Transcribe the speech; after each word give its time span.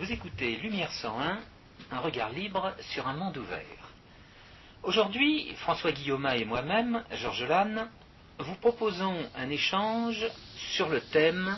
Vous 0.00 0.12
écoutez 0.12 0.56
Lumière 0.56 0.90
101, 0.92 1.40
un 1.90 1.98
regard 1.98 2.30
libre 2.30 2.74
sur 2.94 3.06
un 3.06 3.12
monde 3.12 3.36
ouvert. 3.36 3.60
Aujourd'hui, 4.82 5.52
François 5.56 5.92
Guillaume 5.92 6.26
et 6.34 6.46
moi-même, 6.46 7.04
Georges 7.12 7.44
Lannes, 7.44 7.86
vous 8.38 8.54
proposons 8.54 9.28
un 9.36 9.50
échange 9.50 10.26
sur 10.72 10.88
le 10.88 11.02
thème 11.02 11.54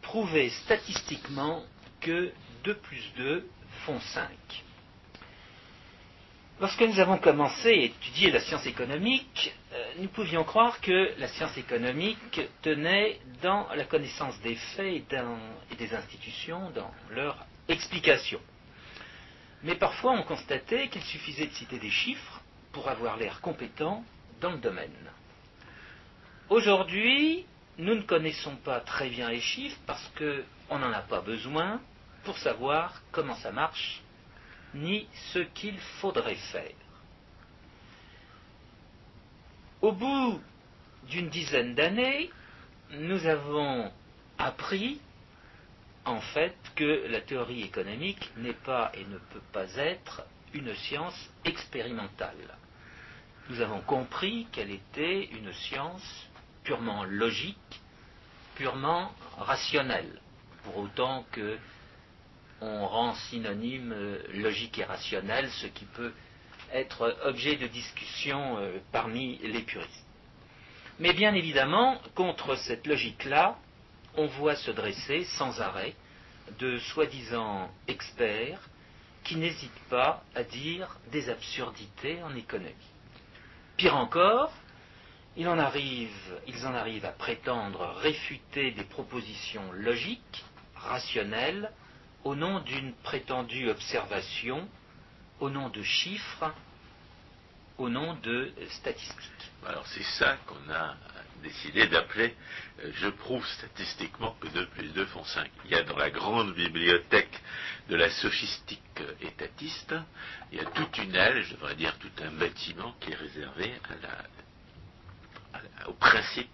Prouver 0.00 0.48
statistiquement 0.48 1.62
que 2.00 2.32
2 2.64 2.74
plus 2.74 3.12
2 3.18 3.46
font 3.84 4.00
5. 4.00 4.24
Lorsque 6.58 6.80
nous 6.80 6.98
avons 7.00 7.18
commencé 7.18 7.68
à 7.68 7.84
étudier 7.84 8.30
la 8.30 8.40
science 8.40 8.64
économique, 8.64 9.52
euh, 9.74 9.92
nous 9.98 10.08
pouvions 10.08 10.42
croire 10.42 10.80
que 10.80 11.12
la 11.18 11.28
science 11.28 11.58
économique 11.58 12.40
tenait 12.62 13.20
dans 13.42 13.68
la 13.74 13.84
connaissance 13.84 14.40
des 14.40 14.54
faits 14.54 15.04
et, 15.12 15.74
des 15.76 15.94
institutions, 15.94 16.70
dans 16.70 16.90
leur 17.10 17.36
explication. 17.68 18.40
Mais 19.62 19.74
parfois 19.74 20.12
on 20.12 20.22
constatait 20.22 20.88
qu'il 20.88 21.02
suffisait 21.02 21.46
de 21.46 21.52
citer 21.52 21.78
des 21.78 21.90
chiffres 21.90 22.40
pour 22.72 22.88
avoir 22.88 23.16
l'air 23.16 23.40
compétent 23.40 24.04
dans 24.40 24.52
le 24.52 24.58
domaine. 24.58 24.90
Aujourd'hui, 26.48 27.44
nous 27.76 27.94
ne 27.94 28.02
connaissons 28.02 28.56
pas 28.56 28.80
très 28.80 29.08
bien 29.10 29.28
les 29.28 29.40
chiffres 29.40 29.78
parce 29.86 30.10
qu'on 30.16 30.78
n'en 30.78 30.92
a 30.92 31.02
pas 31.02 31.20
besoin 31.20 31.80
pour 32.24 32.38
savoir 32.38 33.02
comment 33.12 33.36
ça 33.36 33.52
marche 33.52 34.02
ni 34.74 35.08
ce 35.32 35.38
qu'il 35.40 35.78
faudrait 36.00 36.34
faire. 36.34 36.74
Au 39.80 39.92
bout 39.92 40.40
d'une 41.08 41.28
dizaine 41.28 41.74
d'années, 41.74 42.30
nous 42.90 43.26
avons 43.26 43.92
appris 44.38 45.00
en 46.08 46.20
fait 46.20 46.56
que 46.74 47.06
la 47.08 47.20
théorie 47.20 47.62
économique 47.62 48.30
n'est 48.38 48.54
pas 48.54 48.90
et 48.94 49.04
ne 49.04 49.18
peut 49.18 49.42
pas 49.52 49.74
être 49.76 50.22
une 50.54 50.74
science 50.74 51.30
expérimentale. 51.44 52.56
Nous 53.50 53.60
avons 53.60 53.80
compris 53.80 54.46
qu'elle 54.50 54.70
était 54.70 55.24
une 55.26 55.52
science 55.52 56.26
purement 56.64 57.04
logique, 57.04 57.80
purement 58.54 59.12
rationnelle, 59.38 60.20
pour 60.64 60.78
autant 60.78 61.24
que 61.30 61.58
on 62.60 62.86
rend 62.88 63.14
synonyme 63.14 63.94
logique 64.34 64.78
et 64.78 64.84
rationnel 64.84 65.48
ce 65.50 65.66
qui 65.68 65.84
peut 65.84 66.12
être 66.72 67.16
objet 67.24 67.56
de 67.56 67.68
discussion 67.68 68.58
euh, 68.58 68.78
parmi 68.90 69.38
les 69.38 69.62
puristes. 69.62 70.06
Mais 70.98 71.12
bien 71.12 71.34
évidemment, 71.34 72.00
contre 72.16 72.56
cette 72.56 72.86
logique-là, 72.86 73.56
on 74.16 74.26
voit 74.26 74.56
se 74.56 74.72
dresser 74.72 75.24
sans 75.24 75.60
arrêt 75.60 75.94
de 76.58 76.78
soi-disant 76.78 77.70
experts 77.86 78.60
qui 79.24 79.36
n'hésitent 79.36 79.88
pas 79.90 80.22
à 80.34 80.42
dire 80.42 80.96
des 81.12 81.28
absurdités 81.28 82.22
en 82.22 82.34
économie. 82.34 82.74
Pire 83.76 83.96
encore, 83.96 84.52
ils 85.36 85.48
en 85.48 85.58
arrivent 85.58 87.04
à 87.04 87.12
prétendre 87.12 87.94
réfuter 88.00 88.72
des 88.72 88.84
propositions 88.84 89.70
logiques, 89.72 90.44
rationnelles, 90.74 91.70
au 92.24 92.34
nom 92.34 92.60
d'une 92.60 92.92
prétendue 92.94 93.68
observation, 93.68 94.68
au 95.40 95.50
nom 95.50 95.68
de 95.68 95.82
chiffres, 95.82 96.52
au 97.76 97.88
nom 97.88 98.14
de 98.14 98.52
statistiques. 98.70 99.52
Alors 99.66 99.86
c'est 99.86 100.02
ça 100.02 100.36
qu'on 100.46 100.72
a 100.72 100.96
décidé 101.42 101.86
d'appeler 101.86 102.34
euh, 102.84 102.90
je 102.94 103.08
prouve 103.08 103.46
statistiquement 103.46 104.36
que 104.40 104.48
2 104.48 104.66
plus 104.68 104.88
2 104.88 105.06
font 105.06 105.24
5. 105.24 105.50
Il 105.64 105.70
y 105.70 105.74
a 105.74 105.82
dans 105.82 105.96
la 105.96 106.10
grande 106.10 106.54
bibliothèque 106.54 107.40
de 107.88 107.96
la 107.96 108.10
sophistique 108.10 108.80
étatiste, 109.20 109.94
il 110.52 110.58
y 110.58 110.60
a 110.60 110.64
toute 110.66 110.98
une 110.98 111.14
aile, 111.14 111.42
je 111.42 111.54
devrais 111.54 111.74
dire 111.74 111.96
tout 111.98 112.10
un 112.22 112.30
bâtiment 112.32 112.94
qui 113.00 113.12
est 113.12 113.16
réservé 113.16 113.72
au 115.86 115.92
principe 115.94 116.50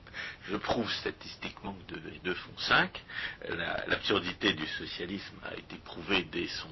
je 0.48 0.56
prouve 0.56 0.90
statistiquement 0.92 1.76
que 1.88 1.94
2 1.94 2.12
et 2.14 2.18
2 2.24 2.34
font 2.34 2.58
5. 2.58 3.02
L'absurdité 3.86 4.52
du 4.52 4.66
socialisme 4.66 5.36
a 5.44 5.54
été 5.54 5.76
prouvée 5.76 6.24
dès, 6.24 6.46
son, 6.48 6.68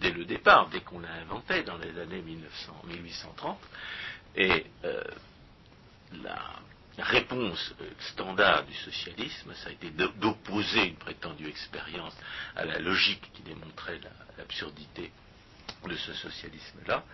dès, 0.00 0.10
le 0.10 0.24
départ, 0.24 0.68
dès 0.68 0.80
qu'on 0.80 1.00
l'a 1.00 1.12
inventé 1.22 1.62
dans 1.62 1.78
les 1.78 1.98
années 1.98 2.20
1900, 2.20 2.82
1830. 2.86 3.58
Et 4.36 4.66
euh, 4.84 5.02
réponse 7.08 7.74
euh, 7.80 7.90
standard 8.12 8.64
du 8.64 8.74
socialisme, 8.74 9.52
ça 9.54 9.70
a 9.70 9.72
été 9.72 9.90
d'opposer 9.90 10.86
une 10.86 10.96
prétendue 10.96 11.48
expérience 11.48 12.16
à 12.56 12.64
la 12.64 12.78
logique 12.78 13.30
qui 13.32 13.42
démontrait 13.42 14.00
l'absurdité 14.36 15.10
de 15.86 15.96
ce 15.96 16.12
socialisme-là. 16.14 17.04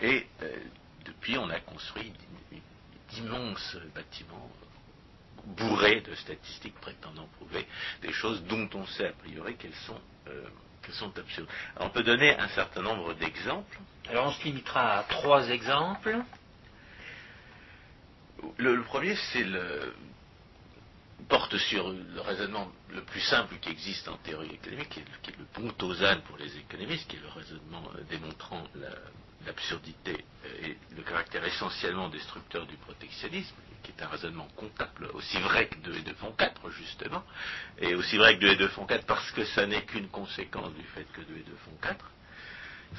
Et 0.00 0.26
euh, 0.42 0.56
depuis, 1.04 1.38
on 1.38 1.48
a 1.50 1.60
construit 1.60 2.12
d'immenses 3.10 3.76
bâtiments 3.94 4.50
bourré 5.46 6.00
de 6.00 6.14
statistiques 6.14 6.74
prétendant 6.80 7.28
prouver 7.38 7.66
des 8.02 8.12
choses 8.12 8.42
dont 8.44 8.68
on 8.74 8.86
sait 8.86 9.08
a 9.08 9.12
priori 9.12 9.56
qu'elles 9.56 9.74
sont, 9.86 10.00
euh, 10.28 10.46
sont 10.92 11.16
absurdes. 11.18 11.48
on 11.78 11.90
peut 11.90 12.02
donner 12.02 12.36
un 12.38 12.48
certain 12.48 12.82
nombre 12.82 13.14
d'exemples. 13.14 13.78
Alors 14.08 14.28
on 14.28 14.32
se 14.32 14.44
limitera 14.44 14.98
à 14.98 15.02
trois 15.04 15.48
exemples. 15.50 16.18
Le, 18.58 18.82
premier, 18.82 19.16
c'est 19.32 19.44
le 19.44 19.94
porte 21.28 21.56
sur 21.56 21.90
le 21.90 22.20
raisonnement 22.20 22.70
le 22.90 23.02
plus 23.02 23.20
simple 23.20 23.56
qui 23.60 23.70
existe 23.70 24.08
en 24.08 24.16
théorie 24.18 24.52
économique, 24.52 24.90
qui 24.90 25.00
est, 25.00 25.38
le 25.38 25.44
pontosane 25.52 26.20
pour 26.22 26.36
les 26.36 26.56
économistes, 26.56 27.08
qui 27.08 27.16
est 27.16 27.20
le 27.20 27.28
raisonnement 27.28 27.90
euh, 27.94 28.02
démontrant 28.10 28.62
l'absurdité 29.46 30.24
et 30.62 30.76
le 30.96 31.02
caractère 31.02 31.44
essentiellement 31.44 32.08
destructeur 32.08 32.66
du 32.66 32.76
protectionnisme 32.76 33.54
qui 33.84 33.92
est 33.92 34.02
un 34.02 34.08
raisonnement 34.08 34.48
comptable, 34.56 35.10
aussi 35.12 35.38
vrai 35.40 35.68
que 35.68 35.76
2 35.78 35.94
et 35.94 36.00
2 36.00 36.14
font 36.14 36.32
4, 36.32 36.70
justement, 36.70 37.22
et 37.78 37.94
aussi 37.94 38.16
vrai 38.16 38.36
que 38.36 38.40
2 38.40 38.48
et 38.48 38.56
2 38.56 38.68
font 38.68 38.86
4 38.86 39.06
parce 39.06 39.30
que 39.32 39.44
ça 39.44 39.66
n'est 39.66 39.84
qu'une 39.84 40.08
conséquence 40.08 40.72
du 40.74 40.82
fait 40.94 41.04
que 41.12 41.20
2 41.20 41.36
et 41.36 41.42
2 41.42 41.56
font 41.64 41.76
4. 41.82 42.10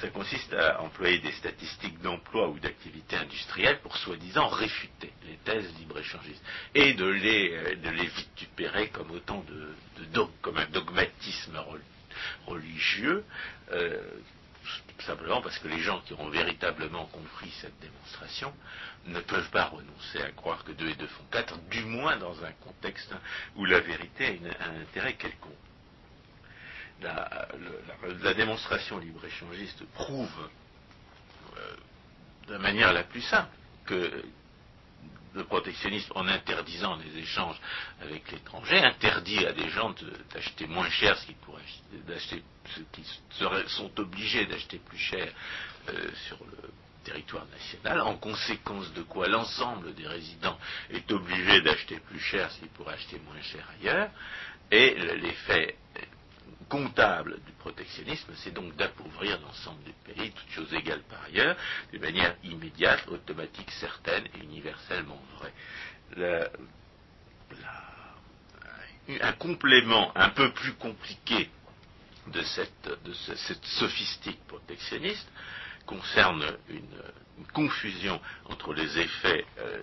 Ça 0.01 0.09
consiste 0.09 0.53
à 0.53 0.81
employer 0.81 1.19
des 1.19 1.31
statistiques 1.33 2.01
d'emploi 2.01 2.49
ou 2.49 2.59
d'activité 2.59 3.15
industrielle 3.15 3.79
pour 3.79 3.95
soi-disant 3.95 4.47
réfuter 4.49 5.13
les 5.25 5.37
thèses 5.37 5.71
libre-échangistes 5.79 6.43
et 6.73 6.93
de 6.93 7.05
les, 7.05 7.53
euh, 7.53 7.75
de 7.75 7.89
les 7.89 8.07
vitupérer 8.07 8.89
comme 8.89 9.11
autant 9.11 9.43
de, 9.47 10.03
de 10.03 10.25
comme 10.41 10.57
un 10.57 10.67
dogmatisme 10.67 11.57
religieux, 12.45 13.23
euh, 13.71 14.01
simplement 14.99 15.41
parce 15.41 15.57
que 15.59 15.67
les 15.67 15.79
gens 15.79 16.01
qui 16.01 16.13
ont 16.13 16.29
véritablement 16.29 17.05
compris 17.05 17.51
cette 17.61 17.79
démonstration 17.79 18.53
ne 19.05 19.19
peuvent 19.19 19.49
pas 19.51 19.65
renoncer 19.65 20.21
à 20.21 20.31
croire 20.31 20.63
que 20.63 20.71
2 20.71 20.89
et 20.89 20.95
2 20.95 21.07
font 21.07 21.23
4, 21.31 21.59
du 21.69 21.83
moins 21.85 22.17
dans 22.17 22.43
un 22.43 22.51
contexte 22.63 23.13
où 23.55 23.65
la 23.65 23.79
vérité 23.79 24.39
a, 24.59 24.69
un 24.69 24.81
intérêt 24.81 25.13
quelconque. 25.13 25.53
La, 27.01 28.33
démonstration 28.33 28.97
libre-échangiste 28.97 29.83
prouve 29.93 30.49
euh, 31.57 31.75
de 32.47 32.53
la 32.53 32.59
manière 32.59 32.93
la 32.93 33.03
plus 33.03 33.21
simple 33.21 33.49
que 33.85 34.23
le 35.35 35.43
protectionnisme, 35.43 36.11
en 36.15 36.27
interdisant 36.27 36.95
les 36.95 37.19
échanges 37.19 37.59
avec 38.01 38.31
l'étranger, 38.31 38.77
interdit 38.79 39.45
à 39.45 39.51
des 39.51 39.69
gens 39.69 39.93
d'acheter 40.33 40.65
moins 40.67 40.89
cher 40.89 41.17
ce 41.17 41.25
qu'ils 41.25 41.35
pourraient 41.35 41.61
d'acheter 42.07 42.41
ce 42.73 42.79
qu'ils 42.93 43.69
sont 43.69 43.99
obligés 43.99 44.45
d'acheter 44.45 44.79
plus 44.79 44.97
cher 44.97 45.31
euh, 45.89 46.09
sur 46.27 46.37
le 46.45 46.69
territoire 47.03 47.45
national, 47.47 48.01
en 48.01 48.17
conséquence 48.17 48.91
de 48.93 49.03
quoi 49.03 49.27
l'ensemble 49.27 49.93
des 49.93 50.07
résidents 50.07 50.57
est 50.89 51.11
obligé 51.11 51.61
d'acheter 51.61 51.99
plus 51.99 52.19
cher 52.19 52.49
s'il 52.51 52.67
pourrait 52.69 52.95
acheter 52.95 53.19
moins 53.19 53.41
cher 53.41 53.67
ailleurs, 53.79 54.09
et 54.71 54.95
l'effet 54.95 55.75
comptable 56.69 57.39
du 57.45 57.51
protectionnisme, 57.53 58.31
c'est 58.35 58.53
donc 58.53 58.75
d'appauvrir 58.75 59.39
l'ensemble 59.41 59.83
du 59.83 59.93
pays, 59.93 60.31
toutes 60.31 60.49
choses 60.51 60.73
égales 60.73 61.03
par 61.09 61.23
ailleurs, 61.23 61.55
de 61.93 61.99
manière 61.99 62.35
immédiate, 62.43 63.07
automatique, 63.07 63.71
certaine 63.71 64.25
et 64.35 64.43
universellement 64.43 65.21
vraie. 65.37 66.49
un 69.21 69.33
complément 69.33 70.11
un 70.15 70.29
peu 70.29 70.51
plus 70.51 70.73
compliqué 70.73 71.49
de 72.27 72.41
cette, 72.41 73.65
sophistique 73.65 74.39
protectionniste 74.47 75.29
concerne 75.85 76.43
une, 76.69 77.01
confusion 77.53 78.21
entre 78.45 78.73
les 78.73 78.97
effets 78.97 79.45
euh, 79.59 79.81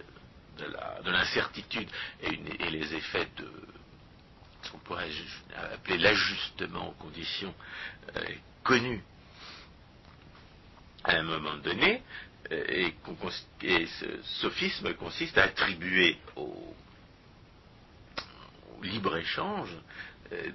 de 0.58 1.10
l'incertitude 1.10 1.88
et, 2.22 2.30
les 2.70 2.94
effets 2.94 3.28
de 3.36 3.50
ce 4.62 4.70
qu'on 4.70 4.78
pourrait 4.78 5.10
appeler 5.72 5.98
l'ajustement 5.98 6.88
aux 6.88 7.02
conditions 7.02 7.54
euh, 8.16 8.20
connues 8.64 9.02
à 11.04 11.16
un 11.16 11.22
moment 11.22 11.56
donné, 11.56 12.02
euh, 12.52 12.64
et, 12.68 12.94
ce 13.86 14.22
sophisme 14.40 14.94
consiste 14.94 15.36
à 15.38 15.44
attribuer 15.44 16.16
au, 16.36 16.74
libre-échange 18.82 19.70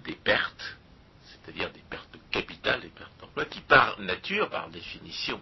des 0.03 0.15
pertes, 0.15 0.75
c'est-à-dire 1.23 1.71
des 1.71 1.83
pertes 1.89 2.17
par 3.67 3.99
nature, 3.99 4.49
par 4.49 4.69
définition, 4.69 5.39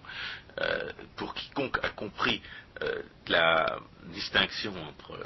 euh, 0.60 0.92
pour 1.16 1.34
quiconque 1.34 1.80
a 1.84 1.90
compris 1.90 2.42
euh, 2.82 3.02
la 3.28 3.80
distinction 4.06 4.74
entre 4.88 5.18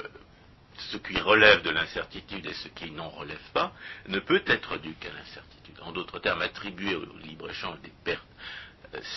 ce 0.90 0.96
qui 0.96 1.18
relève 1.18 1.62
de 1.62 1.70
l'incertitude 1.70 2.46
et 2.46 2.54
ce 2.54 2.68
qui 2.68 2.90
n'en 2.90 3.08
relève 3.08 3.50
pas, 3.52 3.72
ne 4.08 4.18
peut 4.18 4.42
être 4.46 4.78
dû 4.78 4.94
qu'à 4.94 5.12
l'incertitude. 5.12 5.76
En 5.82 5.92
d'autres 5.92 6.18
termes, 6.18 6.42
attribuer 6.42 6.94
au 6.94 7.04
libre-échange 7.18 7.80
des 7.82 7.92
pertes, 8.04 8.26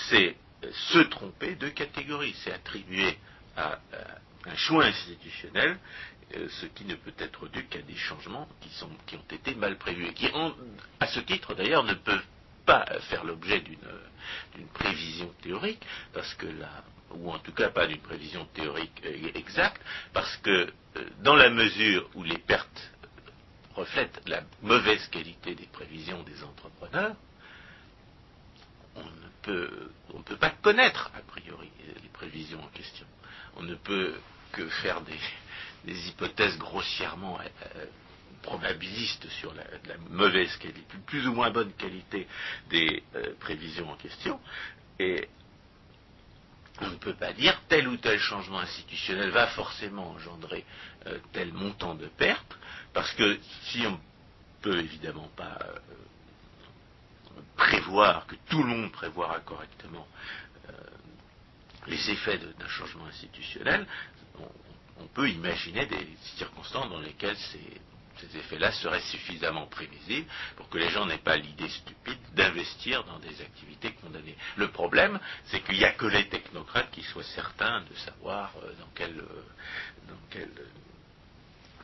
c'est 0.10 0.36
se 0.72 1.00
tromper 1.00 1.56
de 1.56 1.70
catégorie, 1.70 2.36
c'est 2.44 2.54
attribuer 2.54 3.18
à, 3.58 3.80
un 4.46 4.56
choix 4.56 4.86
institutionnel 4.86 5.78
ce 6.50 6.66
qui 6.68 6.86
ne 6.86 6.96
peut 6.96 7.14
être 7.20 7.48
dû 7.50 7.66
qu'à 7.66 7.82
des 7.82 7.96
changements 7.96 8.48
qui, 8.62 9.16
ont 9.16 9.26
été 9.30 9.56
mal 9.56 9.78
prévus 9.78 10.08
et 10.08 10.14
qui, 10.14 10.30
à 11.00 11.08
ce 11.08 11.20
titre 11.20 11.54
d'ailleurs, 11.54 11.84
ne 11.84 11.94
peuvent 11.94 12.26
pas 12.66 12.86
faire 13.10 13.24
l'objet 13.24 13.60
d'une 13.60 14.68
prévision 14.74 15.32
théorique, 15.42 15.86
parce 16.14 16.34
que 16.36 16.48
là, 16.48 16.84
ou 17.16 17.32
en 17.32 17.40
tout 17.40 17.54
cas 17.54 17.70
pas 17.70 17.88
d'une 17.88 18.00
prévision 18.02 18.46
théorique 18.54 19.02
euh, 19.06 19.32
exacte, 19.36 19.82
parce 20.14 20.36
que 20.38 20.50
euh, 20.98 21.10
dans 21.22 21.36
la 21.36 21.50
mesure 21.50 22.10
où 22.16 22.24
les 22.24 22.38
pertes 22.38 22.92
reflètent 23.76 24.22
la 24.28 24.44
mauvaise 24.62 25.08
qualité 25.08 25.56
des 25.56 25.66
prévisions 25.66 26.22
des 26.24 26.44
entrepreneurs, 26.44 27.16
on 28.96 29.04
ne 29.04 29.30
peut, 29.42 29.92
on 30.14 30.20
ne 30.20 30.24
peut 30.24 30.38
pas 30.38 30.52
connaître 30.52 31.12
a 31.16 31.22
priori 31.22 31.70
les 32.02 32.10
prévisions 32.10 32.62
en 32.62 32.68
question. 32.68 33.08
On 33.56 33.64
ne 33.64 33.76
peut 33.76 34.16
que 34.52 34.68
faire 34.70 35.02
des, 35.02 36.08
hypothèses 36.08 36.58
grossièrement 36.58 37.40
euh, 37.40 37.86
probabilistes 38.44 39.28
sur 39.30 39.54
la, 39.54 39.64
mauvaise 40.10 40.56
qualité, 40.58 40.82
plus 41.08 41.28
ou 41.28 41.34
moins 41.34 41.50
bonne 41.50 41.74
qualité 41.74 42.28
des 42.70 43.04
euh, 43.16 43.34
prévisions 43.40 43.90
en 43.90 43.96
question. 43.96 44.40
Et 45.00 45.28
on 46.84 46.90
ne 46.92 46.96
peut 46.96 47.14
pas 47.14 47.34
dire 47.34 47.60
tel 47.68 47.88
ou 47.88 47.98
tel 47.98 48.20
changement 48.20 48.60
institutionnel 48.60 49.30
va 49.32 49.48
forcément 49.48 50.12
engendrer 50.12 50.66
euh, 51.08 51.18
tel 51.32 51.54
montant 51.54 51.96
de 51.96 52.08
pertes, 52.08 52.58
parce 52.94 53.12
que 53.14 53.40
si 53.64 53.86
on 53.88 54.00
peut 54.62 54.80
évidemment 54.80 55.30
pas 55.36 55.58
prévoir, 57.58 58.26
que 58.28 58.36
tout 58.50 58.64
le 58.64 58.70
monde 58.70 58.92
prévoira 58.92 59.40
correctement 59.42 60.08
les 61.88 62.10
effets 62.12 62.38
d'un 62.38 62.68
changement 62.70 63.06
institutionnel, 63.08 63.86
on 65.00 65.08
peut 65.08 65.30
imaginer 65.30 65.86
des 65.86 66.08
circonstances 66.38 66.90
dans 66.90 67.00
lesquelles 67.00 67.38
ces, 67.38 67.82
effets-là 68.38 68.72
seraient 68.72 69.02
suffisamment 69.02 69.68
prévisibles 69.68 70.28
pour 70.56 70.70
que 70.70 70.78
les 70.78 70.90
gens 70.90 71.06
n'aient 71.06 71.18
pas 71.18 71.38
l'idée 71.38 71.70
stupide 71.70 72.20
d'investir 72.34 73.04
dans 73.06 73.20
des 73.20 73.42
activités 73.42 73.92
condamnées. 73.94 74.36
Le 74.58 74.70
problème, 74.70 75.20
c'est 75.46 75.62
qu'il 75.62 75.78
n'y 75.78 75.86
a 75.86 75.94
que 75.94 76.06
les 76.06 76.28
technocrates 76.30 76.92
qui 76.92 77.04
soient 77.04 77.24
certains 77.24 77.82
de 77.82 77.96
savoir 77.96 78.54
euh, 78.64 78.74
dans 78.80 78.90
quel, 78.96 79.20
euh, 79.20 80.36
euh, 80.36 80.46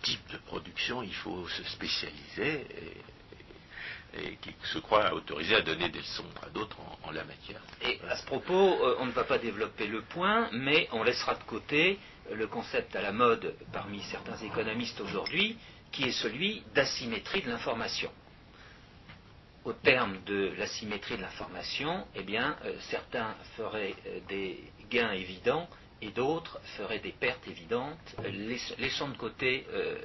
type 0.01 0.31
de 0.31 0.37
production 0.37 1.03
il 1.03 1.13
faut 1.13 1.47
se 1.49 1.63
spécialiser 1.65 2.65
et, 4.13 4.37
qui 4.37 4.55
se 4.63 4.79
croient 4.79 5.13
autorisés 5.13 5.55
à 5.55 5.61
donner 5.61 5.89
des 5.89 5.99
leçons 5.99 6.23
à 6.41 6.49
d'autres 6.49 6.77
en, 7.03 7.11
la 7.11 7.23
matière. 7.25 7.61
Et 7.81 7.99
à 8.09 8.15
ce 8.15 8.25
propos, 8.25 8.77
on 8.99 9.05
ne 9.05 9.11
va 9.11 9.25
pas 9.25 9.37
développer 9.37 9.87
le 9.87 10.01
point, 10.01 10.49
mais 10.53 10.87
on 10.93 11.03
laissera 11.03 11.35
de 11.35 11.43
côté 11.43 11.99
le 12.33 12.47
concept 12.47 12.95
à 12.95 13.01
la 13.01 13.11
mode 13.11 13.55
parmi 13.71 14.01
certains 14.03 14.37
économistes 14.37 15.01
aujourd'hui, 15.01 15.57
qui 15.91 16.03
est 16.05 16.11
celui 16.11 16.63
d'asymétrie 16.73 17.41
de 17.41 17.49
l'information. 17.49 18.11
Au 19.65 19.73
terme 19.73 20.17
de 20.25 20.53
l'asymétrie 20.57 21.17
de 21.17 21.21
l'information, 21.21 22.07
eh 22.15 22.23
bien, 22.23 22.57
euh, 22.65 22.73
certains 22.89 23.35
feraient 23.57 23.93
euh, 24.07 24.19
des 24.27 24.63
gains 24.89 25.11
évidents 25.11 25.69
et 26.01 26.11
d'autres 26.11 26.59
feraient 26.77 26.99
des 26.99 27.11
pertes 27.11 27.45
évidentes, 27.47 28.15
laissant 28.77 29.09
de 29.09 29.17
côté 29.17 29.67
euh, 29.71 29.97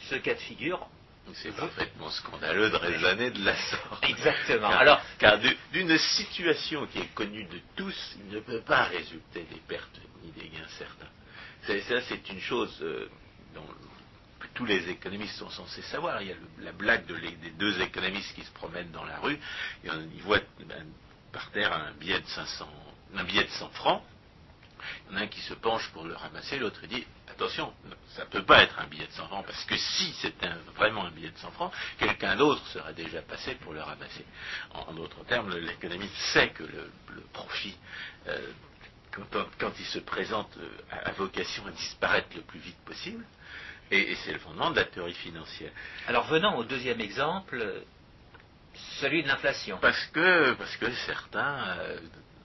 ce 0.00 0.16
cas 0.16 0.34
de 0.34 0.40
figure. 0.40 0.86
C'est 1.34 1.54
parfaitement 1.54 2.10
scandaleux 2.10 2.68
de 2.70 2.76
raisonner 2.76 3.30
de 3.30 3.44
la 3.44 3.54
sorte. 3.54 4.04
Exactement. 4.04 4.68
Car, 4.68 4.80
Alors, 4.80 5.00
car 5.18 5.38
d'une 5.72 5.96
situation 5.96 6.86
qui 6.88 6.98
est 6.98 7.14
connue 7.14 7.44
de 7.44 7.60
tous, 7.76 8.16
il 8.18 8.34
ne 8.34 8.40
peut 8.40 8.62
pas 8.62 8.84
résulter 8.84 9.44
des 9.44 9.60
pertes 9.68 10.00
ni 10.24 10.32
des 10.32 10.48
gains 10.48 10.66
certains. 10.78 11.08
Ça, 11.64 12.00
c'est 12.08 12.28
une 12.28 12.40
chose 12.40 12.76
euh, 12.82 13.08
tous 14.54 14.64
les 14.64 14.88
économistes 14.88 15.36
sont 15.36 15.50
censés 15.50 15.82
savoir. 15.82 16.22
Il 16.22 16.28
y 16.28 16.32
a 16.32 16.36
la 16.60 16.72
blague 16.72 17.06
des 17.06 17.50
deux 17.50 17.80
économistes 17.80 18.34
qui 18.34 18.42
se 18.42 18.50
promènent 18.52 18.90
dans 18.90 19.04
la 19.04 19.18
rue. 19.18 19.38
ils 19.84 20.22
voient 20.22 20.40
ben, 20.66 20.86
par 21.32 21.50
terre 21.50 21.72
un 21.72 21.92
billet 21.92 22.20
de 22.20 22.26
500, 22.26 22.68
un 23.16 23.24
billet 23.24 23.44
de 23.44 23.50
100 23.50 23.70
francs. 23.70 24.02
Il 25.08 25.12
y 25.12 25.14
en 25.14 25.20
a 25.20 25.22
un 25.24 25.26
qui 25.28 25.40
se 25.40 25.54
penche 25.54 25.88
pour 25.90 26.04
le 26.04 26.14
ramasser, 26.14 26.58
l'autre 26.58 26.84
dit 26.86 27.04
attention, 27.32 27.72
ça 28.14 28.24
ne 28.24 28.30
peut 28.30 28.44
pas 28.44 28.62
être 28.62 28.78
un 28.78 28.86
billet 28.86 29.06
de 29.06 29.12
100 29.12 29.26
francs, 29.26 29.46
parce 29.46 29.64
que 29.64 29.76
si 29.76 30.12
c'était 30.20 30.50
vraiment 30.76 31.04
un 31.04 31.10
billet 31.10 31.30
de 31.30 31.38
100 31.38 31.50
francs, 31.52 31.72
quelqu'un 31.98 32.36
d'autre 32.36 32.64
serait 32.68 32.94
déjà 32.94 33.22
passé 33.22 33.54
pour 33.56 33.72
le 33.72 33.80
ramasser. 33.80 34.24
En, 34.74 34.92
d'autres 34.92 35.24
termes, 35.24 35.54
l'économiste 35.56 36.14
sait 36.32 36.50
que 36.50 36.64
le, 36.64 36.90
profit 37.32 37.76
euh, 38.26 38.38
quand, 39.58 39.72
il 39.78 39.86
se 39.86 39.98
présente 39.98 40.50
à, 40.90 41.10
euh, 41.10 41.12
vocation 41.12 41.66
à 41.66 41.70
disparaître 41.70 42.28
le 42.34 42.42
plus 42.42 42.60
vite 42.60 42.78
possible, 42.84 43.24
et, 43.90 44.14
c'est 44.24 44.32
le 44.32 44.38
fondement 44.38 44.70
de 44.70 44.76
la 44.76 44.84
théorie 44.84 45.14
financière. 45.14 45.70
Alors 46.06 46.26
venons 46.26 46.56
au 46.56 46.64
deuxième 46.64 47.00
exemple, 47.00 47.62
celui 49.00 49.22
de 49.22 49.28
l'inflation. 49.28 49.78
Parce 49.80 50.06
que, 50.06 50.52
parce 50.54 50.76
que 50.76 50.90
certains, 51.06 51.78
euh, 51.78 51.98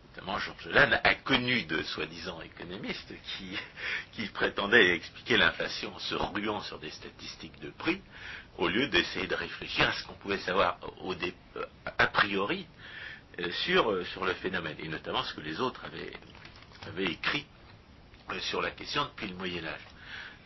notamment 0.09 0.39
Georges 0.39 0.67
Lannes, 0.67 0.99
a 1.03 1.15
connu 1.15 1.63
de 1.63 1.83
soi-disant 1.83 2.41
économistes 2.41 3.13
qui, 3.23 3.57
qui 4.13 4.27
prétendaient 4.27 4.95
expliquer 4.95 5.37
l'inflation 5.37 5.95
en 5.95 5.99
se 5.99 6.15
ruant 6.15 6.61
sur 6.61 6.79
des 6.79 6.91
statistiques 6.91 7.59
de 7.61 7.69
prix, 7.69 8.01
au 8.57 8.67
lieu 8.67 8.87
d'essayer 8.87 9.27
de 9.27 9.35
réfléchir 9.35 9.87
à 9.87 9.93
ce 9.93 10.03
qu'on 10.03 10.15
pouvait 10.15 10.39
savoir 10.39 10.79
au 11.01 11.13
a 11.97 12.07
priori 12.07 12.65
euh, 13.39 13.51
sur, 13.65 14.05
sur 14.07 14.25
le 14.25 14.33
phénomène, 14.33 14.75
et 14.79 14.87
notamment 14.87 15.23
ce 15.23 15.33
que 15.33 15.41
les 15.41 15.59
autres 15.59 15.81
avaient 16.87 17.11
écrit 17.11 17.45
euh, 18.31 18.39
sur 18.39 18.61
la 18.61 18.71
question 18.71 19.05
depuis 19.05 19.27
le 19.27 19.35
Moyen 19.35 19.63
Âge. 19.65 19.81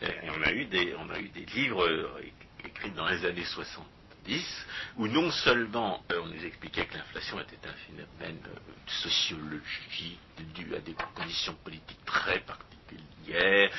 On 0.02 0.42
a 0.44 0.52
eu 0.52 0.66
des, 0.66 0.96
on 0.96 1.10
a 1.10 1.20
eu 1.20 1.30
des 1.30 1.46
livres 1.46 1.86
euh, 1.86 2.22
écrits 2.66 2.92
dans 2.92 3.08
les 3.08 3.24
années 3.26 3.46
70 3.46 4.66
où 4.98 5.08
non 5.08 5.30
seulement 5.32 6.04
euh, 6.12 6.22
on 6.24 6.28
nous 6.28 6.46
expliquait 6.46 6.86
que 6.86 6.96
l'inflation 6.98 7.40
était 7.40 7.68
un 7.68 7.74
phénomène 7.74 8.40
sociologique 8.88 10.20
dû 10.56 10.76
à 10.76 10.80
des 10.80 10.96
conditions 11.16 11.56
politiques 11.64 12.04
très 12.06 12.40
particulières, 12.40 13.72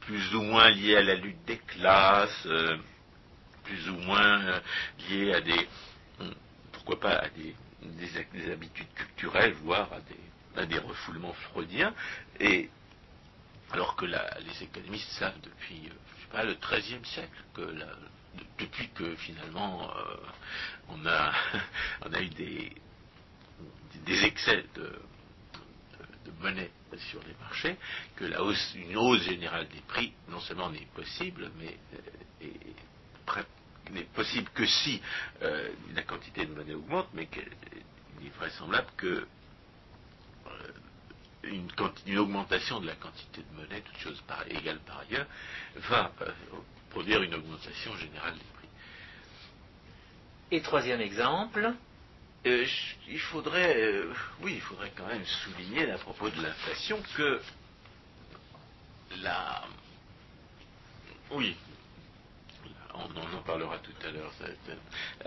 plus 0.00 0.34
ou 0.34 0.42
moins 0.42 0.68
liées 0.70 0.96
à 0.96 1.02
la 1.02 1.14
lutte 1.14 1.44
des 1.46 1.58
classes, 1.58 2.48
plus 3.62 3.88
ou 3.88 3.96
moins 3.98 4.60
liées 5.08 5.32
à 5.32 5.40
des, 5.40 5.68
pourquoi 6.72 7.00
pas 7.00 7.16
à 7.18 7.28
des, 7.30 7.54
des 7.82 8.50
habitudes 8.50 8.92
culturelles, 8.94 9.54
voire 9.62 9.92
à 9.92 10.00
des 10.00 10.18
à 10.56 10.66
des 10.66 10.78
refoulements 10.78 11.32
freudiens, 11.50 11.92
et 12.40 12.70
alors 13.72 13.96
que 13.96 14.06
les 14.06 14.62
économistes 14.62 15.10
savent 15.12 15.40
depuis, 15.40 15.86
euh, 15.86 15.94
je 16.16 16.22
sais 16.22 16.30
pas, 16.30 16.44
le 16.44 16.54
XIIIe 16.54 17.04
siècle, 17.04 17.42
que 17.54 17.74
depuis 18.58 18.88
que 18.90 19.14
finalement 19.16 19.90
euh, 19.90 20.16
on, 20.88 21.06
a, 21.06 21.32
on 22.02 22.12
a 22.12 22.20
eu 22.20 22.28
des, 22.30 22.72
excès 24.24 24.64
de, 24.74 25.00
monnaie 26.40 26.70
sur 27.10 27.20
les 27.24 27.34
marchés, 27.40 27.76
que 28.16 28.24
la 28.24 28.42
hausse, 28.42 28.74
une 28.76 28.96
hausse 28.96 29.22
générale 29.22 29.68
des 29.68 29.80
prix, 29.80 30.12
non 30.28 30.40
seulement 30.40 30.70
n'est 30.70 30.86
possible, 30.94 31.50
mais 31.58 31.76
euh, 32.42 33.42
n'est 33.90 34.04
possible 34.04 34.48
que 34.54 34.66
si 34.66 35.00
la 35.40 36.02
quantité 36.02 36.46
de 36.46 36.54
monnaie 36.54 36.74
augmente, 36.74 37.08
mais 37.14 37.26
qu'il 37.26 37.42
est 37.42 38.36
vraisemblable 38.36 38.88
que 38.96 39.26
une, 41.48 42.18
augmentation 42.18 42.80
de 42.80 42.86
la 42.86 42.94
quantité 42.94 43.42
de 43.42 43.56
monnaie, 43.56 43.80
toute 43.80 43.98
chose 43.98 44.22
égale 44.48 44.78
par 44.80 45.00
ailleurs, 45.00 45.26
va 45.76 46.12
euh, 46.22 46.30
produire 46.90 47.22
une 47.22 47.34
augmentation 47.34 47.96
générale 47.96 48.34
des 48.34 48.44
prix. 48.58 48.68
Et 50.50 50.62
troisième 50.62 51.00
exemple 51.00 51.72
euh, 52.46 52.66
Il 53.08 53.20
faudrait, 53.20 53.76
euh, 53.76 54.12
oui, 54.42 54.54
il 54.56 54.60
faudrait 54.60 54.92
quand 54.96 55.06
même 55.06 55.24
souligner 55.24 55.90
à 55.90 55.98
propos 55.98 56.30
de 56.30 56.42
l'inflation 56.42 57.02
que 57.16 57.40
la, 59.22 59.64
oui, 61.30 61.56
on 62.94 63.36
en 63.36 63.42
parlera 63.42 63.78
tout 63.78 63.92
à 64.06 64.10
l'heure, 64.10 64.32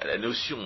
la 0.03 0.17
notion, 0.17 0.57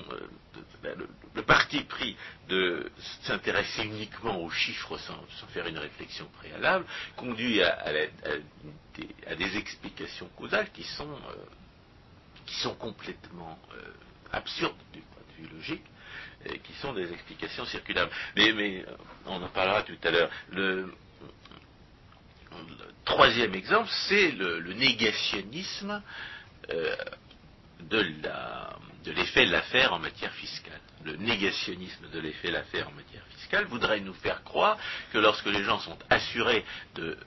euh, 0.83 0.95
le, 1.35 1.41
parti 1.43 1.81
pris 1.81 2.15
de 2.47 2.91
s'intéresser 3.23 3.83
uniquement 3.83 4.39
aux 4.41 4.49
chiffres 4.49 4.97
sans, 4.97 5.47
faire 5.49 5.67
une 5.67 5.77
réflexion 5.77 6.27
préalable, 6.37 6.85
conduit 7.15 7.61
à, 7.63 7.91
des, 9.35 9.57
explications 9.57 10.29
causales 10.37 10.71
qui 10.71 10.83
sont, 10.83 11.09
euh, 11.09 11.35
qui 12.45 12.55
sont 12.55 12.75
complètement 12.75 13.57
euh, 13.73 13.81
absurdes 14.31 14.75
du 14.93 15.01
point 15.01 15.23
de 15.29 15.43
vue 15.43 15.55
logique. 15.55 15.83
qui 16.63 16.73
sont 16.73 16.93
des 16.93 17.11
explications 17.11 17.65
circulables. 17.65 18.11
Mais 18.35 18.85
on 19.25 19.41
en 19.41 19.49
parlera 19.49 19.83
tout 19.83 19.97
à 20.03 20.11
l'heure. 20.11 20.29
Le, 20.51 20.91
troisième 23.05 23.53
exemple, 23.55 23.89
c'est 24.07 24.31
le, 24.31 24.73
négationnisme 24.73 26.01
de 27.89 29.11
l'effet 29.11 29.45
de 29.45 29.51
l'affaire 29.51 29.93
en 29.93 29.99
matière 29.99 30.33
fiscale. 30.33 30.79
Le 31.03 31.15
négationnisme 31.15 32.09
de 32.09 32.19
l'effet 32.19 32.49
de 32.49 32.53
l'affaire 32.53 32.87
en 32.87 32.91
matière 32.91 33.23
fiscale 33.35 33.65
voudrait 33.65 33.99
nous 34.01 34.13
faire 34.13 34.43
croire 34.43 34.77
que 35.11 35.17
lorsque 35.17 35.47
les 35.47 35.63
gens 35.63 35.79
sont 35.79 35.97
assurés 36.09 36.63
de, 36.95 37.17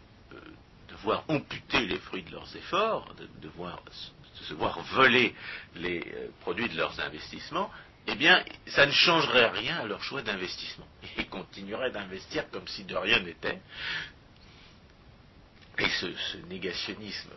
voir 1.02 1.24
amputer 1.28 1.80
les 1.86 1.98
fruits 1.98 2.22
de 2.22 2.30
leurs 2.30 2.56
efforts, 2.56 3.14
de, 3.18 3.48
voir, 3.48 3.82
de 3.84 4.44
se 4.44 4.54
voir 4.54 4.80
voler 4.94 5.34
les 5.74 6.00
euh, 6.00 6.28
produits 6.40 6.68
de 6.68 6.76
leurs 6.78 6.98
investissements, 7.00 7.70
eh 8.06 8.14
bien, 8.14 8.42
ça 8.68 8.86
ne 8.86 8.92
changerait 8.92 9.50
rien 9.50 9.78
à 9.78 9.84
leur 9.84 10.02
choix 10.02 10.22
d'investissement. 10.22 10.86
Ils 11.18 11.28
continueraient 11.28 11.90
d'investir 11.90 12.48
comme 12.50 12.66
si 12.68 12.84
de 12.84 12.96
rien 12.96 13.20
n'était. 13.20 13.60
Et 15.78 15.88
ce, 15.88 16.36
négationnisme 16.48 17.30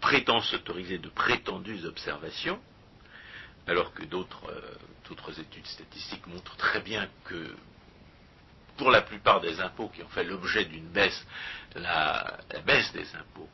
prétend 0.00 0.40
s'autoriser 0.42 0.98
de 0.98 1.08
prétendues 1.08 1.84
observations, 1.86 2.60
alors 3.66 3.92
que 3.94 4.04
d'autres 4.04 4.50
euh, 4.50 5.40
études 5.40 5.66
statistiques 5.66 6.26
montrent 6.26 6.56
très 6.56 6.80
bien 6.80 7.08
que 7.24 7.54
pour 8.76 8.90
la 8.90 9.02
plupart 9.02 9.40
des 9.40 9.60
impôts 9.60 9.88
qui 9.88 10.02
ont 10.02 10.08
fait 10.08 10.24
l'objet 10.24 10.64
d'une 10.64 10.88
baisse, 10.88 11.26
la, 11.74 12.38
baisse 12.64 12.92
des 12.92 13.14
impôts 13.16 13.48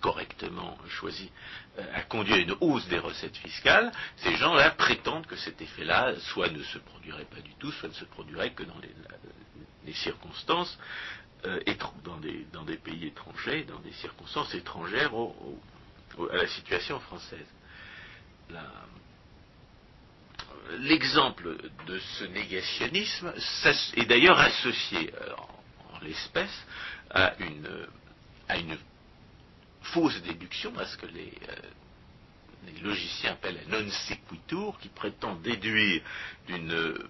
correctement 0.00 0.76
choisie 0.88 1.30
euh, 1.78 1.84
a 1.94 2.02
conduit 2.02 2.34
à 2.34 2.38
une 2.38 2.54
hausse 2.60 2.86
des 2.88 2.98
recettes 2.98 3.36
fiscales, 3.36 3.90
ces 4.18 4.36
gens-là 4.36 4.70
prétendent 4.70 5.26
que 5.26 5.36
cet 5.36 5.60
effet-là 5.60 6.14
soit 6.20 6.50
ne 6.50 6.62
se 6.62 6.78
produirait 6.78 7.24
pas 7.24 7.40
du 7.40 7.54
tout, 7.54 7.72
soit 7.72 7.88
ne 7.88 7.94
se 7.94 8.04
produirait 8.04 8.52
que 8.52 8.62
dans 8.62 8.78
les, 8.78 8.90
circonstances 9.94 10.78
euh, 11.46 11.60
dans, 12.52 12.64
des, 12.64 12.76
pays 12.76 13.06
étrangers, 13.06 13.64
dans 13.64 13.78
des 13.80 13.92
circonstances 13.92 14.54
étrangères 14.54 15.12
à 15.14 16.36
la 16.36 16.46
situation 16.48 16.98
française. 17.00 17.46
L'exemple 20.78 21.56
de 21.86 21.98
ce 21.98 22.24
négationnisme 22.24 23.32
est 23.96 24.06
d'ailleurs 24.06 24.38
associé 24.38 25.12
euh, 25.14 25.32
en, 25.92 25.98
l'espèce 26.02 26.66
à 27.10 27.34
une, 27.38 27.86
une, 28.50 28.78
fausse 29.82 30.20
déduction, 30.22 30.76
à 30.78 30.86
ce 30.86 30.96
que 30.96 31.06
les, 31.06 31.32
euh, 31.48 32.82
logiciens 32.82 33.32
appellent 33.32 33.60
un 33.68 33.82
non 33.82 33.90
sequitur, 33.90 34.76
qui 34.80 34.88
prétend 34.88 35.36
déduire 35.36 36.02
d'une 36.48 37.08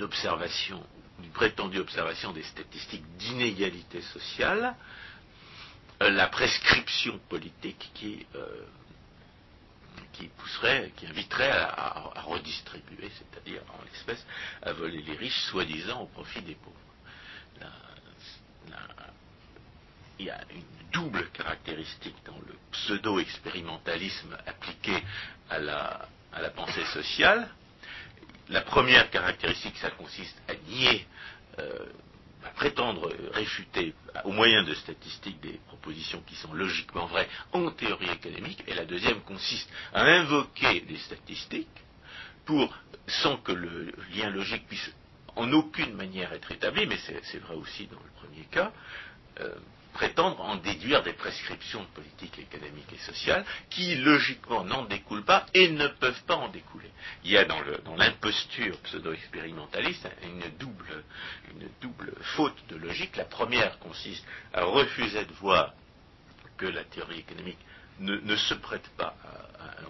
observation, 0.00 0.86
d'une 1.20 1.32
prétendue 1.32 1.78
observation 1.78 2.32
des 2.32 2.42
statistiques 2.42 3.04
d'inégalité 3.16 4.00
sociale, 4.02 4.74
euh, 6.02 6.10
la 6.10 6.26
prescription 6.28 7.18
politique 7.28 7.90
qui 7.94 8.26
qui 10.12 10.28
pousserait, 10.28 10.92
qui 10.96 11.06
inviterait 11.06 11.50
à, 11.50 12.12
redistribuer, 12.24 13.10
c'est-à-dire 13.16 13.62
en 13.68 13.84
l'espèce 13.84 14.24
à 14.62 14.72
voler 14.72 15.02
les 15.02 15.16
riches, 15.16 15.40
soi-disant 15.50 16.02
au 16.02 16.06
profit 16.06 16.42
des 16.42 16.54
pauvres. 16.54 16.76
il 20.18 20.26
y 20.26 20.30
a 20.30 20.40
une 20.54 20.62
double 20.92 21.26
caractéristique 21.30 22.16
dans 22.26 22.38
le 22.46 22.54
pseudo-expérimentalisme 22.72 24.36
appliqué 24.46 25.02
à 25.48 25.58
la, 25.58 26.50
pensée 26.54 26.84
sociale. 26.92 27.48
La 28.50 28.62
première 28.62 29.10
caractéristique, 29.10 29.76
ça 29.78 29.90
consiste 29.90 30.36
à 30.48 30.54
nier 30.68 31.06
euh, 31.58 31.86
à 32.44 32.48
prétendre 32.50 33.12
réfuter 33.32 33.94
au 34.24 34.32
moyen 34.32 34.62
de 34.64 34.74
statistiques 34.74 35.40
des 35.40 35.60
propositions 35.66 36.22
qui 36.26 36.34
sont 36.34 36.52
logiquement 36.52 37.06
vraies 37.06 37.28
en 37.52 37.70
théorie 37.70 38.10
économique, 38.10 38.64
et 38.66 38.74
la 38.74 38.84
deuxième 38.84 39.20
consiste 39.20 39.68
à 39.92 40.02
invoquer 40.02 40.80
des 40.80 40.96
statistiques 40.96 41.68
pour, 42.44 42.74
sans 43.06 43.36
que 43.36 43.52
le 43.52 43.92
lien 44.14 44.30
logique 44.30 44.66
puisse 44.66 44.90
en 45.36 45.52
aucune 45.52 45.94
manière 45.94 46.32
être 46.32 46.50
établi, 46.50 46.86
mais 46.86 46.98
c'est 46.98 47.38
vrai 47.38 47.54
aussi 47.54 47.86
dans 47.86 48.00
le 48.00 48.28
premier 48.28 48.46
cas, 48.46 48.72
euh, 49.40 49.54
prétendre 49.92 50.40
en 50.40 50.56
déduire 50.56 51.02
des 51.02 51.12
prescriptions 51.12 51.82
de 51.82 51.88
politique 51.88 52.38
économique 52.38 52.92
et 52.92 52.98
sociale 52.98 53.44
qui, 53.68 53.96
logiquement, 53.96 54.64
n'en 54.64 54.84
découlent 54.84 55.24
pas 55.24 55.46
et 55.54 55.70
ne 55.70 55.88
peuvent 55.88 56.22
pas 56.24 56.36
en 56.36 56.48
découler. 56.48 56.90
Il 57.24 57.30
y 57.30 57.38
a 57.38 57.44
dans 57.44 57.96
l'imposture 57.96 58.78
pseudo-expérimentaliste 58.80 60.08
une 60.22 60.50
double, 60.58 61.04
une 61.50 61.68
double 61.80 62.12
faute 62.36 62.56
de 62.68 62.76
logique. 62.76 63.16
La 63.16 63.24
première 63.24 63.78
consiste 63.78 64.24
à 64.52 64.64
refuser 64.64 65.24
de 65.24 65.32
voir 65.34 65.74
que 66.56 66.66
la 66.66 66.84
théorie 66.84 67.20
économique 67.20 67.58
ne, 68.00 68.36
se 68.36 68.54
prête 68.54 68.88
pas 68.96 69.14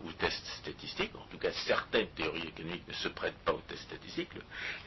aux 0.05 0.13
tests 0.13 0.47
statistiques, 0.61 1.15
en 1.15 1.27
tout 1.31 1.39
cas 1.39 1.53
certaines 1.53 2.09
théories 2.09 2.49
économiques 2.49 2.87
ne 2.89 2.95
se 2.95 3.09
prêtent 3.09 3.39
pas 3.45 3.53
aux 3.53 3.63
tests 3.69 3.83
statistiques. 3.83 4.31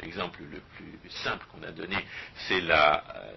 L'exemple 0.01 0.41
le 0.43 0.59
plus 0.75 1.09
simple 1.23 1.45
qu'on 1.51 1.63
a 1.63 1.71
donné, 1.71 1.97
c'est 2.47 2.61
la, 2.61 3.03
euh, 3.15 3.33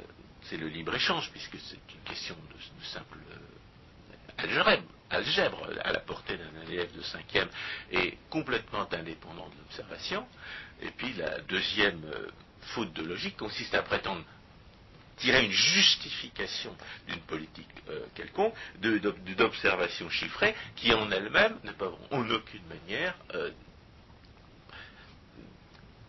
c'est 0.48 0.56
le 0.56 0.68
libre-échange, 0.68 1.30
puisque 1.30 1.58
c'est 1.58 1.94
une 1.94 2.02
question 2.04 2.34
de, 2.34 2.84
simple 2.86 3.18
euh, 3.32 4.76
algèbre, 5.10 5.68
à 5.82 5.92
la 5.92 6.00
portée 6.00 6.36
d'un 6.36 6.70
élève 6.70 6.94
de 6.96 7.02
cinquième 7.02 7.48
et 7.90 8.18
complètement 8.30 8.86
indépendant 8.92 9.48
de 9.48 9.54
l'observation. 9.58 10.26
Et 10.82 10.90
puis 10.90 11.12
la 11.14 11.40
deuxième 11.40 12.04
euh, 12.04 12.28
faute 12.60 12.92
de 12.92 13.02
logique 13.02 13.36
consiste 13.36 13.74
à 13.74 13.82
prétendre 13.82 14.24
tirer 15.16 15.46
une 15.46 15.52
justification 15.52 16.76
d'une 17.08 17.20
politique 17.20 17.66
euh, 17.88 18.04
quelconque, 18.14 18.54
d'observations 18.80 20.10
chiffrées, 20.10 20.54
qui 20.76 20.92
en 20.92 21.10
elles-mêmes 21.10 21.58
ne 21.64 21.72
peuvent 21.72 21.96
en 22.10 22.28
aucune 22.30 22.66
manière 22.66 23.14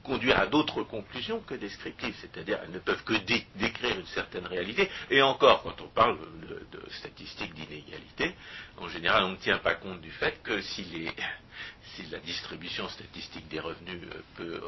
conduire 0.08 0.40
à 0.40 0.48
d'autres 0.48 0.84
conclusions 0.84 1.42
que 1.42 1.54
descriptives, 1.54 2.16
c'est-à-dire 2.22 2.60
elles 2.64 2.72
ne 2.72 2.80
peuvent 2.80 3.04
que 3.04 3.14
décrire 3.58 4.00
une 4.00 4.06
certaine 4.08 4.48
réalité, 4.48 4.90
et 5.12 5.22
encore, 5.22 5.64
quand 5.64 5.82
on 5.82 5.90
parle 5.90 6.18
de, 6.48 6.82
statistiques 7.00 7.54
d'inégalité, 7.54 8.34
en 8.78 8.88
général 8.88 9.26
on 9.26 9.32
ne 9.32 9.36
tient 9.36 9.60
pas 9.60 9.76
compte 9.76 10.02
du 10.02 10.12
fait 10.12 10.42
que 10.42 10.62
si, 10.62 11.10
la 12.12 12.20
distribution 12.20 12.88
statistique 12.88 13.48
des 13.50 13.60
revenus 13.60 14.02
euh, 14.04 14.22
peut 14.36 14.62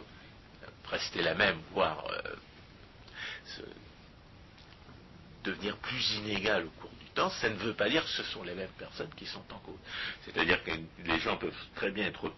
rester 0.90 1.22
la 1.22 1.36
même, 1.36 1.60
voire 1.72 2.06
euh, 2.12 3.64
devenir 5.44 5.78
plus 5.78 6.16
inégale 6.16 6.66
au 6.66 6.82
cours 6.82 6.92
du 7.00 7.06
temps, 7.16 7.30
ça 7.30 7.50
ne 7.50 7.56
veut 7.56 7.74
pas 7.74 7.90
dire 7.90 8.04
que 8.04 8.10
ce 8.10 8.24
sont 8.24 8.44
les 8.44 8.54
mêmes 8.54 8.76
personnes 8.78 9.14
qui 9.16 9.26
sont 9.26 9.44
en 9.52 9.60
cause. 9.60 9.80
C'est-à-dire 10.26 10.62
que 10.64 10.72
les 11.06 11.20
gens 11.20 11.38
peuvent 11.38 11.54
très 11.76 11.92
bien 11.92 12.08
être 12.08 12.30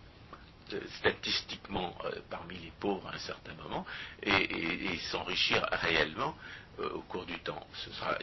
statistiquement 0.97 1.95
euh, 2.05 2.11
parmi 2.29 2.57
les 2.57 2.71
pauvres 2.79 3.07
à 3.07 3.15
un 3.15 3.19
certain 3.19 3.53
moment 3.55 3.85
et, 4.23 4.97
s'enrichir 5.09 5.65
réellement 5.71 6.35
euh, 6.79 6.89
au 6.91 7.01
cours 7.01 7.25
du 7.25 7.37
temps. 7.39 7.65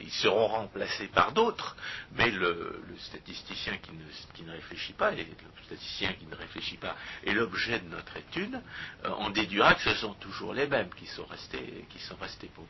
ils 0.01 0.11
seront 0.11 0.47
remplacés 0.49 1.09
par 1.09 1.33
d'autres, 1.33 1.77
mais 2.13 2.31
le, 2.31 2.83
statisticien 2.99 3.77
qui 3.79 4.43
ne, 4.43 4.53
réfléchit 4.53 4.93
pas, 4.93 5.13
et 5.13 5.17
le 5.17 5.65
statisticien 5.65 6.13
qui 6.15 6.27
ne 6.27 6.35
réfléchit 6.35 6.77
pas 6.77 6.97
est 7.25 7.33
l'objet 7.33 7.79
de 7.81 7.89
notre 7.89 8.17
étude, 8.17 8.61
euh, 9.05 9.11
on 9.19 9.31
déduira 9.31 9.75
que 9.75 9.83
ce 9.83 9.95
sont 9.95 10.15
toujours 10.15 10.55
les 10.55 10.67
mêmes 10.67 10.91
qui 10.97 11.07
sont 11.07 11.27
restés, 11.27 11.87
qui 11.91 11.99
sont 11.99 12.17
restés 12.17 12.51
pauvres. 12.55 12.69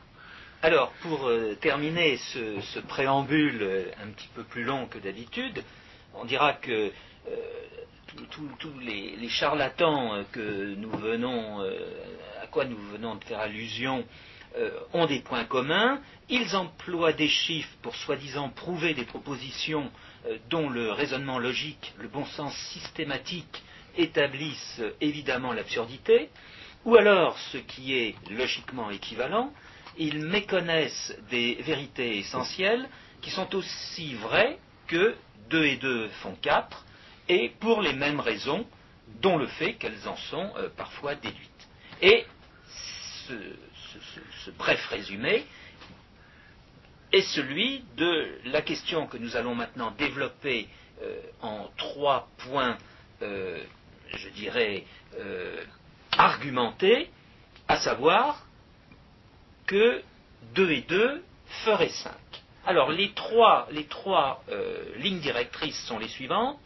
Alors, 0.60 0.90
pour 1.02 1.30
terminer 1.60 2.16
ce, 2.16 2.80
préambule 2.80 3.92
un 4.02 4.08
petit 4.08 4.26
peu 4.34 4.42
plus 4.42 4.64
long 4.64 4.88
que 4.88 4.98
d'habitude, 4.98 5.62
on 6.14 6.24
dira 6.24 6.54
que 6.54 6.90
tous 8.60 8.78
les, 8.80 9.28
charlatans 9.28 10.14
euh, 10.14 10.24
euh, 10.36 11.78
à 12.42 12.46
quoi 12.46 12.64
nous 12.64 12.78
venons 12.92 13.14
de 13.16 13.24
faire 13.24 13.40
allusion 13.40 14.04
euh, 14.56 14.70
ont 14.92 15.06
des 15.06 15.20
points 15.20 15.44
communs. 15.44 16.00
Ils 16.28 16.56
emploient 16.56 17.12
des 17.12 17.28
chiffres 17.28 17.74
pour 17.82 17.94
soi-disant 17.96 18.48
prouver 18.48 18.94
des 18.94 19.04
propositions 19.04 19.90
dont 20.50 20.68
le 20.68 20.90
raisonnement 20.90 21.38
logique, 21.38 21.94
le 21.98 22.08
bon 22.08 22.24
sens 22.26 22.54
systématique 22.72 23.62
établissent 23.96 24.82
évidemment 25.00 25.52
l'absurdité, 25.52 26.28
ou 26.84 26.96
alors, 26.96 27.38
ce 27.52 27.58
qui 27.58 27.94
est 27.94 28.14
logiquement 28.30 28.90
équivalent, 28.90 29.52
ils 29.96 30.20
méconnaissent 30.20 31.16
des 31.30 31.56
vérités 31.56 32.18
essentielles 32.18 32.88
qui 33.20 33.30
sont 33.30 33.54
aussi 33.54 34.14
vraies 34.14 34.58
que 34.86 35.14
2 35.50 35.64
et 35.64 35.76
2 35.76 36.08
font 36.22 36.36
4, 36.40 36.84
et 37.28 37.50
pour 37.60 37.82
les 37.82 37.92
mêmes 37.92 38.20
raisons, 38.20 38.66
dont 39.20 39.36
le 39.36 39.46
fait 39.46 39.74
qu'elles 39.74 40.08
en 40.08 40.16
sont 40.16 40.52
euh, 40.56 40.68
parfois 40.76 41.14
déduites. 41.14 41.68
Et 42.02 42.24
ce, 43.26 44.50
bref 44.56 44.84
résumé 44.86 45.44
est 47.12 47.22
celui 47.22 47.84
de 47.96 48.38
la 48.46 48.62
question 48.62 49.06
que 49.06 49.16
nous 49.16 49.36
allons 49.36 49.54
maintenant 49.54 49.90
développer 49.92 50.68
euh, 51.02 51.20
en 51.42 51.68
trois 51.76 52.28
points 52.38 52.76
euh, 53.22 53.62
je 54.10 54.28
dirais, 54.30 54.84
argumentée, 56.12 57.10
à 57.66 57.76
savoir 57.76 58.46
que 59.66 60.02
2 60.54 60.70
et 60.70 60.80
2 60.82 61.22
ferait 61.64 61.90
5. 61.90 62.14
Alors 62.64 62.90
les 62.90 63.12
trois, 63.12 63.68
lignes 64.96 65.20
directrices 65.20 65.78
sont 65.84 65.98
les 65.98 66.08
suivantes. 66.08 66.58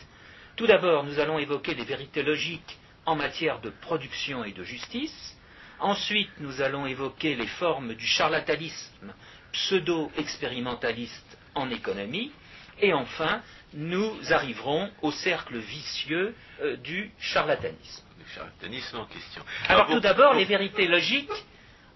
Tout 0.56 0.66
d'abord, 0.66 1.04
nous 1.04 1.18
allons 1.18 1.38
évoquer 1.38 1.74
les 1.74 1.84
vérités 1.84 2.22
logiques 2.22 2.78
en 3.06 3.16
matière 3.16 3.60
de 3.60 3.70
production 3.70 4.44
et 4.44 4.52
de 4.52 4.62
justice. 4.64 5.36
Ensuite, 5.80 6.30
nous 6.38 6.60
allons 6.62 6.86
évoquer 6.86 7.34
les 7.34 7.46
formes 7.46 7.94
du 7.94 8.06
charlatanisme 8.06 9.14
pseudo-expérimentaliste 9.52 11.38
en 11.54 11.70
économie. 11.70 12.30
Et 12.80 12.92
enfin, 12.92 13.42
nous 13.74 14.14
arriverons 14.32 14.90
au 15.02 15.10
cercle 15.10 15.58
vicieux 15.58 16.34
euh, 16.60 16.76
du 16.76 17.10
charlatanisme. 17.18 18.04
Le 18.18 18.34
charlatanisme 18.34 18.98
en 18.98 19.06
question. 19.06 19.42
Alors, 19.68 19.88
tout 19.88 20.00
d'abord, 20.00 20.34
les 20.34 20.44
vérités 20.44 20.86
logiques 20.86 21.30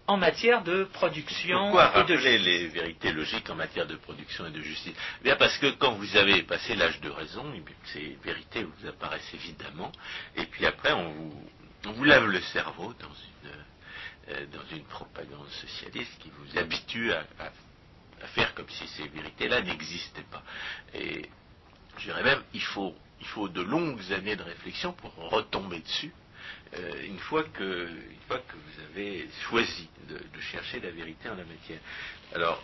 en 0.09 0.17
matière 0.17 0.63
de 0.63 0.85
production 0.85 1.59
Pourquoi 1.59 1.99
et 2.01 2.05
de 2.05 2.17
justice. 2.17 2.41
les 2.45 2.67
vérités 2.69 3.13
logiques 3.13 3.51
en 3.51 3.55
matière 3.57 3.87
de 3.87 3.97
production 3.97 4.47
et 4.47 4.51
de 4.51 4.63
justice 4.63 4.95
Bien 5.23 5.37
parce 5.37 5.57
que 5.59 5.71
quand 5.73 5.93
vous 5.95 6.17
avez 6.17 6.43
passé 6.43 6.75
l'âge 6.77 7.01
de 7.01 7.11
raison, 7.11 7.45
eh 7.57 7.63
ces 7.93 8.17
vérités 8.25 8.65
vous 8.65 8.87
apparaissent 8.89 9.35
évidemment, 9.35 9.91
et 10.37 10.47
puis 10.47 10.67
après 10.67 10.93
on 10.93 11.11
vous, 11.11 11.51
on 11.87 11.93
vous 11.93 12.05
lave 12.05 12.27
le 12.27 12.41
cerveau 12.41 12.95
dans 13.01 13.09
une, 13.09 13.51
euh, 14.35 14.47
dans 14.47 14.77
une 14.77 14.85
propagande 14.85 15.49
socialiste 15.51 16.19
qui 16.21 16.31
vous 16.31 16.59
habitue 16.59 17.13
à, 17.13 17.21
à- 17.41 17.53
à 18.23 18.27
faire 18.29 18.55
comme 18.55 18.69
si 18.71 18.87
ces 18.89 19.09
vérités-là 19.09 19.61
n'existaient 19.63 20.23
pas. 20.31 20.43
Et 20.95 21.29
je 21.99 22.05
dirais 22.05 22.23
même, 22.23 22.43
il 22.55 22.63
faut, 22.63 22.95
il 23.21 23.27
faut 23.27 23.49
de 23.49 23.61
longues 23.63 24.13
années 24.13 24.37
de 24.37 24.43
réflexion 24.43 24.93
pour 24.95 25.15
retomber 25.31 25.81
dessus. 25.81 26.13
Euh, 26.75 27.07
une, 27.07 27.19
fois 27.19 27.45
que, 27.45 27.89
une 27.89 28.21
fois 28.27 28.39
que 28.39 28.55
vous 28.55 28.83
avez 28.91 29.29
choisi 29.49 29.89
de, 30.09 30.19
chercher 30.41 30.81
la 30.81 30.91
vérité 30.91 31.29
en 31.29 31.35
la 31.35 31.45
matière. 31.45 31.81
Alors, 32.35 32.63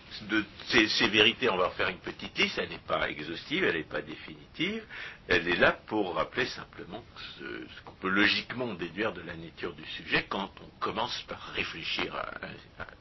ces, 0.69 1.09
vérités, 1.09 1.49
on 1.51 1.57
va 1.57 1.69
en 1.69 1.71
faire 1.71 1.89
une 1.89 1.99
petite 1.99 2.37
liste, 2.39 2.59
elle 2.59 2.69
n'est 2.69 2.79
pas 2.79 3.09
exhaustive, 3.09 3.65
elle 3.65 3.77
n'est 3.77 3.83
pas 3.85 4.03
définitive, 4.03 4.85
elle 5.29 5.49
est 5.49 5.57
là 5.57 5.73
pour 5.87 6.15
rappeler 6.15 6.47
simplement 6.47 7.03
ce, 7.39 7.45
qu'on 7.85 7.95
peut 7.95 8.11
logiquement 8.11 8.75
déduire 8.75 9.13
de 9.13 9.23
la 9.23 9.35
nature 9.35 9.73
du 9.75 9.85
sujet 9.87 10.27
quand 10.29 10.51
on 10.61 10.81
commence 10.81 11.23
par 11.23 11.41
réfléchir 11.55 12.15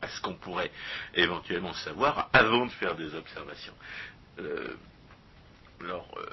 à 0.01 0.07
ce 0.07 0.21
qu'on 0.21 0.35
pourrait 0.35 0.71
éventuellement 1.15 1.73
savoir 1.73 2.29
avant 2.33 2.65
de 2.65 2.71
faire 2.71 2.95
des 2.95 3.13
observations. 3.13 3.75
Euh, 4.39 4.75
alors, 5.81 6.07
euh, 6.17 6.29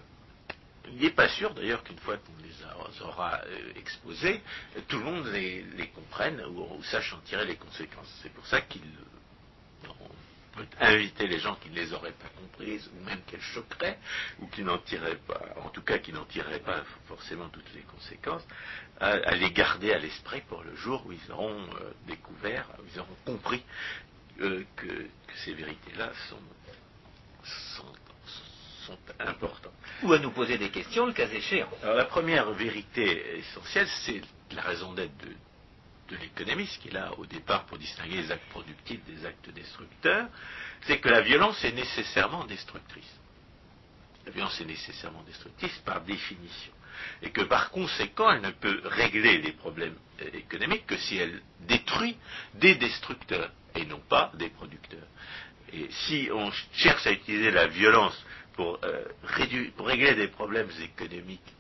il 0.93 1.01
n'est 1.01 1.11
pas 1.11 1.29
sûr 1.29 1.55
d'ailleurs 1.55 1.83
qu'une 1.85 1.99
fois 1.99 2.17
qu'on 2.17 2.33
les 2.43 3.03
aura 3.03 3.41
euh, 3.45 3.73
exposés, 3.77 4.41
tout 4.89 4.99
le 4.99 5.05
monde 5.05 5.27
les, 5.27 5.89
comprenne 5.95 6.43
ou, 6.47 6.83
sache 6.85 7.13
en 7.15 7.19
tirer 7.21 7.45
les 7.47 7.57
conséquences. 7.57 8.13
C'est 8.23 8.33
pour 8.33 8.47
ça 8.47 8.61
qu'il 8.63 8.83
euh, 8.83 9.89
peut 10.57 10.67
inviter 10.81 11.27
les 11.27 11.39
gens 11.39 11.57
qui 11.57 11.71
ne 11.71 11.77
les 11.77 11.93
auraient 11.93 12.13
pas 12.13 12.29
comprises, 12.41 12.91
ou 12.95 13.05
même 13.05 13.21
qu'elles 13.27 13.41
choqueraient, 13.41 13.99
ou 14.41 14.47
qui 14.49 14.63
n'en 14.63 14.79
tireraient 14.79 15.21
pas, 15.27 15.41
en 15.65 15.69
tout 15.71 15.83
cas 15.83 15.99
qui 15.99 16.13
n'en 16.13 16.25
tireraient 16.25 16.61
pas 16.61 16.83
forcément 17.07 17.49
toutes 17.49 17.73
les 17.75 17.83
conséquences, 17.83 18.47
à, 19.01 19.35
les 19.37 19.51
garder 19.53 19.93
à 19.93 19.99
l'esprit 19.99 20.43
pour 20.49 20.63
le 20.65 20.75
jour 20.77 21.05
où 21.07 21.13
ils 21.13 21.33
auront 21.33 21.63
euh, 21.63 21.93
découvert, 22.07 22.69
où 22.81 22.83
ils 22.93 22.99
auront 22.99 23.17
compris 23.25 23.63
euh, 24.41 24.65
que, 24.77 25.07
ces 25.45 25.53
vérités-là 25.53 26.11
sont, 26.29 26.37
sont 28.89 28.99
importantes. 29.21 29.73
Ou 30.03 30.13
à 30.13 30.19
nous 30.19 30.31
poser 30.31 30.59
des 30.59 30.71
questions, 30.71 31.07
le 31.07 31.13
cas 31.13 31.29
échéant. 31.29 31.69
Alors 31.83 31.97
la 31.97 32.05
première 32.05 32.51
vérité 32.53 33.39
essentielle, 33.39 33.89
c'est 34.05 34.21
la 34.55 34.63
raison 34.63 34.93
d'être 34.95 35.17
de, 35.19 36.15
de 36.15 36.21
l'économiste, 36.21 36.81
qui 36.81 36.89
est 36.89 36.93
là 36.93 37.13
au 37.19 37.27
départ 37.27 37.65
pour 37.67 37.79
distinguer 37.79 38.23
les 38.23 38.33
actes 38.33 38.49
productifs 38.51 39.05
des 39.05 39.27
actes 39.27 39.51
destructeurs, 39.51 40.29
c'est 40.83 40.99
que 40.99 41.09
la 41.09 41.21
violence 41.21 41.63
est 41.65 41.73
nécessairement 41.73 42.45
destructrice. 42.45 43.19
La 44.27 44.33
violence 44.33 44.61
est 44.61 44.67
nécessairement 44.67 45.23
destructrice 45.23 45.79
par 45.85 46.03
définition. 46.03 46.73
Et 47.23 47.31
que 47.31 47.43
par 47.43 47.71
conséquent, 47.71 48.31
elle 48.31 48.41
ne 48.41 48.51
peut 48.51 48.81
régler 48.85 49.39
les 49.39 49.53
problèmes 49.53 49.97
euh, 50.21 50.31
économiques 50.35 50.87
que 50.87 50.97
si 50.97 51.17
elle 51.17 51.41
détruit 51.61 52.17
des 52.55 52.75
destructeurs 52.75 53.53
et 53.75 53.85
non 53.85 54.01
pas 54.01 54.33
des 54.35 54.49
producteurs. 54.49 55.07
Et 55.73 55.89
si 55.91 56.29
on 56.33 56.51
cherche 56.73 57.07
à 57.07 57.13
utiliser 57.13 57.51
la 57.51 57.67
violence 57.67 58.17
pour, 58.59 58.81
euh, 58.83 59.05
pour 59.77 59.87
régler 59.87 60.17
des 60.17 60.27
problèmes 60.27 60.69
économiques 60.83 61.55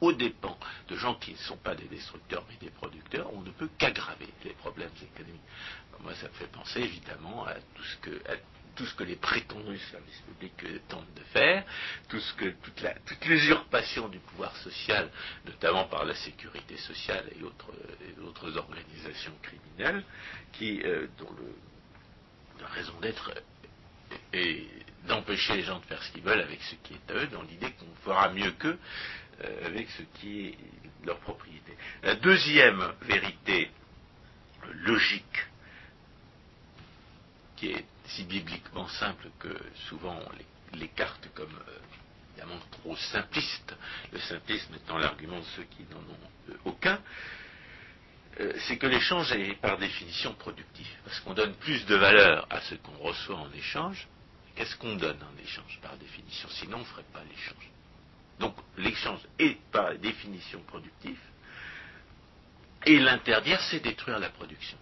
aux 0.00 0.12
dépens 0.12 0.56
de 0.88 0.94
gens 0.94 1.16
qui 1.16 1.32
ne 1.32 1.38
sont 1.38 1.56
pas 1.56 1.74
des 1.74 1.88
destructeurs 1.88 2.44
mais 2.48 2.56
des 2.60 2.70
producteurs, 2.70 3.34
on 3.34 3.40
ne 3.40 3.50
peut 3.50 3.68
qu'aggraver 3.78 4.28
les 4.44 4.52
problèmes 4.52 4.92
économiques. 5.02 5.42
Moi, 6.02 6.14
ça 6.14 6.28
me 6.28 6.34
fait 6.34 6.46
penser 6.52 6.82
évidemment 6.82 7.44
à 7.46 7.54
tout 7.54 7.82
ce 7.82 7.96
que, 7.96 8.30
à 8.30 8.36
tout 8.76 8.86
ce 8.86 8.94
que 8.94 9.02
les 9.02 9.16
prétendus 9.16 9.78
services 9.90 10.20
publics 10.20 10.86
tentent 10.88 11.14
de 11.14 11.22
faire, 11.32 11.64
tout 12.08 12.20
ce 12.20 12.34
que, 12.34 12.50
toute, 12.62 13.24
l'usurpation 13.26 14.08
du 14.08 14.20
pouvoir 14.20 14.54
social, 14.58 15.10
notamment 15.46 15.86
par 15.86 16.04
la 16.04 16.14
sécurité 16.14 16.76
sociale 16.76 17.28
et 17.36 17.42
autres, 17.42 17.72
autres 18.24 18.56
organisations 18.56 19.34
criminelles, 19.42 20.04
qui, 20.52 20.80
euh, 20.82 21.08
dont 21.18 21.30
le, 21.38 22.60
la 22.60 22.68
raison 22.68 22.94
d'être 23.00 23.32
est 24.32 24.83
d'empêcher 25.06 25.54
les 25.56 25.62
gens 25.62 25.78
de 25.80 25.84
faire 25.86 26.02
ce 26.02 26.12
qu'ils 26.12 26.22
veulent 26.22 26.40
avec 26.40 26.60
ce 26.62 26.74
qui 26.76 26.94
est 26.94 27.10
à 27.10 27.14
eux, 27.14 27.26
dans 27.28 27.42
l'idée 27.42 27.70
qu'on 27.72 27.94
fera 28.04 28.30
mieux 28.30 28.50
qu'eux 28.52 28.78
euh, 29.44 29.66
avec 29.66 29.88
ce 29.90 30.02
qui 30.18 30.46
est 30.48 30.58
leur 31.04 31.18
propriété. 31.20 31.76
La 32.02 32.14
deuxième 32.16 32.92
vérité 33.02 33.70
logique, 34.84 35.46
qui 37.56 37.68
est 37.72 37.84
si 38.06 38.24
bibliquement 38.24 38.88
simple 38.88 39.28
que 39.38 39.54
souvent 39.88 40.18
on 40.26 40.32
l'é- 40.36 40.80
l'écarte 40.80 41.28
comme 41.34 41.54
euh, 41.68 41.78
évidemment 42.32 42.60
trop 42.72 42.96
simpliste, 42.96 43.74
le 44.12 44.18
simplisme 44.20 44.74
étant 44.74 44.98
l'argument 44.98 45.38
de 45.38 45.44
ceux 45.56 45.64
qui 45.64 45.84
n'en 45.90 45.98
ont 45.98 46.30
euh, 46.50 46.56
aucun, 46.64 46.98
c'est 48.66 48.78
que 48.78 48.88
l'échange 48.88 49.30
est 49.30 49.54
par 49.60 49.78
définition 49.78 50.34
productif, 50.34 50.88
parce 51.04 51.20
qu'on 51.20 51.34
donne 51.34 51.54
plus 51.54 51.86
de 51.86 51.94
valeur 51.94 52.44
à 52.50 52.60
ce 52.62 52.74
qu'on 52.74 52.96
reçoit 52.98 53.36
en 53.36 53.52
échange 53.52 54.08
qu'à 54.54 54.66
ce 54.66 54.76
qu'on 54.76 54.96
donne 54.96 55.18
en 55.22 55.42
échange 55.42 55.78
par 55.82 55.96
définition, 55.96 56.48
sinon 56.50 56.78
on 56.78 56.80
ne 56.80 56.84
ferait 56.84 57.02
pas 57.12 57.22
l'échange? 57.24 57.70
Donc 58.38 58.56
l'échange 58.76 59.20
est 59.38 59.58
par 59.70 59.94
définition 59.96 60.60
productif, 60.62 61.18
et 62.86 62.98
l'interdire, 62.98 63.60
c'est 63.62 63.80
détruire 63.80 64.18
la 64.18 64.28
production. 64.30 64.76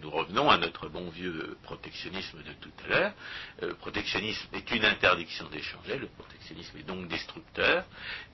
Nous 0.00 0.10
revenons 0.10 0.48
à 0.50 0.56
notre 0.56 0.88
bon 0.88 1.10
vieux 1.10 1.58
protectionnisme 1.62 2.42
de 2.42 2.52
tout 2.54 2.72
à 2.84 2.88
l'heure. 2.88 3.12
Euh, 3.62 3.68
Le 3.68 3.74
protectionnisme 3.74 4.48
est 4.54 4.70
une 4.70 4.84
interdiction 4.86 5.46
d'échanger, 5.50 5.98
le 5.98 6.06
protectionnisme 6.06 6.78
est 6.78 6.82
donc 6.82 7.08
destructeur, 7.08 7.84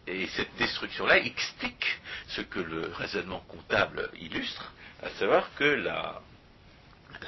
et 0.07 0.29
cette 0.29 0.55
destruction-là 0.57 1.19
explique 1.19 2.01
ce 2.29 2.43
que 2.43 2.61
le 2.61 2.93
raisonnement 2.93 3.41
comptable 3.49 4.09
illustre, 4.21 4.73
à 5.03 5.11
savoir 5.11 5.53
que 5.57 5.65
la- 5.65 6.23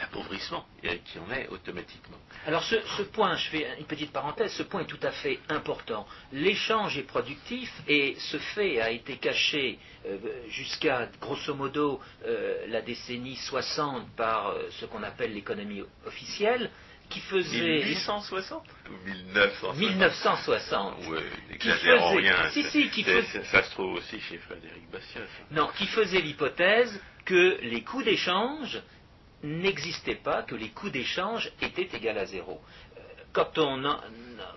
l'appauvrissement 0.01 0.65
euh, 0.85 0.97
qui 1.05 1.19
en 1.19 1.31
est 1.33 1.49
automatiquement. 1.49 2.17
Alors 2.47 2.63
ce, 2.65 2.77
ce 2.97 3.03
point, 3.03 3.37
je 3.37 3.49
fais 3.51 3.67
une 3.79 3.87
petite 3.87 4.13
parenthèse, 4.13 4.53
ce 4.53 4.63
point 4.63 4.83
est 4.83 4.87
tout 4.87 4.99
à 5.03 5.11
fait 5.13 5.39
important. 5.49 6.07
L'échange 6.33 6.99
est 6.99 7.03
productif 7.03 7.73
et 7.89 8.17
ce 8.19 8.39
fait 8.39 8.81
a 8.81 8.91
été 8.91 9.17
caché 9.17 9.79
euh, 10.07 10.19
jusqu'à 10.49 11.09
grosso 11.21 11.55
modo 11.55 12.01
euh, 12.27 12.67
la 12.69 12.83
décennie 12.83 13.37
60 13.37 14.09
par 14.17 14.49
euh, 14.49 14.69
ce 14.81 14.85
qu'on 14.87 15.03
appelle 15.03 15.33
l'économie 15.35 15.83
officielle 16.07 16.71
qui 17.11 17.21
faisait 17.21 17.85
1860 17.85 18.63
ou 18.89 19.09
1960 19.09 19.77
1960. 19.77 20.95
Oui, 21.09 21.19
Qui 21.59 21.69
n'exagérons 21.69 22.17
faisait- 22.17 22.21
rien. 22.31 22.51
si, 22.51 22.63
ça- 22.63 22.71
si, 22.71 22.89
qui 22.91 23.03
ça- 23.05 23.11
faisait- 23.23 23.45
ça 23.45 23.63
se 23.63 23.71
trouve 23.73 23.93
aussi 23.95 24.19
chez 24.21 24.39
Frédéric 24.39 24.91
Bastiat. 24.91 25.21
ça. 25.21 25.55
Non, 25.55 25.69
qui 25.77 25.87
faisait 25.87 26.21
l'hypothèse 26.23 26.99
que 27.27 27.59
les 27.63 27.83
coûts 27.83 28.03
d'échange 28.03 28.81
n'existaient 29.45 30.15
pas, 30.17 30.43
que 30.43 30.55
les 30.55 30.71
coûts 30.71 30.91
d'échange 30.91 31.51
étaient 31.61 31.89
égaux 31.97 32.19
à 32.19 32.27
zéro. 32.27 32.61
Euh, 32.97 33.01
Quand 33.33 33.59
on, 33.59 33.85
en- 33.85 34.01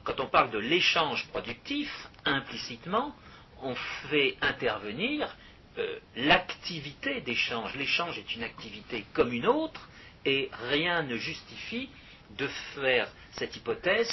quand 0.03 0.19
on 0.19 0.27
parle 0.27 0.51
de 0.51 0.59
l'échange 0.59 1.27
productif, 1.27 1.89
implicitement, 2.25 3.15
on 3.61 3.75
fait 4.09 4.37
intervenir 4.41 5.35
euh, 5.77 5.99
l'activité 6.15 7.21
d'échange. 7.21 7.75
L'échange 7.75 8.17
est 8.17 8.35
une 8.35 8.43
activité 8.43 9.05
comme 9.13 9.33
une 9.33 9.47
autre 9.47 9.89
et 10.25 10.49
rien 10.69 11.03
ne 11.03 11.17
justifie 11.17 11.89
de 12.31 12.47
faire 12.75 13.07
cette 13.31 13.55
hypothèse 13.55 14.09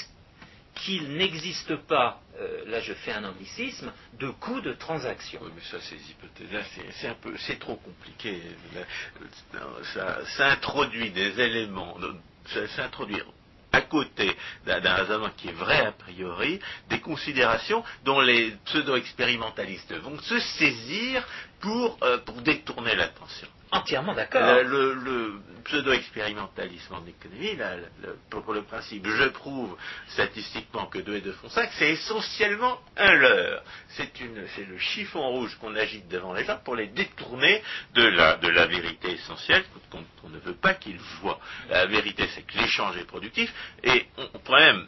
qu'il 0.74 1.16
n'existe 1.16 1.76
pas, 1.76 2.20
euh, 2.40 2.64
là 2.66 2.80
je 2.80 2.92
fais 2.94 3.12
un 3.12 3.24
anglicisme, 3.24 3.92
de 4.14 4.28
coût 4.30 4.60
de 4.60 4.72
transaction. 4.72 5.40
Oui, 5.42 5.50
mais 5.54 5.62
ça, 5.62 5.80
ces 5.80 5.96
hypothèses-là, 6.10 6.60
c'est- 6.74 7.08
un 7.08 7.16
c'est 7.38 7.58
trop 7.58 7.76
compliqué. 7.76 8.40
Ça, 9.94 10.18
ça 10.36 10.52
introduit 10.52 11.10
des 11.10 11.40
éléments, 11.40 11.96
ça, 12.46 12.88
à 13.72 13.80
côté 13.82 14.36
d'un 14.66 14.94
raisonnement 14.94 15.30
qui 15.36 15.48
est 15.48 15.52
vrai 15.52 15.86
a 15.86 15.92
priori, 15.92 16.60
des 16.88 17.00
considérations 17.00 17.82
dont 18.04 18.20
les 18.20 18.52
pseudo-expérimentalistes 18.66 19.92
vont 19.94 20.18
se 20.20 20.38
saisir 20.38 21.26
pour, 21.60 21.98
euh, 22.02 22.18
pour 22.18 22.40
détourner 22.42 22.94
l'attention. 22.94 23.48
Entièrement 23.74 24.14
d'accord. 24.14 24.62
Le, 24.62 25.40
pseudo-expérimentalisme 25.64 26.94
en 26.94 27.04
économie, 27.06 27.58
pour 28.30 28.52
le 28.52 28.62
principe 28.62 29.06
je 29.08 29.24
prouve 29.30 29.76
statistiquement 30.08 30.86
que 30.86 30.98
2 30.98 31.16
et 31.16 31.20
2 31.22 31.32
font 31.32 31.48
5, 31.48 31.70
c'est 31.72 31.90
essentiellement 31.90 32.78
un 32.96 33.14
leurre. 33.14 33.62
C'est 33.88 34.20
le 34.68 34.78
chiffon 34.78 35.26
rouge 35.28 35.56
qu'on 35.60 35.74
agite 35.74 36.06
devant 36.06 36.34
les 36.34 36.44
gens 36.44 36.58
pour 36.64 36.76
les 36.76 36.86
détourner 36.86 37.62
de 37.94 38.04
la, 38.04 38.36
de 38.36 38.48
la 38.48 38.66
vérité 38.66 39.12
essentielle 39.12 39.64
qu'on 39.90 40.28
ne 40.28 40.38
veut 40.38 40.54
pas 40.54 40.74
qu'ils 40.74 41.00
voient. 41.22 41.40
La 41.68 41.86
vérité, 41.86 42.28
c'est 42.32 42.42
que 42.42 42.56
l'échange 42.58 42.96
est 42.98 43.06
productif 43.06 43.52
et 43.82 44.06
on, 44.18 44.28
on 44.34 44.38
pourrait 44.38 44.72
même 44.72 44.86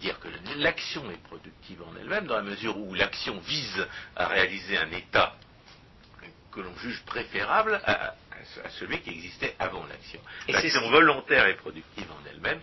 dire 0.00 0.18
que 0.20 0.28
l'action 0.56 1.10
est 1.10 1.22
productive 1.24 1.82
en 1.82 1.92
elle-même 2.00 2.26
dans 2.26 2.36
la 2.36 2.42
mesure 2.42 2.78
où 2.78 2.94
l'action 2.94 3.38
vise 3.40 3.86
à 4.16 4.28
réaliser 4.28 4.78
un 4.78 4.90
état 4.92 5.34
que 6.52 6.60
l'on 6.60 6.76
juge 6.78 7.02
préférable 7.04 7.80
à, 7.84 8.14
celui 8.78 9.00
qui 9.00 9.10
existait 9.10 9.54
avant 9.58 9.84
l'action. 9.86 10.20
L'action 10.48 10.88
volontaire 10.90 11.46
et 11.46 11.54
productive 11.56 12.06
en 12.10 12.28
elle-même, 12.30 12.60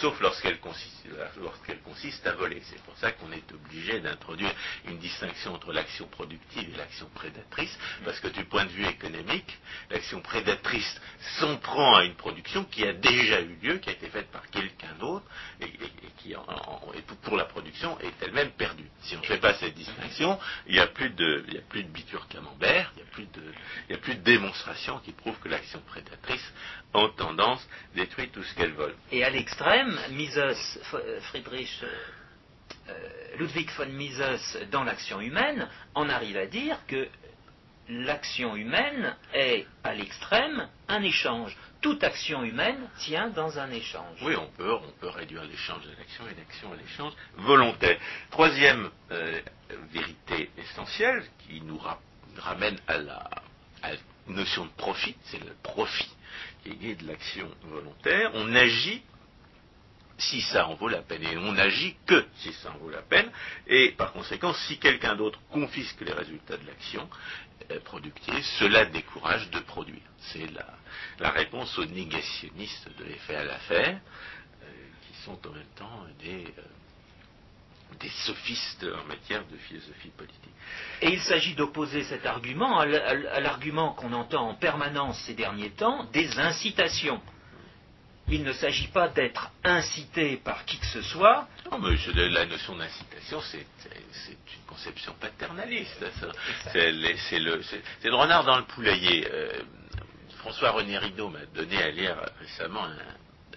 sauf 0.00 0.20
lorsqu'elle 0.20 0.58
consiste, 0.60 2.26
à 2.26 2.32
voler. 2.32 2.62
C'est 2.64 2.82
pour 2.82 2.96
ça 2.98 3.12
qu'on 3.12 3.30
est 3.32 3.52
obligé 3.52 4.00
d'introduire 4.00 4.52
une 4.86 4.98
distinction 4.98 5.54
entre 5.54 5.72
l'action 5.72 6.06
productive 6.06 6.68
et 6.72 6.76
l'action 6.76 7.08
prédatrice, 7.14 7.76
parce 8.04 8.20
que 8.20 8.28
du 8.28 8.44
point 8.44 8.64
de 8.64 8.70
vue 8.70 8.86
économique, 8.86 9.58
l'action 9.90 10.20
prédatrice 10.20 11.00
s'en 11.38 11.56
prend 11.56 11.96
à 11.96 12.04
une 12.04 12.14
production 12.14 12.64
qui 12.64 12.84
a 12.84 12.92
déjà 12.92 13.40
eu 13.40 13.56
lieu, 13.62 13.78
qui 13.78 13.90
a 13.90 13.92
été 13.92 14.08
faite 14.08 14.30
par 14.30 14.48
quelqu'un 14.50 14.94
d'autre, 14.98 15.24
et, 15.60 15.70
qui, 16.18 16.34
pour 17.22 17.36
la 17.36 17.44
production, 17.44 17.98
est 18.00 18.12
elle-même 18.22 18.50
perdue. 18.52 18.88
Si 19.02 19.16
on 19.16 19.20
ne 19.20 19.26
fait 19.26 19.38
pas 19.38 19.54
cette 19.54 19.74
distinction, 19.74 20.38
il 20.66 20.74
n'y 20.74 20.80
a 20.80 20.86
plus 20.86 21.10
de, 21.10 21.44
biture 21.92 22.26
camembert, 22.28 22.92
il 22.96 23.02
n'y 23.88 23.94
a 23.94 23.96
a 23.96 24.00
plus 24.00 24.14
de 24.14 24.22
démonstration 24.22 24.98
qui 25.00 25.12
prouve 25.12 25.38
que 25.40 25.48
l'action 25.48 25.80
prédatrice, 25.80 26.52
en 26.94 27.08
tendance, 27.10 27.66
détruit 27.94 28.28
tout 28.30 28.42
ce 28.42 28.54
qu'elle 28.54 28.72
vole. 28.72 28.94
Et 29.12 29.24
à 29.24 29.30
l'extrême, 29.30 29.98
Mises 30.10 30.38
euh, 30.38 31.20
Friedrich 31.22 31.70
euh, 31.82 31.86
euh, 32.88 33.36
Ludwig 33.38 33.70
von 33.76 33.86
Mises 33.86 34.22
dans 34.70 34.84
l'action 34.84 35.20
humaine 35.20 35.68
en 35.94 36.08
arrive 36.08 36.36
à 36.36 36.46
dire 36.46 36.78
que 36.86 37.08
l'action 37.88 38.56
humaine 38.56 39.16
est 39.34 39.66
à 39.84 39.94
l'extrême 39.94 40.68
un 40.88 41.02
échange. 41.02 41.56
Toute 41.80 42.02
action 42.02 42.42
humaine 42.42 42.88
tient 42.98 43.28
dans 43.28 43.58
un 43.58 43.70
échange. 43.70 44.18
Oui, 44.22 44.34
on 44.36 44.48
peut, 44.56 44.74
on 44.74 44.90
peut 45.00 45.08
réduire 45.08 45.44
l'échange 45.44 45.84
de 45.84 45.90
l'action 45.96 46.24
et 46.26 46.34
l'action 46.34 46.72
à 46.72 46.76
l'échange 46.76 47.12
volontaire. 47.36 47.98
Troisième 48.30 48.90
vérité 49.92 50.50
essentielle 50.58 51.22
qui 51.46 51.60
nous 51.60 51.80
ramène 52.38 52.78
à 52.88 52.98
la, 52.98 53.30
à 53.82 53.92
la, 53.92 53.98
notion 54.26 54.66
de 54.66 54.70
profit, 54.72 55.16
c'est 55.24 55.42
le 55.42 55.54
profit 55.62 56.10
qui 56.62 56.70
est 56.70 56.82
lié 56.82 56.94
de 56.94 57.06
l'action 57.06 57.48
volontaire. 57.62 58.30
On 58.34 58.54
agit 58.54 59.02
si 60.18 60.40
ça 60.42 60.66
en 60.66 60.74
vaut 60.74 60.88
la 60.88 61.02
peine. 61.02 61.22
Et 61.22 61.36
on 61.36 61.52
n'agit 61.52 61.96
que 62.06 62.26
si 62.38 62.52
ça 62.54 62.72
en 62.72 62.78
vaut 62.78 62.90
la 62.90 63.02
peine. 63.02 63.30
Et 63.66 63.92
par 63.92 64.12
conséquent, 64.12 64.52
si 64.52 64.78
quelqu'un 64.78 65.16
d'autre 65.16 65.40
confisque 65.50 66.00
les 66.00 66.12
résultats 66.12 66.56
de 66.56 66.66
l'action 66.66 67.08
euh, 67.70 67.80
productive, 67.80 68.44
cela 68.58 68.84
décourage 68.86 69.48
de 69.50 69.60
produire. 69.60 70.02
C'est 70.32 70.48
la, 71.20 71.30
réponse 71.30 71.78
aux 71.78 71.86
négationnistes 71.86 72.88
de 72.98 73.04
l'effet 73.04 73.36
à 73.36 73.44
l'affaire, 73.44 74.00
euh, 74.62 74.66
qui 75.06 75.22
sont 75.22 75.38
en 75.46 75.52
même 75.52 75.64
temps 75.76 76.04
des, 76.20 76.44
euh, 76.44 76.62
des 78.00 78.08
sophistes 78.08 78.84
en 78.84 79.06
matière 79.06 79.44
de 79.46 79.56
philosophie 79.56 80.10
politique. 80.16 80.38
Et 81.02 81.12
il 81.12 81.20
s'agit 81.20 81.54
d'opposer 81.54 82.04
cet 82.04 82.26
argument 82.26 82.78
à 82.78 82.86
l'argument 83.40 83.92
qu'on 83.94 84.12
entend 84.12 84.48
en 84.50 84.54
permanence 84.54 85.18
ces 85.26 85.34
derniers 85.34 85.70
temps 85.70 86.04
des 86.12 86.38
incitations 86.38 87.20
il 88.30 88.44
ne 88.44 88.52
s'agit 88.52 88.88
pas 88.88 89.08
d'être 89.08 89.50
incité 89.64 90.36
par 90.36 90.64
qui 90.64 90.78
que 90.78 90.86
ce 90.86 91.02
soit. 91.02 91.48
Non, 91.70 91.78
mais 91.78 91.96
la 92.28 92.46
notion 92.46 92.76
d'incitation, 92.76 93.40
c'est 93.40 93.66
une 94.30 94.66
conception 94.66 95.14
paternaliste. 95.18 96.04
C'est 96.72 96.90
le, 97.40 98.14
renard 98.14 98.44
dans 98.44 98.58
le 98.58 98.64
poulailler. 98.64 99.26
Euh, 99.30 99.52
François 100.38 100.70
René 100.70 100.98
Rideau 100.98 101.28
m'a 101.28 101.44
donné 101.54 101.82
à 101.82 101.90
lire 101.90 102.16
récemment 102.38 102.84
un, 102.84 102.96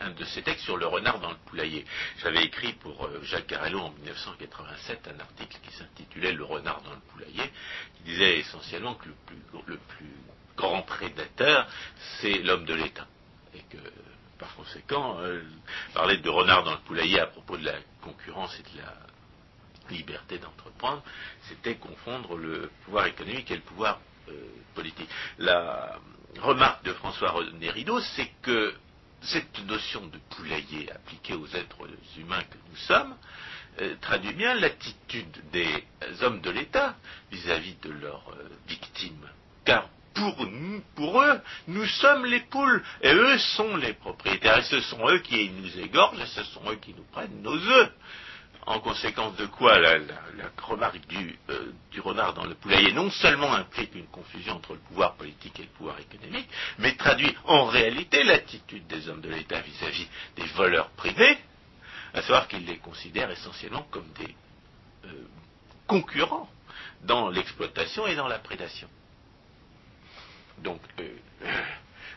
de 0.10 0.26
ses 0.26 0.42
textes 0.42 0.66
sur 0.66 0.78
le 0.78 0.88
renard 0.88 1.20
dans 1.20 1.30
le 1.30 1.38
poulailler. 1.46 1.86
J'avais 2.22 2.44
écrit 2.44 2.74
pour 2.74 3.06
euh, 3.06 3.22
Jacques 3.24 3.48
Carello 3.48 3.80
en 3.80 3.92
1987 3.92 5.10
un 5.16 5.20
article 5.20 5.58
qui 5.64 5.74
s'intitulait 5.76 6.34
Le 6.34 6.44
renard 6.44 6.82
dans 6.82 6.92
le 6.92 7.00
poulailler, 7.12 7.52
qui 7.98 8.04
disait 8.04 8.40
essentiellement 8.40 8.96
que 8.96 9.08
le 9.68 9.78
plus, 9.78 10.10
grand 10.58 10.82
prédateur, 10.84 11.68
c'est 12.20 12.40
l'homme 12.40 12.66
de 12.66 12.74
l'État. 12.74 13.08
Et 13.54 13.62
que 13.64 13.78
par 14.38 14.56
conséquent, 14.56 15.20
euh, 15.20 15.44
parler 15.94 16.18
de 16.18 16.30
renard 16.30 16.64
dans 16.64 16.72
le 16.72 16.80
poulailler 16.80 17.20
à 17.20 17.28
propos 17.28 17.58
de 17.58 17.66
la 17.66 17.76
concurrence 18.02 18.60
et 18.60 18.64
de 18.76 18.82
la 18.82 18.94
liberté 19.90 20.40
d'entreprendre, 20.40 21.04
c'était 21.48 21.76
confondre 21.76 22.38
le 22.38 22.72
pouvoir 22.86 23.06
économique 23.06 23.52
et 23.52 23.56
le 23.56 23.62
pouvoir 23.62 24.00
euh, 24.30 24.34
politique. 24.74 25.10
La 25.38 26.00
remarque 26.40 26.84
de 26.86 26.94
François-René 26.94 27.70
Rideau, 27.70 28.00
c'est 28.00 28.32
que 28.42 28.74
cette 29.22 29.66
notion 29.66 30.06
de 30.08 30.18
poulailler 30.36 30.92
appliquée 30.92 31.34
aux 31.34 31.48
êtres 31.48 31.88
humains 32.18 32.42
que 32.44 32.58
nous 32.70 32.78
sommes 32.78 33.16
euh, 33.82 33.96
traduit 34.02 34.34
bien 34.34 34.56
l'attitude 34.56 35.38
des 35.52 35.86
hommes 36.22 36.42
de 36.42 36.50
l'État 36.50 36.96
vis-à-vis 37.32 37.76
de 37.82 37.92
leurs 37.92 38.36
victimes. 38.68 39.30
Car 39.64 39.88
pour, 40.14 40.36
pour 40.96 41.22
eux, 41.22 41.40
nous 41.68 41.86
sommes 41.86 42.26
les 42.26 42.42
poules, 42.42 42.84
et 43.02 43.14
eux 43.14 43.38
sont 43.38 43.78
les 43.78 43.94
propriétaires, 43.94 44.58
et 44.60 44.64
ce 44.64 44.82
sont 44.82 45.08
eux 45.10 45.20
qui 45.20 45.50
nous 45.50 45.80
égorgent, 45.80 46.20
et 46.20 46.26
ce 46.26 46.44
sont 46.44 46.70
eux 46.70 46.76
qui 46.76 46.94
nous 46.94 47.06
prennent 47.12 47.42
nos 47.42 47.56
œufs. 47.56 47.92
En 48.68 48.80
conséquence 48.80 49.36
de 49.38 49.48
quoi 49.48 49.80
la, 49.80 49.98
remarque 50.62 51.00
du, 51.08 51.38
euh, 51.50 51.72
du, 51.92 52.00
renard 52.00 52.34
dans 52.36 52.46
le 52.46 52.54
poulailler 52.56 52.94
non 52.94 53.10
seulement 53.10 53.52
implique 53.54 53.96
une 53.96 54.08
confusion 54.08 54.54
entre 54.54 54.74
le 54.74 54.80
pouvoir 54.80 55.16
politique 55.16 55.60
et 55.60 55.64
le 55.64 55.70
pouvoir 55.70 56.00
économique, 56.00 56.48
mais 56.78 56.96
traduit 56.96 57.36
en 57.46 57.66
réalité 57.66 58.24
l'attitude 58.24 58.86
des 58.88 59.10
hommes 59.10 59.22
de 59.22 59.30
l'État 59.30 59.62
vis-à-vis 59.62 60.08
des 60.36 60.46
voleurs 60.56 60.90
privés, 60.92 61.38
à 62.14 62.22
savoir 62.22 62.48
qu'ils 62.48 62.66
les 62.66 62.78
considèrent 62.78 63.32
essentiellement 63.32 63.88
comme 63.90 64.08
des 64.20 64.36
euh, 65.06 65.28
concurrents 65.88 66.50
dans 67.04 67.30
l'exploitation 67.30 68.06
et 68.06 68.16
dans 68.16 68.28
la 68.28 68.40
prédation. 68.40 68.88
Donc, 70.60 70.82
euh, 71.00 71.10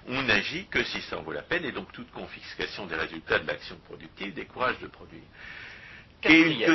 on 0.09 0.23
n'agit 0.23 0.67
que 0.67 0.85
si 0.85 1.01
ça 1.03 1.19
en 1.19 1.23
vaut 1.23 1.33
la 1.33 1.43
peine, 1.43 1.65
et 1.65 1.73
donc 1.73 1.91
toute 1.93 2.11
confiscation 2.11 2.87
des 2.87 2.95
résultats 2.97 3.39
de 3.39 3.47
l'action 3.47 3.77
productive 3.87 4.35
décourage 4.35 4.79
de 4.81 4.87
produire. 4.87 5.23
Et 6.25 6.67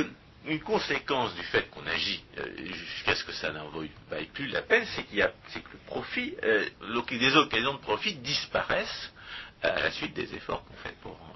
une, 0.46 0.60
conséquence 0.62 1.36
du 1.36 1.44
fait 1.44 1.70
qu'on 1.70 1.86
agit 1.86 2.24
euh, 2.38 2.44
jusqu'à 2.66 3.16
ce 3.16 3.24
que 3.24 3.34
ça 3.34 3.52
n'en 3.52 3.70
vaille 4.10 4.26
plus 4.34 4.48
la 4.48 4.62
peine, 4.62 4.86
c'est 4.96 5.04
qu'il 5.04 5.18
y 5.18 5.22
a, 5.22 5.28
que 5.28 5.60
le 5.74 5.80
profit, 5.86 6.34
euh, 6.44 6.66
des 7.10 7.36
occasions 7.36 7.74
de 7.74 7.80
profit 7.80 8.16
disparaissent 8.16 9.14
à 9.62 9.80
la 9.80 9.92
suite 9.92 10.14
des 10.14 10.34
efforts 10.34 10.64
qu'on 10.66 10.76
fait 10.78 10.96
pour 11.02 11.12
en, 11.12 11.36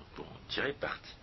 tirer 0.49 0.73
parti. 0.73 1.15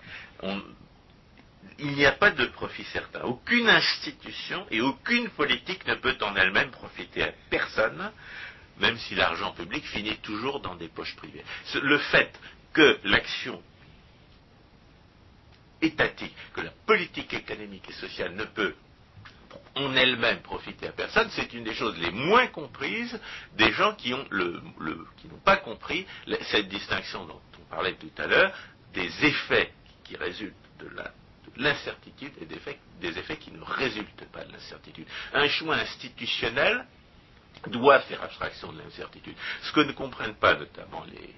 il 1.79 1.93
n'y 1.93 2.05
a 2.05 2.13
pas 2.13 2.31
de 2.31 2.47
profit 2.47 2.85
certain. 2.85 3.23
Aucune 3.23 3.69
institution 3.69 4.67
et 4.71 4.81
aucune 4.81 5.29
politique 5.31 5.87
ne 5.87 5.95
peut 5.95 6.17
en 6.21 6.35
elle-même 6.37 6.71
profiter 6.71 7.23
à 7.23 7.33
personne 7.49 8.13
même 8.81 8.97
si 8.99 9.15
l'argent 9.15 9.53
public 9.53 9.85
finit 9.87 10.17
toujours 10.19 10.61
dans 10.61 10.75
des 10.75 10.89
poches 10.89 11.15
privées. 11.17 11.45
Le 11.81 11.99
fait 11.99 12.33
que 12.73 12.99
l'action 13.05 13.63
étatique, 15.83 16.35
que 16.55 16.61
la 16.61 16.71
politique 16.87 17.33
économique 17.35 17.89
et 17.89 17.93
sociale 17.93 18.35
ne 18.35 18.45
peut 18.45 18.75
en 19.75 19.95
elle-même 19.95 20.41
profiter 20.41 20.89
à 20.89 20.93
personne, 20.93 21.29
c'est 21.31 21.53
une 21.53 21.65
des 21.65 21.75
choses 21.75 21.97
les 21.99 22.11
moins 22.11 22.47
comprises 22.49 23.19
des 23.57 23.73
gens 23.73 23.95
qui 23.95 24.13
ont 24.15 24.27
le, 24.31 24.61
n'ont 24.81 25.39
pas 25.45 25.57
compris 25.57 26.07
cette 26.43 26.69
distinction 26.69 27.25
dont 27.27 27.41
on 27.61 27.65
parlait 27.75 27.95
tout 27.95 28.11
à 28.19 28.27
l'heure 28.27 28.53
des 28.93 29.09
effets 29.25 29.73
qui 30.05 30.17
résultent 30.17 30.55
de 30.81 30.91
l'incertitude 31.57 32.33
et 32.41 32.47
des 32.47 32.57
effets, 32.57 32.79
des 33.01 33.17
effets 33.19 33.37
qui 33.37 33.53
ne 33.53 33.63
résultent 33.63 34.25
pas 34.33 34.45
de 34.45 34.53
l'incertitude. 34.53 35.07
Un 35.33 35.49
choix 35.49 35.77
institutionnel 35.77 36.85
doit 37.69 38.01
faire 38.01 38.23
abstraction 38.23 38.73
de 38.73 38.79
l'incertitude. 38.79 39.37
Ce 39.63 39.73
que 39.73 39.81
ne 39.81 39.93
comprennent 39.93 40.35
pas 40.35 40.55
notamment 40.55 41.05
les, 41.05 41.35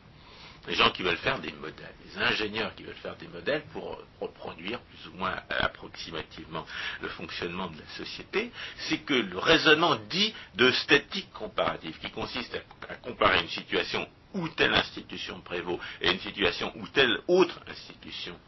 gens 0.68 0.90
qui 0.90 1.02
veulent 1.02 1.16
faire 1.16 1.40
des 1.40 1.52
modèles, 1.52 1.94
les 2.04 2.22
ingénieurs 2.22 2.74
qui 2.74 2.84
veulent 2.84 2.94
faire 2.96 3.16
des 3.16 3.26
modèles 3.28 3.64
pour 3.72 3.98
reproduire 4.20 4.80
plus 4.80 5.08
ou 5.08 5.16
moins 5.16 5.34
approximativement 5.48 6.64
le 7.00 7.08
fonctionnement 7.08 7.68
de 7.68 7.78
la 7.78 7.86
société, 7.96 8.52
c'est 8.76 8.98
que 8.98 9.14
le 9.14 9.38
raisonnement 9.38 9.96
dit 10.08 10.32
de 10.54 10.70
statique 10.70 11.32
comparative, 11.32 11.98
qui 11.98 12.10
consiste 12.10 12.56
à, 12.88 12.94
comparer 12.96 13.40
une 13.40 13.48
situation 13.48 14.06
où 14.34 14.48
telle 14.48 14.74
institution 14.74 15.40
prévaut 15.40 15.80
et 16.00 16.10
une 16.10 16.20
situation 16.20 16.72
où 16.76 16.86
telle 16.88 17.18
autre 17.28 17.60
institution 17.68 18.38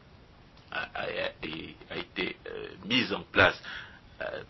a, 0.70 1.06
été 1.96 2.36
euh, 2.48 2.68
mise 2.86 3.12
en 3.12 3.22
place 3.22 3.60
euh, 4.20 4.42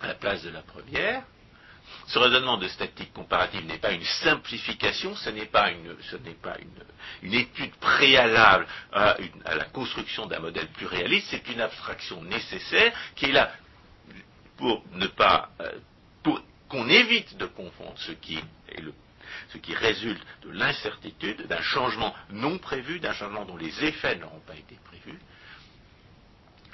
à 0.00 0.08
la 0.08 0.14
place 0.14 0.42
de 0.42 0.50
la 0.50 0.62
première, 0.62 1.22
ce 2.06 2.18
raisonnement 2.18 2.56
de 2.56 2.68
statique 2.68 3.12
comparative 3.12 3.66
n'est 3.66 3.78
pas 3.78 3.92
une 3.92 4.04
simplification, 4.04 5.14
ce 5.16 5.30
n'est 5.30 5.46
pas, 5.46 5.70
une, 5.70 7.34
étude 7.34 7.74
préalable 7.76 8.66
à, 8.92 9.16
la 9.44 9.64
construction 9.64 10.26
d'un 10.26 10.38
modèle 10.38 10.68
plus 10.68 10.86
réaliste, 10.86 11.28
c'est 11.30 11.48
une 11.48 11.60
abstraction 11.60 12.22
nécessaire 12.22 12.92
qui 13.16 13.26
est 13.26 13.32
là 13.32 13.50
pour 14.56 14.82
ne 14.92 15.06
pas, 15.06 15.50
euh, 15.60 15.72
qu'on 16.68 16.88
évite 16.88 17.36
de 17.36 17.46
confondre 17.46 17.98
ce 17.98 18.12
qui 18.12 19.74
résulte 19.74 20.22
de 20.42 20.50
l'incertitude, 20.50 21.46
d'un 21.46 21.62
changement 21.62 22.14
non 22.30 22.58
prévu, 22.58 23.00
d'un 23.00 23.12
changement 23.12 23.44
dont 23.44 23.56
les 23.56 23.84
effets 23.84 24.16
n'auront 24.16 24.40
pas 24.40 24.54
été 24.54 24.76
prévus, 24.84 25.18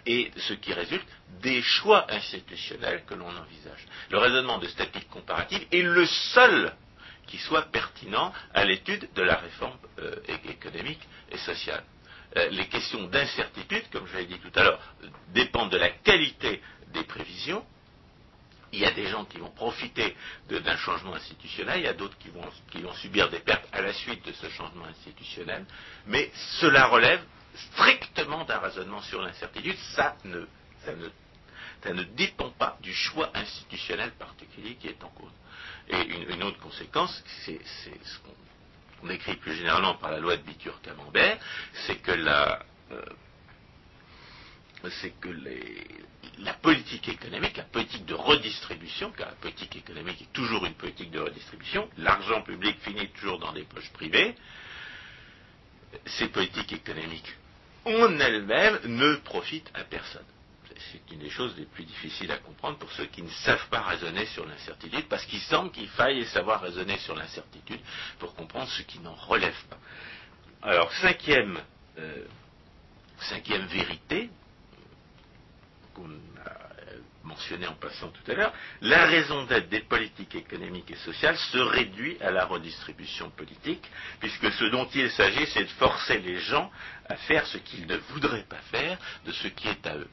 et 0.07 0.31
ce 0.37 0.55
qui 0.55 0.73
résulte 0.73 1.07
des 1.41 1.63
choix 1.63 2.07
institutionnels 2.11 3.05
que 3.07 3.15
l'on 3.15 3.29
envisage. 3.29 3.87
Le 4.11 4.19
raisonnement 4.19 4.59
de 4.59 4.67
statique 4.67 5.09
comparative 5.09 5.67
est 5.73 5.83
le 5.83 6.07
seul 6.07 6.73
qui 7.27 7.39
soit 7.39 7.71
pertinent 7.71 8.33
à 8.53 8.65
l'étude 8.65 9.09
de 9.15 9.23
la 9.23 9.37
réforme 9.37 9.79
euh, 9.99 10.17
économique 10.49 11.01
et 11.31 11.39
sociale. 11.39 11.83
Euh, 12.37 12.49
les 12.51 12.67
questions 12.67 13.05
d'incertitude, 13.05 13.89
comme 13.91 14.07
je 14.07 14.17
l'ai 14.19 14.27
dit 14.27 14.39
tout 14.39 14.53
à 14.59 14.65
l'heure, 14.65 14.81
dépendent 15.29 15.71
de 15.71 15.77
la 15.77 15.91
qualité 15.91 16.61
des 16.93 17.05
prévisions. 17.05 17.65
Il 18.73 18.81
y 18.81 18.87
a 18.87 18.91
des 18.91 19.07
gens 19.07 19.27
qui 19.27 19.37
vont 19.39 19.51
profiter 19.51 20.17
d'un 20.49 20.77
changement 20.79 21.15
institutionnel, 21.15 21.81
il 21.81 21.85
y 21.85 21.89
a 21.89 21.93
d'autres 21.93 22.17
qui 22.17 22.29
vont, 22.29 22.49
qui 22.71 22.81
vont 22.81 22.95
subir 22.95 23.29
des 23.29 23.41
pertes 23.41 23.69
à 23.71 23.83
la 23.83 23.93
suite 23.93 24.25
de 24.27 24.33
ce 24.33 24.49
changement 24.49 24.87
institutionnel, 24.87 25.67
mais 26.07 26.31
cela 26.61 26.87
relève 26.87 27.23
strictement 27.55 28.45
d'un 28.45 28.59
raisonnement 28.59 29.03
sur 29.03 29.23
l'incertitude, 29.23 29.77
ça 29.95 30.17
ne, 30.25 32.03
dépend 32.15 32.51
pas 32.51 32.79
du 32.83 32.93
choix 32.93 33.31
institutionnel 33.35 34.13
particulier 34.13 34.77
qui 34.77 34.89
est 34.89 35.05
en 35.05 35.11
cause. 35.11 35.33
Et 35.89 36.33
une, 36.33 36.43
autre 36.45 36.59
conséquence, 36.61 37.23
c'est 37.45 37.61
ce 37.65 38.19
qu'on 39.01 39.09
écrit 39.11 39.37
plus 39.37 39.55
généralement 39.55 39.95
par 39.95 40.11
la 40.11 40.19
loi 40.19 40.37
de 40.37 40.43
Bitur-Camembert, 40.43 41.39
c'est 41.87 41.97
que 41.97 42.13
la, 42.13 42.63
euh, 42.93 43.03
la 46.39 46.55
politique 46.55 47.09
économique, 47.09 47.57
la 47.57 47.65
politique 47.65 48.05
de 48.07 48.15
redistribution, 48.15 49.13
car 49.13 49.29
la 49.29 49.35
politique 49.35 49.77
économique 49.77 50.23
est 50.23 50.33
toujours 50.33 50.65
une 50.65 50.75
politique 50.75 51.11
de 51.11 51.21
redistribution, 51.21 51.89
l'argent 51.99 52.43
public 52.43 52.79
finit 52.81 53.09
toujours 53.11 53.39
dans 53.39 53.53
des 53.53 53.65
poches 53.65 53.91
privées, 53.91 54.35
ces 56.07 56.29
politiques 56.29 56.73
économiques 56.73 57.37
en 57.85 58.19
elle-même 58.19 58.79
ne 58.85 59.17
profite 59.17 59.71
à 59.75 59.85
personne. 59.85 60.25
C'est 60.91 61.15
une 61.15 61.21
des 61.21 61.31
choses 61.31 61.55
les 61.57 61.65
plus 61.65 61.85
difficiles 61.85 62.31
à 62.33 62.39
comprendre 62.39 62.79
pour 62.79 62.91
ceux 62.93 63.07
qui 63.07 63.23
ne 63.23 63.31
savent 63.31 63.69
pas 63.69 63.83
raisonner 63.83 64.27
sur 64.27 64.45
l'incertitude, 64.47 65.07
parce 65.09 65.25
qu'il 65.27 65.41
semble 65.41 65.71
qu'il 65.71 65.89
faille 65.89 66.25
savoir 66.27 66.61
raisonner 66.61 66.99
sur 66.99 67.15
l'incertitude 67.15 67.81
pour 68.19 68.35
comprendre 68.35 68.69
ce 68.69 68.83
qui 68.83 68.99
n'en 68.99 69.15
relève 69.15 69.57
pas. 69.71 69.79
Alors, 70.63 70.93
cinquième, 70.95 71.59
euh, 71.99 72.25
cinquième 73.21 73.67
vérité, 73.67 74.31
mentionné 77.33 77.67
en 77.67 77.75
passant 77.75 78.09
tout 78.09 78.31
à 78.31 78.35
l'heure, 78.35 78.53
la 78.83 79.07
raison 79.07 79.45
d'être 79.45 79.69
des 79.69 79.81
politiques 79.81 80.35
économiques 80.35 80.91
et 80.91 80.97
sociales 80.97 81.37
se 81.37 81.59
réduit 81.59 82.17
à 82.21 82.31
la 82.31 82.45
redistribution 82.45 83.31
politique, 83.31 83.85
puisque 84.21 84.53
ce 84.53 84.65
dont 84.67 84.87
il 84.95 85.11
s'agit, 85.11 85.47
c'est 85.47 85.65
de 85.65 85.71
forcer 85.71 86.19
les 86.19 86.39
gens 86.41 86.71
à 87.09 87.17
faire 87.17 87.47
ce 87.47 87.59
qu'ils 87.59 87.87
ne 87.87 87.97
voudraient 87.97 88.45
pas 88.49 88.61
faire 88.71 88.99
de 89.25 89.33
ce 89.33 89.49
qui 89.49 89.69
est 89.69 89.87
à 89.87 89.97
eux. 89.97 90.09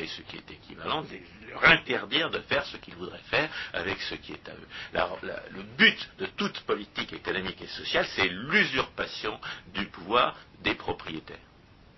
Et 0.00 0.06
ce 0.06 0.22
qui 0.22 0.36
est 0.36 0.50
équivalent, 0.50 1.02
de 1.02 1.08
leur 1.50 1.64
interdire 1.66 2.30
de 2.30 2.40
faire 2.40 2.64
ce 2.64 2.78
qu'ils 2.78 2.94
voudraient 2.94 3.18
faire 3.30 3.48
avec 3.74 4.00
ce 4.00 4.14
qui 4.16 4.32
est 4.32 4.48
à 4.48 4.52
eux. 4.52 5.38
le 5.52 5.62
but 5.76 6.10
de 6.18 6.26
toute 6.26 6.60
politique 6.62 7.12
économique 7.12 7.60
et 7.60 7.68
sociale, 7.68 8.06
c'est 8.16 8.28
l'usurpation 8.28 9.38
du 9.74 9.86
pouvoir 9.86 10.36
des 10.62 10.74
propriétaires. 10.74 11.36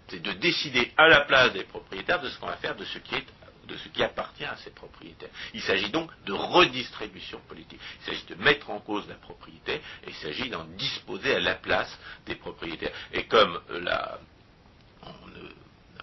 C'est 0.09 0.21
de 0.21 0.33
décider 0.33 0.93
à 0.97 1.09
la 1.09 1.21
place 1.23 1.53
des 1.53 1.65
propriétaires 1.65 2.21
de 2.21 2.29
ce 2.29 2.39
qu'on 2.39 2.47
va 2.47 2.57
faire 2.57 2.77
de 2.77 2.85
ce 2.85 2.99
qui 2.99 3.15
est 3.15 3.27
de 3.67 3.77
ce 3.77 3.89
qui 3.89 4.03
appartient 4.03 4.45
à 4.45 4.57
ces 4.57 4.71
propriétaires. 4.71 5.31
Il 5.55 5.63
s'agit 5.63 5.91
donc 5.91 6.11
de 6.25 6.33
redistribution 6.33 7.41
politique. 7.49 7.81
Il 8.01 8.07
s'agit 8.07 8.25
de 8.27 8.35
mettre 8.37 8.71
en 8.71 8.81
cause 8.81 9.07
la 9.09 9.15
propriété 9.15 9.75
et 9.75 10.09
il 10.09 10.15
s'agit 10.15 10.49
d'en 10.51 10.65
disposer 10.65 11.35
à 11.37 11.41
la 11.41 11.55
place 11.55 11.97
des 12.27 12.37
propriétaires. 12.37 12.93
Et 13.13 13.25
comme 13.25 13.61
euh, 13.71 13.81
la, 13.81 14.19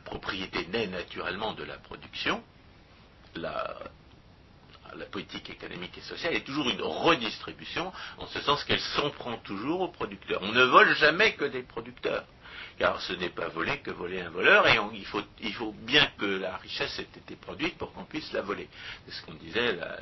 propriété 0.06 0.68
naît 0.68 0.88
naturellement 0.88 1.54
de 1.54 1.64
la 1.64 1.78
production, 1.78 2.44
la 3.36 5.06
politique 5.12 5.50
économique 5.50 5.98
et 5.98 6.02
sociale 6.02 6.36
est 6.36 6.46
toujours 6.46 6.70
une 6.70 6.82
redistribution, 6.82 7.92
en 8.18 8.28
ce 8.28 8.42
sens 8.42 8.64
qu'elle 8.64 8.80
s'en 8.80 9.10
prend 9.10 9.38
toujours 9.38 9.82
aux 9.82 9.88
producteurs. 9.88 10.40
On 10.44 10.52
ne 10.52 10.64
vole 10.64 10.96
jamais 10.96 11.34
que 11.34 11.46
des 11.46 11.64
producteurs 11.64 12.26
car 12.78 13.02
ce 13.02 13.14
n'est 13.14 13.30
pas 13.30 13.48
voler 13.50 13.80
que 13.80 13.92
voler 13.92 14.22
un 14.22 14.30
voleur, 14.30 14.68
et 14.68 14.78
il, 14.94 15.06
faut, 15.54 15.72
bien 15.72 16.10
que 16.18 16.26
la 16.26 16.58
richesse 16.58 16.98
ait 17.00 17.18
été 17.18 17.36
produite 17.36 17.78
pour 17.78 17.94
qu'on 17.94 18.06
puisse 18.06 18.32
la 18.34 18.42
voler. 18.42 18.68
C'est 19.06 19.14
ce 19.14 19.22
qu'on 19.26 19.34
disait 19.34 19.74
la, 19.74 19.98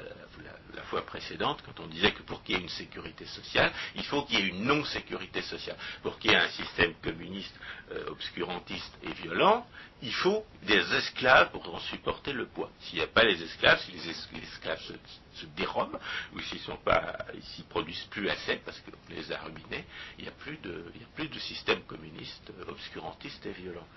fois 0.84 1.06
précédente, 1.06 1.62
quand 1.66 1.80
on 1.80 1.88
disait 1.88 2.12
que 2.12 2.24
pour 2.24 2.44
qu'il 2.44 2.56
y 2.56 2.58
ait 2.58 2.62
une 2.62 2.70
sécurité 2.70 3.26
sociale, 3.26 3.72
il 3.96 4.04
faut 4.04 4.24
qu'il 4.24 4.40
y 4.40 4.42
ait 4.42 4.48
une 4.48 4.64
non-sécurité 4.64 5.42
sociale. 5.42 5.78
Pour 6.02 6.18
qu'il 6.20 6.32
y 6.32 6.34
ait 6.34 6.38
un 6.38 6.50
système 6.50 6.94
communiste 6.96 7.56
euh, 7.92 8.10
obscurantiste 8.10 8.98
et 9.04 9.14
violent, 9.14 9.66
il 10.02 10.14
faut 10.14 10.46
des 10.64 10.94
esclaves 10.96 11.52
pour 11.52 11.74
en 11.74 11.80
supporter 11.80 12.34
le 12.34 12.48
poids. 12.48 12.72
S'il 12.82 13.00
n'y 13.00 13.04
a 13.04 13.08
pas 13.08 13.24
les 13.24 13.42
esclaves, 13.42 13.80
si 13.82 13.92
les, 13.92 14.10
esclaves 14.10 14.82
se, 14.82 14.94
se, 15.42 15.46
dérobent, 15.56 16.00
ou 16.34 16.40
s'ils 16.40 16.62
ne 16.70 17.64
produisent 17.70 18.08
plus 18.10 18.30
assez 18.30 18.58
parce 18.58 18.80
qu'on 18.82 19.14
les 19.14 19.32
a 19.32 19.40
ruinés, 19.40 19.86
il 20.18 20.24
n'y 20.24 20.30
a, 20.30 20.34
plus 20.34 20.58
de, 20.58 21.40
système 21.40 21.82
communiste 21.84 22.52
euh, 22.52 22.72
obscurantiste 22.72 23.46
et 23.46 23.52
violent. 23.52 23.88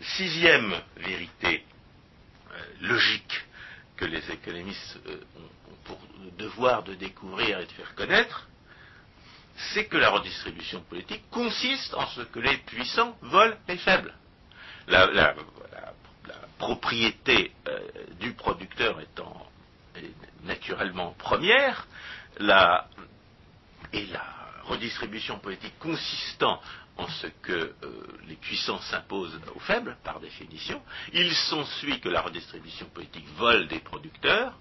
Sixième 0.00 0.74
vérité 0.96 1.64
euh, 2.52 2.64
logique 2.80 3.44
que 3.96 4.04
les 4.04 4.30
économistes 4.30 4.98
euh, 5.06 5.20
ont, 5.36 5.76
pour 5.84 5.98
devoir 6.38 6.82
de 6.82 6.94
découvrir 6.94 7.60
et 7.60 7.66
de 7.66 7.72
faire 7.72 7.94
connaître, 7.94 8.48
c'est 9.74 9.86
que 9.86 9.96
la 9.96 10.10
redistribution 10.10 10.80
politique 10.82 11.22
consiste 11.30 11.94
en 11.94 12.06
ce 12.08 12.22
que 12.22 12.40
les 12.40 12.56
puissants 12.58 13.16
volent 13.22 13.56
les 13.68 13.76
faibles 13.76 14.14
la, 14.88 15.34
propriété 16.58 17.52
du 18.20 18.34
producteur 18.34 19.00
étant 19.00 19.51
naturellement 20.44 21.14
première, 21.18 21.86
la, 22.38 22.88
et 23.92 24.06
la 24.06 24.24
redistribution 24.64 25.38
politique 25.38 25.78
consistant 25.78 26.60
en 26.98 27.08
ce 27.08 27.26
que 27.42 27.52
euh, 27.52 27.74
les 28.28 28.36
puissances 28.36 28.84
s'imposent 28.86 29.40
aux 29.54 29.60
faibles, 29.60 29.96
par 30.04 30.20
définition, 30.20 30.80
il 31.12 31.32
s'ensuit 31.32 32.00
que 32.00 32.08
la 32.08 32.20
redistribution 32.20 32.86
politique 32.86 33.26
vole 33.36 33.66
des 33.68 33.80
producteurs 33.80 34.58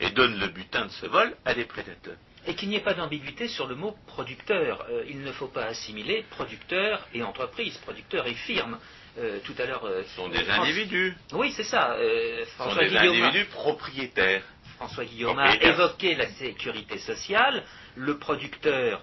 et 0.00 0.10
donne 0.10 0.38
le 0.38 0.48
butin 0.48 0.86
de 0.86 0.90
ce 0.90 1.06
vol 1.06 1.34
à 1.44 1.54
des 1.54 1.64
prédateurs. 1.64 2.16
Et 2.46 2.54
qu'il 2.54 2.68
n'y 2.68 2.76
ait 2.76 2.80
pas 2.80 2.92
d'ambiguïté 2.92 3.48
sur 3.48 3.66
le 3.66 3.74
mot 3.74 3.96
producteur. 4.06 4.84
Euh, 4.90 5.04
il 5.08 5.22
ne 5.22 5.32
faut 5.32 5.48
pas 5.48 5.64
assimiler 5.64 6.26
producteur 6.30 7.06
et 7.14 7.22
entreprise, 7.22 7.78
producteur 7.78 8.26
et 8.26 8.34
firme. 8.34 8.78
Euh, 9.16 9.38
tout 9.44 9.54
à 9.58 9.64
l'heure. 9.64 9.88
Ce 10.08 10.16
sont 10.16 10.28
des 10.28 10.50
individus. 10.50 11.16
Oui, 11.32 11.52
c'est 11.52 11.62
ça. 11.62 11.96
Ce 11.96 12.64
sont 12.64 12.74
des 12.74 12.96
individus 12.96 13.44
propriétaires. 13.46 14.42
François 14.76 15.04
Guillaume 15.04 15.38
a 15.38 15.56
évoqué 15.62 16.14
la 16.14 16.28
sécurité 16.30 16.98
sociale. 16.98 17.64
Le 17.96 18.18
producteur 18.18 19.02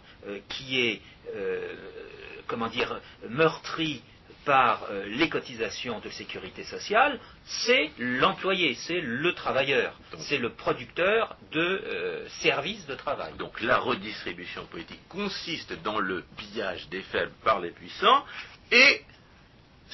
qui 0.50 0.80
est, 0.82 1.02
comment 2.48 2.68
dire, 2.68 3.00
meurtri 3.30 4.02
par 4.46 4.88
les 5.06 5.30
cotisations 5.30 6.00
de 6.00 6.10
sécurité 6.10 6.64
sociale, 6.64 7.20
c'est 7.46 7.92
l'employé, 8.00 8.74
c'est 8.74 9.00
le 9.00 9.34
travailleur, 9.34 9.94
c'est 10.18 10.38
le 10.40 10.50
producteur 10.50 11.36
de 11.52 12.26
services 12.42 12.86
de 12.88 12.96
travail. 12.96 13.34
Donc 13.38 13.62
la 13.62 13.78
redistribution 13.78 14.66
politique 14.66 15.08
consiste 15.10 15.74
dans 15.84 16.00
le 16.00 16.24
pillage 16.38 16.90
des 16.90 17.02
faibles 17.02 17.34
par 17.44 17.60
les 17.60 17.72
puissants 17.72 18.26
et 18.72 19.02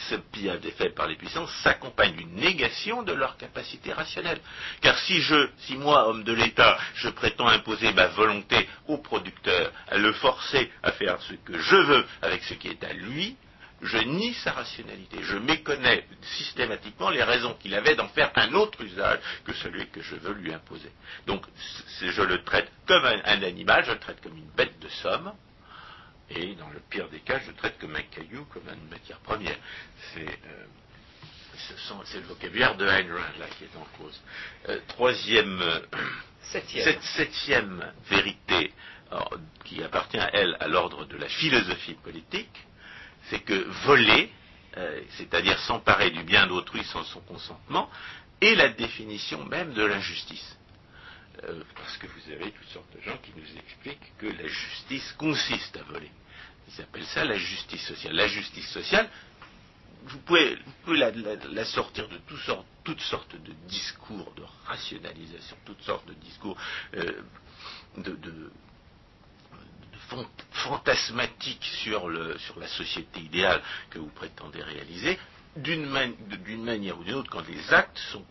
ce 0.09 0.15
pillage 0.15 0.61
des 0.61 0.71
faibles 0.71 0.93
par 0.93 1.07
les 1.07 1.15
puissants 1.15 1.47
s'accompagne 1.63 2.15
d'une 2.15 2.35
négation 2.35 3.03
de 3.03 3.13
leur 3.13 3.37
capacité 3.37 3.93
rationnelle. 3.93 4.39
Car 4.81 4.97
si 4.99 5.21
je, 5.21 5.49
si 5.59 5.75
moi, 5.75 6.07
homme 6.07 6.23
de 6.23 6.33
l'État, 6.33 6.77
je 6.95 7.09
prétends 7.09 7.47
imposer 7.47 7.91
ma 7.93 8.07
volonté 8.07 8.67
au 8.87 8.97
producteur, 8.97 9.71
à 9.89 9.97
le 9.97 10.13
forcer 10.13 10.71
à 10.83 10.91
faire 10.91 11.21
ce 11.21 11.33
que 11.33 11.57
je 11.57 11.75
veux 11.75 12.05
avec 12.21 12.43
ce 12.43 12.53
qui 12.53 12.67
est 12.67 12.83
à 12.83 12.93
lui, 12.93 13.35
je 13.81 13.97
nie 13.97 14.33
sa 14.33 14.51
rationalité. 14.53 15.17
Je 15.21 15.37
méconnais 15.37 16.05
systématiquement 16.37 17.09
les 17.09 17.23
raisons 17.23 17.53
qu'il 17.55 17.75
avait 17.75 17.95
d'en 17.95 18.07
faire 18.07 18.31
un 18.35 18.53
autre 18.53 18.81
usage 18.81 19.19
que 19.45 19.53
celui 19.53 19.87
que 19.89 20.01
je 20.01 20.15
veux 20.15 20.33
lui 20.33 20.53
imposer. 20.53 20.91
Donc, 21.27 21.45
je 22.01 22.21
le 22.21 22.43
traite 22.43 22.71
comme 22.87 23.05
un 23.05 23.43
animal, 23.43 23.85
je 23.85 23.91
le 23.91 23.99
traite 23.99 24.21
comme 24.21 24.35
une 24.37 24.49
bête 24.55 24.79
de 24.79 24.89
somme, 24.89 25.31
Et 26.29 26.55
dans 26.55 26.69
le 26.69 26.79
pire 26.89 27.09
des 27.09 27.19
cas, 27.19 27.39
je 27.39 27.51
traite 27.51 27.79
comme 27.79 27.95
un 27.95 28.01
caillou, 28.01 28.45
comme 28.45 28.63
une 28.67 28.89
matière 28.89 29.19
première. 29.19 29.57
C'est 30.13 30.39
c'est 32.05 32.19
le 32.19 32.27
vocabulaire 32.27 32.75
de 32.77 32.85
Rand 32.85 33.39
là 33.39 33.47
qui 33.57 33.63
est 33.63 33.77
en 33.77 33.87
cause. 33.97 34.21
troisième, 34.89 35.59
septième. 36.43 37.01
septième 37.01 37.93
vérité 38.09 38.71
qui 39.65 39.81
appartient 39.83 40.19
à 40.19 40.29
elle 40.33 40.55
à 40.59 40.67
l'ordre 40.67 41.05
de 41.05 41.17
la 41.17 41.27
philosophie 41.27 41.95
politique, 41.95 42.67
c'est 43.29 43.39
que 43.39 43.67
voler, 43.85 44.31
euh, 44.77 45.01
c'est-à-dire 45.11 45.57
s'emparer 45.59 46.11
du 46.11 46.23
bien 46.23 46.47
d'autrui 46.47 46.83
sans 46.85 47.03
son 47.03 47.21
consentement, 47.21 47.89
est 48.41 48.55
la 48.55 48.69
définition 48.69 49.43
même 49.45 49.73
de 49.73 49.83
l'injustice. 49.83 50.57
Euh, 51.43 51.61
parce 51.75 51.97
que 51.97 52.07
vous 52.07 52.31
avez 52.31 52.51
toutes 52.51 52.69
sortes 52.69 52.95
de 52.95 53.01
gens 53.01 53.17
qui 53.17 53.31
nous 53.35 53.59
expliquent 53.59 54.17
que 54.17 54.25
la 54.25 54.47
justice 54.47 55.13
consiste 55.13 55.77
à 55.77 55.83
voler. 55.83 56.11
Ils 56.67 56.81
appellent 56.81 57.05
ça 57.05 57.23
la 57.23 57.37
justice 57.37 57.85
sociale. 57.85 58.15
La 58.15 58.27
justice 58.27 58.67
sociale, 58.69 59.09
vous 60.05 60.19
pouvez, 60.19 60.57
la, 60.87 61.65
sortir 61.65 62.07
de 62.09 62.17
toutes 62.85 63.01
sortes, 63.01 63.35
de 63.35 63.53
discours 63.67 64.33
de 64.35 64.43
rationalisation, 64.65 65.57
toutes 65.65 65.81
sortes 65.81 66.07
de 66.07 66.13
discours 66.13 66.57
euh, 66.95 67.21
de 67.97 68.17
sur 72.37 72.59
la 72.59 72.67
société 72.67 73.19
idéale 73.19 73.61
que 73.89 73.99
vous 73.99 74.09
prétendez 74.09 74.61
réaliser, 74.61 75.19
d'une 75.57 76.63
manière 76.63 76.97
ou 76.99 77.03
d'une 77.03 77.15
autre, 77.15 77.29
quand 77.29 77.47
les 77.47 77.73
actes 77.73 77.97
sont, 78.11 78.25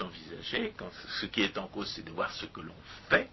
envisagés, 0.00 0.72
quand 0.76 0.90
ce 1.20 1.26
qui 1.26 1.42
est 1.42 1.56
en 1.58 1.66
cause, 1.66 1.90
c'est 1.94 2.04
de 2.04 2.10
voir 2.10 2.32
ce 2.32 2.46
que 2.46 2.60
l'on 2.60 2.74
fait, 3.08 3.28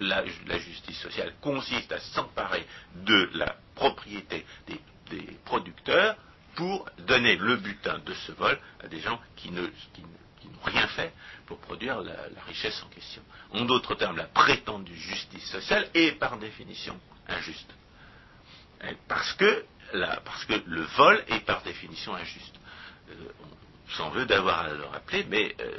la, 0.00 0.24
justice 0.58 0.98
sociale 0.98 1.34
consiste 1.40 1.92
à 1.92 2.00
s'emparer 2.00 2.66
de 2.94 3.30
la 3.34 3.56
propriété 3.74 4.44
des, 4.66 4.80
producteurs 5.44 6.16
pour 6.54 6.88
donner 7.06 7.36
le 7.36 7.56
butin 7.56 7.98
de 7.98 8.14
ce 8.14 8.32
vol 8.32 8.58
à 8.82 8.88
des 8.88 9.00
gens 9.00 9.20
qui 9.36 9.50
n'ont 9.50 9.68
rien 10.64 10.86
fait 10.88 11.12
pour 11.46 11.58
produire 11.58 12.00
la, 12.00 12.14
richesse 12.46 12.82
en 12.82 12.88
question. 12.88 13.22
En 13.52 13.64
d'autres 13.66 13.94
termes, 13.94 14.16
la 14.16 14.24
prétendue 14.24 14.96
justice 14.96 15.44
sociale 15.50 15.88
est 15.92 16.12
par 16.12 16.38
définition 16.38 16.98
injuste. 17.28 17.70
Parce 19.06 19.34
que, 19.34 19.64
parce 20.24 20.44
que 20.46 20.54
le 20.66 20.82
vol 20.82 21.22
est 21.28 21.40
par 21.40 21.62
définition 21.62 22.14
injuste. 22.14 22.58
Euh, 23.10 23.14
on 23.86 23.90
s'en 23.96 24.10
veut 24.10 24.26
d'avoir 24.26 24.60
à 24.60 24.68
le 24.70 24.84
rappeler, 24.84 25.26
mais 25.28 25.54
euh, 25.60 25.78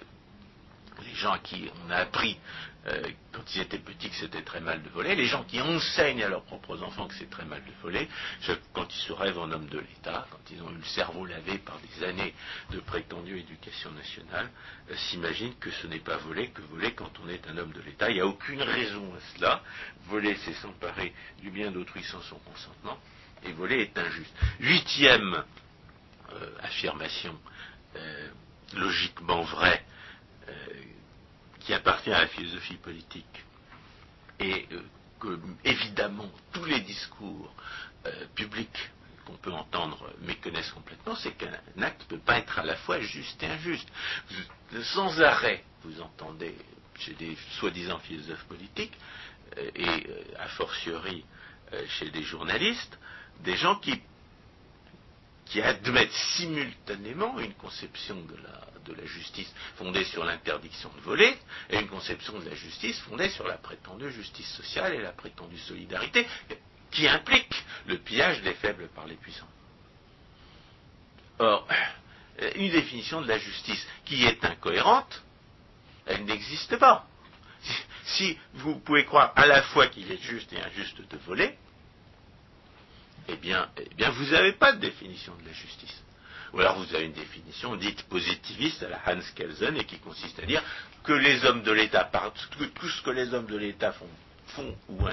les 1.04 1.15
gens 1.15 1.32
à 1.32 1.39
qui 1.39 1.69
on 1.86 1.89
a 1.89 1.97
appris 1.97 2.38
euh, 2.86 3.02
quand 3.32 3.56
ils 3.56 3.62
étaient 3.62 3.80
petits 3.80 4.10
que 4.10 4.15
c'était 4.15 4.41
très 4.41 4.60
mal 4.60 4.84
de 4.84 4.89
voler, 4.89 5.15
les 5.15 5.26
gens 5.26 5.43
qui 5.45 5.60
enseignent 5.62 6.21
à 6.21 6.28
leurs 6.28 6.43
propres 6.43 6.84
enfants 6.84 7.08
que 7.08 7.15
c'est 7.15 7.30
très 7.30 7.45
mal 7.45 7.63
de 7.63 7.71
voler, 7.82 8.10
quand 8.73 8.93
ils 8.93 9.02
se 9.08 9.13
rêvent 9.13 9.39
en 9.39 9.52
homme 9.52 9.67
de 9.67 9.80
l'État, 9.80 10.28
quand 10.30 10.52
ils 10.52 10.62
ont 10.62 10.69
eu 10.69 10.76
le 10.76 10.84
cerveau 10.84 11.26
lavé 11.26 11.60
par 11.60 11.80
des 11.80 12.04
années 12.04 12.34
de 12.71 12.82
prétendue 12.82 13.39
éducation 13.39 13.89
nationale, 13.91 14.49
s'imaginent 15.10 15.56
que 15.60 15.71
ce 15.71 15.88
n'est 15.88 15.99
pas 15.99 16.17
voler 16.17 16.49
que 16.49 16.62
voler 16.63 16.93
quand 16.93 17.12
on 17.23 17.30
est 17.30 17.47
un 17.47 17.58
homme 17.58 17.71
de 17.71 17.82
l'État. 17.82 18.10
Il 18.10 18.15
n'y 18.15 18.21
a 18.21 18.28
aucune 18.28 18.62
raison 18.62 19.13
à 19.15 19.38
cela. 19.38 19.62
Voler, 20.08 20.36
c'est 20.43 20.54
s'emparer 20.56 21.13
du 21.41 21.52
bien 21.52 21.71
d'autrui 21.71 22.04
sans 22.04 22.21
son 22.21 22.38
consentement, 22.39 22.99
voler 23.51 23.82
est 23.82 23.97
injuste. 23.97 24.34
Huitième 24.60 25.43
euh, 26.32 26.49
affirmation 26.62 27.38
logiquement 28.73 29.43
vraie 29.43 29.86
qui 31.60 31.73
appartient 31.73 32.12
à 32.12 32.21
la 32.21 32.27
philosophie 32.27 32.77
politique 32.77 33.43
et 34.39 34.67
euh, 34.71 34.82
que, 35.19 35.39
évidemment, 35.63 36.29
tous 36.51 36.65
les 36.65 36.82
discours 36.82 37.53
euh, 38.06 38.25
publics 38.36 38.91
qu'on 39.25 39.38
peut 39.38 39.51
entendre 39.51 40.12
méconnaissent 40.21 40.71
complètement, 40.71 41.15
c'est 41.15 41.32
qu'un 41.32 41.53
acte 41.82 42.01
ne 42.01 42.17
peut 42.17 42.23
pas 42.23 42.39
être 42.39 42.60
à 42.60 42.63
la 42.63 42.75
fois 42.75 42.99
juste 42.99 43.41
et 43.41 43.47
injuste. 43.47 43.88
sans 44.84 45.21
arrêt, 45.21 45.63
vous 45.84 46.01
entendez 46.01 46.56
chez 46.99 47.13
des 47.13 47.38
soi-disant 47.60 47.99
philosophes 47.99 48.43
politiques, 48.45 48.97
euh, 49.58 49.71
et 49.75 50.08
a 50.39 50.47
fortiori 50.49 51.23
chez 51.88 52.12
des 52.12 52.21
journalistes, 52.21 52.99
des 53.41 53.56
gens 53.56 53.76
qui, 53.76 54.02
qui 55.46 55.62
admettent 55.62 56.13
simultanément 56.36 57.39
une 57.39 57.54
conception 57.56 58.15
de 58.15 58.36
la, 58.36 58.67
de 58.86 58.93
la 58.93 59.06
justice 59.06 59.52
fondée 59.76 60.04
sur 60.06 60.24
l'interdiction 60.24 60.89
de 60.96 61.02
voler 61.02 61.38
et 61.69 61.80
une 61.80 61.88
conception 61.88 62.38
de 62.39 62.46
la 62.50 62.56
justice 62.56 63.00
fondée 63.02 63.30
sur 63.30 63.48
la 63.48 63.58
prétendue 63.58 64.12
justice 64.12 64.50
sociale 64.54 64.93
et 64.93 65.02
la 65.02 65.12
prétendue 65.12 65.60
solidarité 65.60 66.28
qui 66.91 67.08
implique 67.08 67.63
le 67.88 67.98
pillage 67.98 68.41
des 68.41 68.54
faibles 68.54 68.88
par 68.89 69.08
les 69.08 69.15
puissants. 69.15 69.50
Or, 71.39 71.67
une 72.56 72.72
définition 72.72 73.22
de 73.22 73.28
la 73.28 73.39
justice 73.39 73.86
qui 74.06 74.26
est 74.26 74.43
incohérente, 74.46 75.24
elle 76.06 76.26
n'existe 76.26 76.78
pas. 76.78 77.08
Si, 78.06 78.38
vous 78.54 78.80
pouvez 78.80 79.06
croire 79.06 79.34
à 79.36 79.46
la 79.46 79.62
fois 79.62 79.88
qu'il 79.88 80.12
est 80.12 80.22
juste 80.22 80.52
et 80.54 80.62
injuste 80.62 81.02
de 81.10 81.17
voler, 81.19 81.58
eh 83.28 83.36
bien, 83.38 83.70
eh 83.78 83.94
bien 83.96 84.10
vous 84.12 84.26
n'avez 84.26 84.54
pas 84.54 84.74
de 84.74 84.80
définition 84.80 85.34
de 85.36 85.48
la 85.48 85.54
justice. 85.54 86.04
Ou 86.54 86.60
alors 86.60 86.78
vous 86.78 86.94
avez 86.94 87.06
une 87.06 87.14
définition 87.14 87.76
dite 87.76 88.04
positiviste 88.04 88.84
à 88.84 88.90
la 88.90 89.02
Hans 89.08 89.20
Kelsen 89.36 89.76
et 89.78 89.86
qui 89.86 89.98
consiste 89.98 90.40
à 90.40 90.46
dire 90.46 90.62
que 91.04 91.14
tout 92.68 92.90
ce 92.90 93.02
que 93.02 93.10
les 93.10 93.34
hommes 93.34 93.48
de 93.48 93.58
l'État 93.58 93.94
font, 93.94 94.78
ou, 94.90 95.08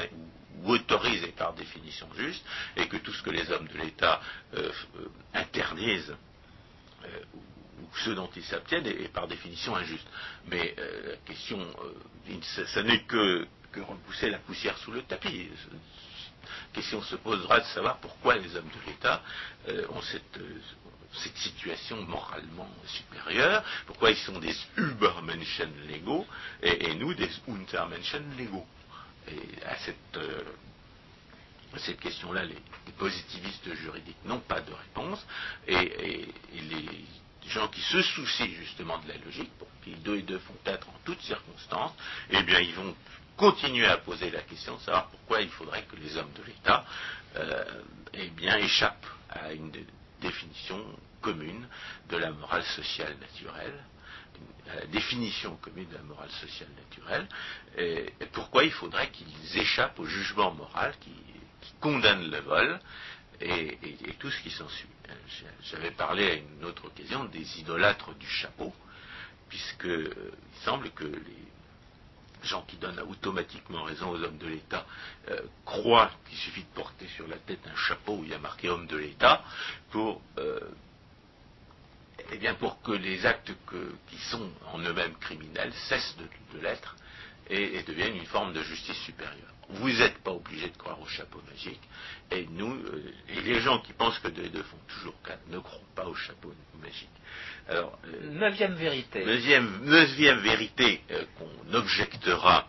autorisent 0.66 1.24
est 1.24 1.36
par 1.36 1.54
définition 1.54 2.06
juste, 2.16 2.44
et 2.76 2.86
que 2.88 2.98
tout 2.98 3.12
ce 3.12 3.22
que 3.22 3.30
les 3.30 3.50
hommes 3.50 3.66
de 3.68 3.78
l'État 3.78 4.20
euh, 4.54 4.70
euh, 4.96 5.08
interdisent 5.32 6.14
euh, 7.04 7.20
ou 7.34 7.96
ce 8.04 8.10
dont 8.10 8.28
ils 8.36 8.44
s'abstiennent 8.44 8.86
est, 8.86 9.10
par 9.10 9.26
définition 9.26 9.74
injuste. 9.74 10.06
Mais 10.48 10.76
la 10.76 11.16
question, 11.24 11.58
ça, 12.66 12.82
n'est 12.82 13.04
que 13.04 13.46
repousser 13.76 14.28
la 14.28 14.38
poussière 14.38 14.76
sous 14.78 14.90
le 14.92 15.02
tapis 15.02 15.48
La 16.42 16.74
question 16.74 17.02
se 17.02 17.16
posera 17.16 17.60
de 17.60 17.64
savoir 17.66 17.98
pourquoi 17.98 18.36
les 18.36 18.56
hommes 18.56 18.68
de 18.68 18.90
l'État 18.90 19.22
ont 19.90 20.02
cette, 20.02 20.40
cette 21.12 21.36
situation 21.36 22.02
moralement 22.02 22.68
supérieure, 22.86 23.64
pourquoi 23.86 24.10
ils 24.10 24.16
sont 24.16 24.38
des 24.38 24.54
Übermenschen 24.76 25.72
légaux 25.88 26.26
et, 26.62 26.94
nous 26.94 27.14
des 27.14 27.30
Untermenschen 27.48 28.22
légaux. 28.36 28.66
Et 29.28 29.64
à 29.64 29.76
cette, 29.78 30.16
euh, 30.16 30.42
question-là, 32.00 32.44
les, 32.44 32.56
positivistes 32.98 33.72
juridiques 33.74 34.24
n'ont 34.24 34.40
pas 34.40 34.60
de 34.60 34.72
réponse 34.72 35.24
gens 37.48 37.68
qui 37.68 37.80
se 37.80 38.02
soucient 38.02 38.46
justement 38.46 38.98
de 38.98 39.08
la 39.08 39.16
logique, 39.18 39.50
pour 39.58 39.68
qu'ils 39.82 40.00
deux 40.02 40.18
et 40.18 40.22
deux 40.22 40.38
font 40.38 40.56
être 40.66 40.88
en 40.88 40.94
toutes 41.04 41.22
circonstances, 41.22 41.94
eh 42.30 42.42
bien 42.42 42.60
ils 42.60 42.74
vont 42.74 42.94
continuer 43.36 43.86
à 43.86 43.96
poser 43.96 44.30
la 44.30 44.42
question 44.42 44.76
de 44.76 44.80
savoir 44.82 45.08
pourquoi 45.08 45.40
il 45.40 45.48
faudrait 45.48 45.84
que 45.84 45.96
les 45.96 46.16
hommes 46.16 46.32
de 46.36 46.42
l'État 46.44 46.84
euh, 47.36 47.64
eh 48.12 48.30
échappent 48.64 49.06
à 49.30 49.52
une 49.52 49.72
définition 50.20 50.84
commune 51.20 51.66
de 52.08 52.16
la 52.16 52.30
morale 52.32 52.64
sociale 52.64 53.16
naturelle, 53.20 53.84
la 54.66 54.86
définition 54.86 55.56
commune 55.56 55.88
de 55.88 55.94
la 55.96 56.02
morale 56.02 56.30
sociale 56.30 56.68
naturelle, 56.76 57.26
et, 57.78 58.12
pourquoi 58.32 58.64
il 58.64 58.72
faudrait 58.72 59.10
qu'ils 59.10 59.58
échappent 59.58 59.98
au 59.98 60.06
jugement 60.06 60.52
moral 60.52 60.94
qui, 61.00 61.12
condamne 61.80 62.30
le 62.30 62.40
vol 62.40 62.80
et, 63.40 63.78
tout 64.18 64.30
ce 64.30 64.42
qui 64.42 64.50
s'ensuit. 64.50 64.88
J'avais 65.64 65.90
parlé 65.90 66.30
à 66.30 66.34
une 66.34 66.64
autre 66.64 66.86
occasion 66.86 67.24
des 67.24 67.60
idolâtres 67.60 68.14
du 68.14 68.26
chapeau, 68.26 68.72
puisque 69.48 69.84
il 69.84 70.62
semble 70.62 70.90
que 70.90 71.04
les 71.04 71.50
gens 72.42 72.62
qui 72.62 72.76
donnent 72.76 73.00
automatiquement 73.00 73.82
raison 73.84 74.10
aux 74.10 74.22
hommes 74.22 74.38
de 74.38 74.46
l'État 74.46 74.86
euh, 75.28 75.40
croient 75.64 76.10
qu'il 76.28 76.38
suffit 76.38 76.62
de 76.62 76.74
porter 76.74 77.06
sur 77.08 77.26
la 77.28 77.36
tête 77.36 77.60
un 77.66 77.76
chapeau 77.76 78.16
où 78.16 78.24
il 78.24 78.30
y 78.30 78.34
a 78.34 78.38
marqué 78.38 78.68
homme 78.68 78.86
de 78.86 78.96
l'État 78.96 79.44
pour, 79.90 80.22
euh, 80.38 80.60
eh 82.32 82.38
que 82.38 82.92
les 82.92 83.26
actes 83.26 83.52
qui 84.08 84.18
sont 84.30 84.50
en 84.72 84.78
eux-mêmes 84.78 85.16
criminels 85.16 85.72
cessent 85.88 86.16
de, 86.16 86.60
l'être 86.60 86.96
et, 87.50 87.82
deviennent 87.82 88.16
une 88.16 88.26
forme 88.26 88.52
de 88.52 88.62
justice 88.62 88.96
supérieure. 89.04 89.54
Vous 89.68 89.88
n'êtes 89.88 90.18
pas 90.18 90.32
obligé 90.32 90.68
de 90.68 90.76
croire 90.76 91.00
au 91.00 91.06
chapeau 91.06 91.40
magique, 91.48 91.80
et 92.30 92.46
nous, 92.50 92.74
euh, 92.74 93.14
et 93.28 93.40
les 93.42 93.60
gens 93.60 93.80
qui 93.80 93.92
pensent 93.92 94.18
que 94.18 94.28
deux 94.28 94.44
et 94.44 94.48
deux 94.48 94.62
font 94.62 94.78
toujours 94.88 95.14
quatre 95.22 95.46
ne 95.48 95.58
croient 95.58 95.80
pas 95.94 96.06
au 96.06 96.14
chapeau 96.14 96.52
magique. 96.80 97.08
Alors, 97.68 97.98
euh, 98.06 98.30
neuvième 98.32 98.74
vérité. 98.74 99.24
Neuvième, 99.24 100.40
vérité 100.40 101.02
euh, 101.10 101.24
qu'on 101.38 101.74
objectera 101.74 102.66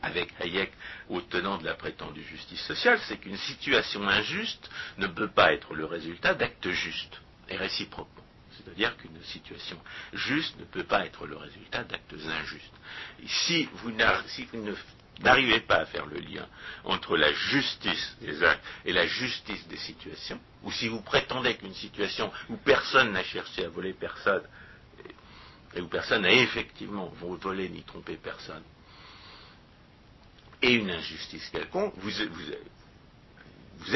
avec 0.00 0.28
Hayek 0.40 0.72
au 1.08 1.20
tenant 1.20 1.58
de 1.58 1.64
la 1.64 1.74
prétendue 1.74 2.22
justice 2.24 2.62
sociale, 2.62 3.00
c'est 3.08 3.18
qu'une 3.18 3.36
situation 3.36 4.06
injuste 4.08 4.70
ne 4.98 5.06
peut 5.06 5.30
pas 5.30 5.52
être 5.52 5.74
le 5.74 5.86
résultat 5.86 6.34
d'actes 6.34 6.70
justes 6.70 7.20
et 7.48 7.56
réciproquement. 7.56 8.21
C'est-à-dire 8.64 8.96
qu'une 8.96 9.22
situation 9.24 9.78
juste 10.12 10.58
ne 10.58 10.64
peut 10.64 10.84
pas 10.84 11.04
être 11.04 11.26
le 11.26 11.36
résultat 11.36 11.84
d'actes 11.84 12.14
injustes. 12.14 12.74
si 13.26 13.64
vous, 13.74 13.90
vous 13.90 14.74
n'arrivez 15.20 15.60
pas 15.60 15.76
à 15.76 15.86
faire 15.86 16.06
le 16.06 16.18
lien 16.18 16.46
entre 16.84 17.16
la 17.16 17.32
justice 17.32 18.16
des 18.20 18.42
actes 18.42 18.64
et 18.84 18.92
la 18.92 19.06
justice 19.06 19.66
des 19.68 19.76
situations, 19.76 20.40
ou 20.62 20.72
si 20.72 20.88
vous 20.88 21.00
prétendez 21.00 21.56
qu'une 21.56 21.74
situation 21.74 22.32
où 22.48 22.56
personne 22.56 23.12
n'a 23.12 23.24
cherché 23.24 23.64
à 23.64 23.68
voler 23.68 23.92
personne, 23.92 24.42
et 25.74 25.80
où 25.80 25.88
personne 25.88 26.22
n'a 26.22 26.32
effectivement 26.32 27.06
volé 27.08 27.68
ni 27.68 27.82
trompé 27.82 28.16
personne, 28.16 28.62
et 30.60 30.74
une 30.74 30.90
injustice 30.90 31.48
quelconque, 31.50 31.94
vous, 31.96 32.10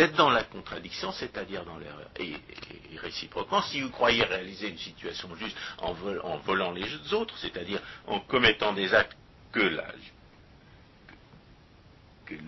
êtes 0.01 0.15
dans 0.15 0.31
la 0.31 0.45
contradiction, 0.45 1.13
c'est-à-dire 1.13 1.65
dans 1.65 1.79
l'erreur. 1.79 2.09
Et, 2.19 2.37
réciproquement, 2.99 3.63
si 3.63 3.81
vous 3.81 3.91
croyez 3.91 4.25
réaliser 4.25 4.69
une 4.69 4.79
situation 4.79 5.35
juste 5.37 5.57
en, 5.79 5.93
volant 5.93 6.73
les 6.73 7.13
autres, 7.13 7.37
c'est-à-dire 7.39 7.81
en 8.07 8.21
commettant 8.21 8.73
des 8.73 8.95
actes 8.95 9.17
que 9.53 9.61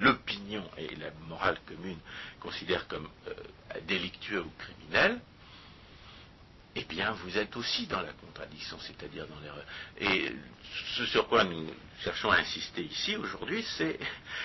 l'opinion 0.01 0.64
et 0.76 0.95
la 0.97 1.11
morale 1.28 1.59
commune 1.66 1.99
considèrent 2.41 2.86
comme 2.89 3.09
euh, 3.28 3.34
délictueux 3.86 4.43
ou 4.43 4.53
criminels, 4.59 5.20
eh 6.76 6.84
bien, 6.84 7.12
vous 7.12 7.36
êtes 7.39 7.57
aussi 7.57 7.86
dans 7.86 8.01
la 8.01 8.12
contradiction, 8.12 8.78
c'est-à-dire 8.80 9.26
dans 9.26 9.41
l'erreur. 9.41 9.64
Et 10.01 10.32
ce 10.97 11.07
sur 11.07 11.28
quoi 11.28 11.45
nous 11.45 11.66
cherchons 12.03 12.30
à 12.30 12.36
insister 12.36 12.82
ici 12.82 13.16
aujourd'hui, 13.16 13.64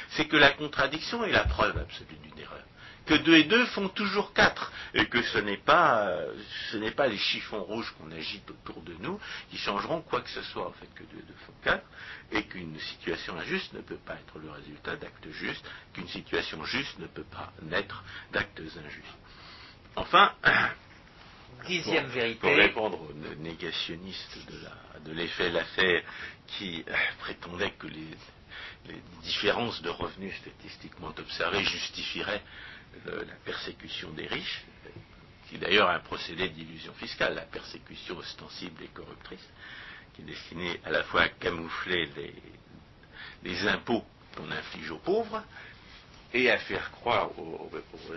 c'est 0.09 0.27
que 0.27 0.37
la 0.37 0.51
contradiction 0.51 1.23
est 1.23 1.31
la 1.31 1.45
preuve 1.45 1.77
absolue 1.77 2.17
d'une 2.23 2.39
erreur 2.39 2.63
que 3.05 3.15
2 3.15 3.35
et 3.37 3.43
2 3.43 3.65
font 3.67 3.89
toujours 3.89 4.33
4, 4.33 4.71
et 4.93 5.05
que 5.07 5.21
ce 5.21 5.37
n'est 5.39 5.57
pas, 5.57 6.17
ce 6.71 6.77
n'est 6.77 6.91
pas 6.91 7.07
les 7.07 7.17
chiffons 7.17 7.61
rouges 7.63 7.93
qu'on 7.97 8.11
agite 8.11 8.49
autour 8.49 8.81
de 8.81 8.93
nous 8.99 9.19
qui 9.49 9.57
changeront 9.57 10.01
quoi 10.01 10.21
que 10.21 10.29
ce 10.29 10.41
soit 10.43 10.67
au 10.67 10.71
fait 10.73 10.87
que 10.95 11.03
2 11.03 11.19
et 11.19 11.21
2 11.21 11.33
font 11.45 11.53
4, 11.63 11.85
et 12.31 12.43
qu'une 12.43 12.79
situation 12.79 13.37
injuste 13.37 13.73
ne 13.73 13.81
peut 13.81 13.99
pas 14.05 14.13
être 14.15 14.39
le 14.39 14.49
résultat 14.51 14.95
d'actes 14.95 15.29
justes, 15.31 15.65
qu'une 15.93 16.07
situation 16.07 16.63
juste 16.65 16.97
ne 16.99 17.07
peut 17.07 17.25
pas 17.25 17.51
naître 17.63 18.03
d'actes 18.31 18.59
injustes. 18.59 19.17
Enfin, 19.95 20.33
Dixième 21.67 22.05
pour, 22.05 22.13
vérité. 22.13 22.39
Pour 22.39 22.55
répondre 22.55 22.99
aux 23.01 23.13
négationnistes 23.41 24.37
de 25.05 25.11
l'effet 25.13 25.49
de 25.49 25.55
l'affaire 25.55 26.03
qui 26.47 26.83
euh, 26.87 26.93
prétendaient 27.19 27.71
que 27.71 27.87
les, 27.87 28.07
les 28.87 29.01
différences 29.23 29.81
de 29.81 29.89
revenus 29.89 30.35
statistiquement 30.37 31.13
observées 31.17 31.63
justifieraient 31.63 32.41
la 33.05 33.35
persécution 33.45 34.11
des 34.11 34.27
riches, 34.27 34.65
qui 35.49 35.57
d'ailleurs 35.57 35.91
est 35.91 35.95
un 35.95 35.99
procédé 35.99 36.49
d'illusion 36.49 36.93
fiscale, 36.93 37.35
la 37.35 37.41
persécution 37.41 38.17
ostensible 38.17 38.83
et 38.83 38.87
corruptrice, 38.87 39.47
qui 40.13 40.21
est 40.21 40.25
destinée 40.25 40.79
à 40.83 40.91
la 40.91 41.03
fois 41.03 41.23
à 41.23 41.29
camoufler 41.29 42.09
les, 43.43 43.67
impôts 43.67 44.03
qu'on 44.35 44.49
inflige 44.49 44.91
aux 44.91 44.99
pauvres 44.99 45.43
et 46.33 46.49
à 46.49 46.57
faire 46.57 46.89
croire 46.91 47.37
aux, 47.37 47.69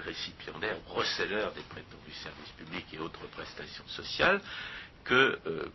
récipiendaires, 0.05 0.79
aux 0.89 0.95
receleurs 0.95 1.53
des 1.53 1.63
prétendus 1.63 2.13
services 2.23 2.53
publics 2.57 2.87
et 2.95 2.99
autres 2.99 3.27
prestations 3.29 3.87
sociales 3.89 4.41
que, 5.05 5.39
euh, 5.47 5.71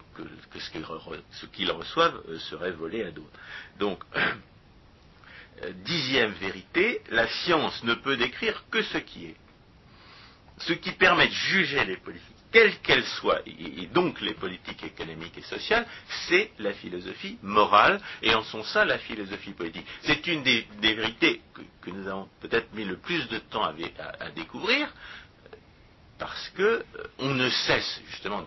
ce 1.32 1.46
qu'ils 1.48 1.72
reçoivent 1.72 2.22
euh, 2.28 2.40
serait 2.40 2.72
volé 2.72 3.04
à 3.04 3.12
d'autres. 3.12 3.40
Donc, 3.78 4.04
dixième 5.86 6.32
vérité, 6.34 7.02
la 7.10 7.28
science 7.28 7.84
ne 7.84 7.94
peut 7.94 8.18
décrire 8.18 8.64
que 8.72 8.82
ce 8.82 8.98
qui 8.98 9.26
est. 9.26 9.36
Ce 10.60 10.74
qui 10.74 10.92
permet 10.92 11.28
de 11.28 11.34
juger 11.34 11.84
les 11.86 11.98
politiques, 11.98 12.36
quelles 12.52 12.78
qu'elles 12.80 13.06
soient, 13.06 13.42
et, 13.46 13.88
donc 13.88 14.22
les 14.22 14.34
politiques 14.34 14.84
économiques 14.84 15.38
et 15.38 15.44
sociales, 15.44 15.88
c'est 16.28 16.52
la 16.60 16.74
philosophie 16.74 17.38
morale, 17.42 18.00
et 18.22 18.34
en 18.36 18.44
son 18.44 18.64
sein 18.64 18.86
la 18.86 19.00
philosophie 19.00 19.54
politique. 19.54 19.86
C'est 20.04 20.28
une 20.28 20.44
des, 20.44 20.68
vérités 20.82 21.42
que, 21.82 21.90
nous 21.90 22.08
avons 22.08 22.30
peut-être 22.42 22.74
mis 22.74 22.86
le 22.86 22.98
plus 22.98 23.28
de 23.30 23.40
temps 23.40 23.64
à, 23.64 24.30
découvrir, 24.36 24.94
parce 26.20 26.50
que 26.50 26.62
euh, 26.62 27.34
ne 27.34 27.50
cesse 27.50 28.02
justement 28.12 28.46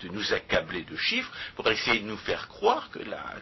de 0.00 0.08
nous 0.08 0.32
accabler 0.32 0.82
de 0.82 0.96
chiffres 0.96 1.32
pour 1.56 1.68
essayer 1.68 2.00
de 2.00 2.06
nous 2.06 2.18
faire 2.18 2.46
croire 2.46 2.88
que 2.90 3.00
la, 3.00 3.34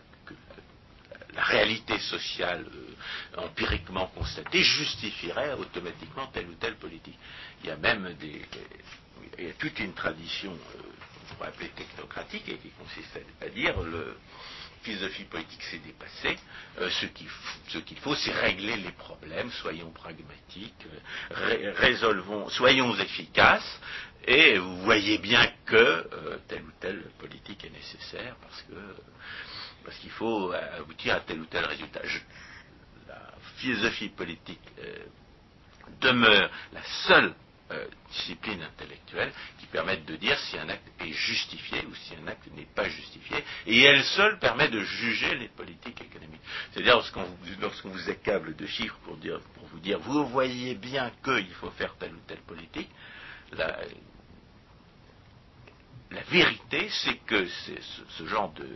la 1.36 1.42
réalité 1.42 1.98
sociale 1.98 2.64
euh, 2.74 3.42
empiriquement 3.42 4.06
constatée 4.08 4.62
justifierait 4.62 5.52
automatiquement 5.52 6.26
telle 6.28 6.48
ou 6.48 6.54
telle 6.54 6.76
politique. 6.76 7.18
Il 7.62 7.68
y 7.68 7.70
a 7.70 7.76
même 7.76 8.16
il 9.38 9.44
y 9.44 9.50
a 9.50 9.52
toute 9.54 9.78
une 9.80 9.92
tradition, 9.92 10.52
euh, 10.52 11.34
qu'on 11.38 11.44
appeler 11.44 11.68
technocratique, 11.70 12.48
et 12.48 12.56
qui 12.56 12.70
consiste 12.70 13.18
à, 13.42 13.48
dire 13.48 13.78
le 13.82 14.16
philosophie 14.82 15.24
politique 15.24 15.62
s'est 15.64 15.80
dépassée, 15.80 16.38
euh, 16.78 16.88
ce 16.90 17.78
qu'il 17.78 17.98
faut, 17.98 18.14
c'est 18.14 18.32
régler 18.32 18.76
les 18.76 18.92
problèmes, 18.92 19.50
soyons 19.50 19.90
pragmatiques, 19.90 20.86
résolvons, 21.30 22.48
soyons 22.48 22.96
efficaces, 22.96 23.80
et 24.26 24.58
vous 24.58 24.82
voyez 24.82 25.18
bien 25.18 25.46
que 25.66 26.08
telle 26.48 26.62
ou 26.62 26.72
telle 26.80 27.02
politique 27.18 27.64
est 27.64 27.70
nécessaire 27.70 28.36
parce 28.40 28.62
que 28.62 28.74
parce 29.86 29.98
qu'il 29.98 30.10
faut 30.10 30.52
euh, 30.52 30.78
aboutir 30.80 31.14
à 31.14 31.20
tel 31.20 31.40
ou 31.40 31.46
tel 31.46 31.64
résultat. 31.64 32.02
la 33.08 33.22
philosophie 33.58 34.08
politique 34.08 34.60
euh, 34.80 34.96
demeure 36.00 36.50
la 36.72 36.82
seule 37.06 37.32
euh, 37.70 37.86
discipline 38.10 38.62
intellectuelle 38.62 39.32
qui 39.60 39.66
permette 39.66 40.04
de 40.04 40.16
dire 40.16 40.36
si 40.40 40.58
un 40.58 40.68
acte 40.68 40.88
est 41.00 41.12
justifié 41.12 41.86
ou 41.86 41.94
si 41.94 42.14
un 42.16 42.26
acte 42.26 42.48
n'est 42.56 42.66
pas 42.74 42.88
justifié, 42.88 43.44
et 43.66 43.80
elle 43.82 44.02
seule 44.02 44.40
permet 44.40 44.68
de 44.68 44.80
juger 44.82 45.36
les 45.36 45.48
politiques 45.48 46.00
économiques. 46.00 46.42
C'est-à-dire 46.72 46.94
lorsqu'on 46.94 47.22
vous, 47.22 48.10
accable 48.10 48.56
de 48.56 48.66
chiffres 48.66 48.98
pour 49.04 49.14
vous 49.14 49.78
dire 49.80 50.00
vous 50.00 50.26
voyez 50.26 50.74
bien 50.74 51.12
qu'il 51.22 51.54
faut 51.54 51.70
faire 51.70 51.94
telle 51.96 52.12
ou 52.12 52.20
telle 52.26 52.42
politique, 52.42 52.90
la, 53.52 53.78
vérité 56.28 56.88
c'est 57.04 57.18
que 57.24 57.46
ce 57.46 58.26
genre 58.26 58.52
de, 58.54 58.66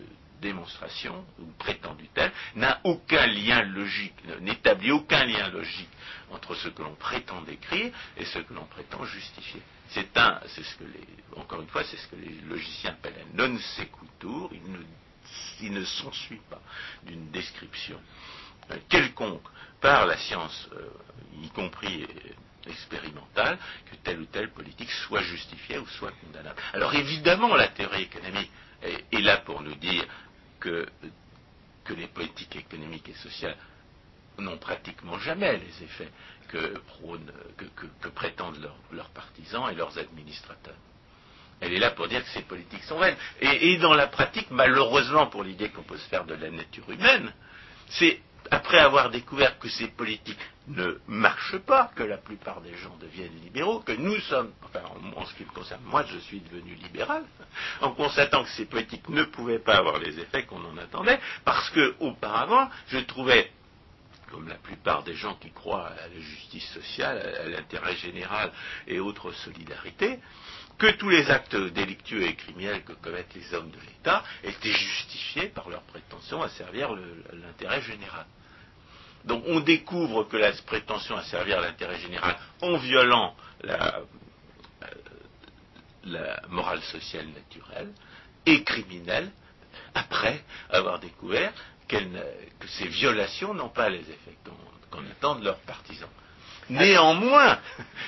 démonstration, 0.41 1.25
ou 1.39 1.47
prétendue 1.59 2.09
telle, 2.15 2.33
n'a 2.57 2.81
aucun 2.85 3.27
lien 3.27 3.63
logique, 3.63 4.15
n'établit 4.41 4.93
aucun 4.93 5.25
lien 5.25 5.49
logique 5.51 5.89
entre 6.31 6.55
ce 6.55 6.69
que 6.69 6.83
l'on 6.83 6.95
prétend 6.95 7.43
décrire 7.43 7.93
et 8.17 8.25
ce 8.25 8.39
que 8.39 8.55
l'on 8.55 8.67
prétend 8.67 9.05
justifier. 9.05 9.63
C'est 9.91 10.17
un, 10.17 10.41
c'est 10.47 10.63
ce 10.63 10.77
que 10.77 10.85
encore 11.37 11.61
une 11.61 11.69
fois, 11.69 11.85
c'est 11.85 11.97
ce 11.97 12.07
que 12.09 12.17
les 12.17 12.41
logiciens 12.49 12.91
appellent 12.91 13.25
un 13.33 13.37
non 13.49 13.59
sequitur, 13.59 14.51
il 14.53 14.73
ne, 14.73 14.79
il 15.61 15.73
ne 15.73 15.85
s'ensuit 15.85 16.41
pas 16.49 16.61
d'une 17.05 17.31
description 17.31 18.01
euh, 18.71 18.77
quelconque 18.89 19.47
par 19.81 20.07
la 20.07 20.17
science, 20.17 20.69
euh, 20.75 20.89
y 21.43 21.49
compris 21.51 22.05
euh, 22.05 22.71
expérimentale, 22.71 23.59
que 23.91 23.97
telle 23.97 24.21
ou 24.21 24.27
telle 24.27 24.51
politique 24.51 24.91
soit 24.91 25.23
justifiée 25.23 25.79
ou 25.79 25.87
soit 25.87 26.13
condamnable. 26.25 26.61
Alors 26.73 26.95
évidemment, 26.95 27.55
la 27.55 27.69
théorie 27.69 28.03
économique 28.03 28.51
est 28.83 29.21
là 29.21 29.39
pour 29.39 29.61
nous 29.63 29.75
dire 29.75 30.07
que, 30.61 30.87
les 31.97 32.07
politiques 32.07 32.55
économiques 32.55 33.09
et 33.09 33.15
sociales 33.15 33.57
n'ont 34.39 34.59
pratiquement 34.59 35.19
jamais 35.19 35.57
les 35.59 35.83
effets 35.83 36.09
que, 36.47 36.75
prétendent 38.15 38.71
leurs, 38.93 39.09
partisans 39.11 39.69
et 39.71 39.75
leurs 39.75 39.99
administrateurs. 39.99 40.77
Elle 41.61 41.73
est 41.75 41.79
là 41.81 41.91
pour 41.91 42.07
dire 42.07 42.23
que 42.23 42.31
ces 42.31 42.43
politiques 42.43 42.85
sont 42.85 42.99
vaines. 43.01 43.17
et 43.41 43.77
dans 43.79 43.93
la 43.95 44.07
pratique, 44.07 44.51
malheureusement 44.53 45.27
pour 45.27 45.43
l'idée 45.43 45.71
qu'on 45.71 45.83
peut 45.83 45.99
se 45.99 46.09
faire 46.09 46.25
de 46.25 46.35
la 46.35 46.51
nature 46.51 46.89
humaine, 46.91 47.33
c'est 47.89 48.21
après 48.51 48.79
avoir 48.79 49.11
découvert 49.11 49.59
que 49.59 49.69
ces 49.69 49.89
politiques 49.89 50.39
ne 50.69 50.99
marchent 51.09 51.59
pas, 51.59 51.91
que 51.97 52.03
la 52.03 52.17
plupart 52.17 52.61
des 52.61 52.75
gens 52.77 52.97
deviennent 53.01 53.39
libéraux, 53.43 53.81
que 53.81 53.93
nous 53.93 54.19
sommes, 54.21 54.53
enfin 54.65 54.81
en, 55.17 55.25
ce 55.25 55.35
qui 55.35 55.45
me 55.45 55.51
concerne, 55.51 55.83
moi 55.85 56.05
je 56.05 56.19
suis 56.19 56.41
devenu 56.41 56.75
libéral, 56.75 57.25
en 57.81 57.93
constatant 57.93 58.45
que 58.45 58.51
ces 58.51 58.67
politiques 58.67 59.09
ne 59.09 59.25
pouvaient 59.25 59.59
pas 59.59 59.77
avoir 59.77 59.99
les 59.99 60.19
effets 60.21 60.45
qu'on 60.45 60.65
en 60.65 60.77
attendait, 60.79 61.19
parce 61.45 61.71
que 61.71 61.95
auparavant, 62.01 62.69
je 62.89 62.99
trouvais 62.99 63.51
comme 64.31 64.49
la 64.49 64.55
plupart 64.55 65.03
des 65.03 65.15
gens 65.15 65.35
qui 65.35 65.51
croient 65.51 65.89
à 65.89 66.07
la 66.09 66.21
justice 66.21 66.69
sociale, 66.73 67.19
à 67.19 67.49
l'intérêt 67.49 67.97
général 67.97 68.53
et 68.87 69.01
autres 69.01 69.33
solidarités, 69.33 70.21
que 70.81 70.91
tous 70.93 71.11
les 71.11 71.31
actes 71.31 71.55
délictueux 71.55 72.23
et 72.23 72.35
criminels 72.35 72.83
que 72.85 72.95
commettent 72.95 73.35
les 73.35 73.55
hommes 73.55 73.71
de 73.71 73.79
l'État 73.81 74.25
étaient 74.43 74.73
justifiés 74.73 75.49
par 75.49 75.69
leur 75.69 75.83
prétention 75.83 76.43
à 76.43 76.49
servir 76.49 76.91
l'intérêt 77.35 77.83
général. 77.83 78.25
Donc 79.27 79.45
on 79.47 79.61
découvre 79.61 80.25
que 80.25 80.39
la 80.39 80.53
prétention 80.53 81.19
à 81.19 81.23
servir 81.25 81.61
l'intérêt 81.61 81.99
général 81.99 82.35
en 82.63 82.79
violant 82.79 83.37
la, 83.63 84.01
euh, 86.07 86.37
morale 86.49 86.81
sociale 86.85 87.29
naturelle 87.29 87.93
est 88.47 88.65
criminelle 88.65 89.31
après 89.95 90.43
avoir 90.71 90.99
découvert 90.99 91.53
que 91.89 91.99
ces 92.69 92.89
violations 92.89 93.53
n'ont 93.53 93.69
pas 93.69 93.91
les 93.91 94.01
effets 94.01 94.37
qu'on 94.91 95.05
attend 95.11 95.35
de 95.35 95.45
leurs 95.45 95.61
partisans. 95.61 96.09
Néanmoins, 96.71 97.59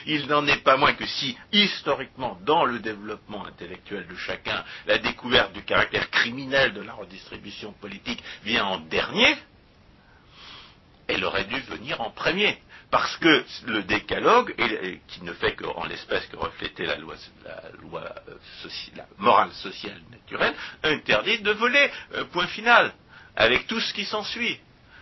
il 0.06 0.26
n'en 0.28 0.46
est 0.46 0.62
pas 0.62 0.76
moins 0.76 0.94
que 0.94 1.06
si, 1.06 1.36
historiquement, 1.52 2.38
dans 2.42 2.64
le 2.64 2.78
développement 2.78 3.44
intellectuel 3.44 4.06
de 4.06 4.14
chacun, 4.14 4.64
la 4.86 4.98
découverte 4.98 5.52
du 5.52 5.62
caractère 5.62 6.08
criminel 6.10 6.72
de 6.72 6.80
la 6.80 6.94
redistribution 6.94 7.72
politique 7.72 8.22
vient 8.44 8.64
en 8.64 8.78
dernier, 8.78 9.36
elle 11.08 11.24
aurait 11.24 11.44
dû 11.44 11.58
venir 11.60 12.00
en 12.00 12.10
premier. 12.10 12.56
Parce 12.92 13.16
que 13.16 13.44
le 13.66 13.82
décalogue, 13.84 14.54
qui 15.08 15.24
ne 15.24 15.32
fait 15.32 15.54
qu'en 15.54 15.86
l'espèce 15.86 16.26
que 16.26 16.36
refléter 16.36 16.84
la 16.84 16.96
loi, 16.98 17.14
euh, 17.46 19.02
morale 19.16 19.50
sociale 19.52 19.98
naturelle, 20.10 20.54
interdit 20.82 21.38
de 21.40 21.52
voler, 21.52 21.90
euh, 22.14 22.24
point 22.26 22.46
final, 22.48 22.92
avec 23.34 23.66
tout 23.66 23.80
ce 23.80 23.94
qui 23.94 24.04
s'ensuit. 24.04 24.60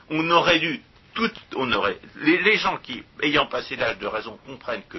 On 0.08 0.30
aurait 0.30 0.61
dû, 0.61 0.80
tout, 1.14 1.30
les, 2.16 2.56
gens 2.56 2.78
qui, 2.78 3.02
ayant 3.22 3.46
passé 3.46 3.76
l'âge 3.76 3.98
de 3.98 4.06
raison, 4.06 4.38
comprennent 4.46 4.84
que, 4.88 4.98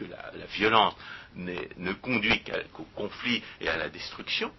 la, 0.00 0.46
violence 0.46 0.94
ne 1.36 1.92
conduit 1.94 2.42
qu'au 2.72 2.86
conflit 2.94 3.42
et 3.60 3.68
à 3.68 3.76
la 3.76 3.88
destruction, 3.88 4.52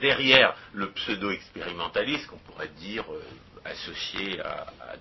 derrière 0.00 0.54
le 0.74 0.90
pseudo-expérimentaliste, 0.92 2.26
qu'on 2.26 2.38
pourrait 2.38 2.68
dire 2.78 3.04
euh, 3.10 3.22
associé 3.64 4.40
à, 4.40 4.96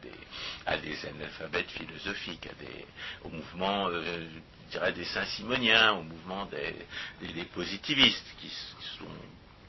des, 0.77 1.07
analphabètes 1.07 1.71
philosophiques, 1.71 2.47
à 2.47 2.53
des, 2.63 2.85
au 3.23 3.29
mouvement, 3.29 3.87
euh, 3.89 4.27
je 4.69 4.77
dirais, 4.77 4.93
des 4.93 5.05
saint-simoniens, 5.05 5.93
au 5.93 6.03
mouvement 6.03 6.45
des, 6.45 7.43
positivistes, 7.53 8.25
qui 8.39 8.49
sont 8.97 9.05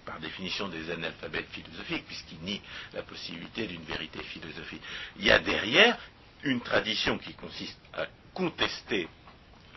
par 0.04 0.20
définition 0.20 0.68
des 0.68 0.90
analphabètes 0.90 1.48
philosophiques, 1.50 2.04
puisqu'ils 2.06 2.40
nient 2.40 2.60
la 2.94 3.02
possibilité 3.02 3.66
d'une 3.66 3.84
vérité 3.84 4.22
philosophique. 4.22 4.82
Il 5.18 5.24
y 5.24 5.30
a 5.30 5.38
derrière 5.38 5.96
une 6.42 6.60
tradition 6.60 7.18
qui 7.18 7.34
consiste 7.34 7.78
à 7.94 8.06
contester 8.34 9.08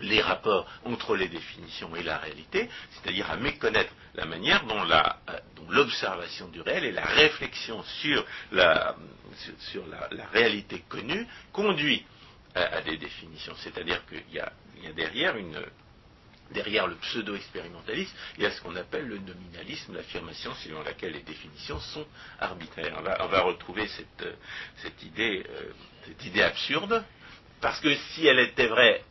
les 0.02 0.22
rapports 0.22 0.68
entre 0.86 1.16
les 1.16 1.28
définitions 1.28 1.96
et 1.96 2.04
la 2.04 2.18
réalité, 2.18 2.70
c'est-à-dire 2.92 3.30
à 3.30 3.38
méconnaître 3.38 3.94
la 4.16 4.26
manière 4.26 4.66
dont, 4.66 4.84
l'observation 5.70 6.50
du 6.50 6.62
réel 6.62 6.84
et 6.86 6.92
la 6.92 7.06
réflexion 7.06 7.84
sur 8.02 8.26
la, 8.52 8.96
réalité 10.32 10.84
connue 10.90 11.26
conduit 11.52 12.06
à, 12.56 12.82
des 12.82 12.98
définitions. 12.98 13.54
C'est-à-dire 13.58 14.02
qu'il 14.08 14.24
y, 14.32 14.40
a, 14.40 14.52
derrière 16.52 16.88
le 16.88 16.96
pseudo-expérimentalisme, 16.96 18.16
il 18.38 18.44
y 18.44 18.46
a 18.46 18.52
ce 18.52 18.62
qu'on 18.62 18.76
appelle 18.76 19.08
le 19.08 19.18
nominalisme, 19.20 19.96
l'affirmation 19.96 20.54
selon 20.56 20.84
laquelle 20.84 21.14
les 21.14 21.24
définitions 21.24 21.80
sont 21.80 22.06
arbitraires. 22.40 22.96
On 23.20 23.28
va, 23.28 23.42
retrouver 23.42 23.88
cette, 23.88 25.04
idée, 25.04 25.44
euh, 25.50 25.72
cette 26.06 26.26
idée 26.26 26.44
absurde 26.44 27.04
parce 27.64 27.80
que 27.80 27.96
si 27.96 28.28
elle 28.28 28.40
était 28.40 28.68
vraie, 28.68 29.02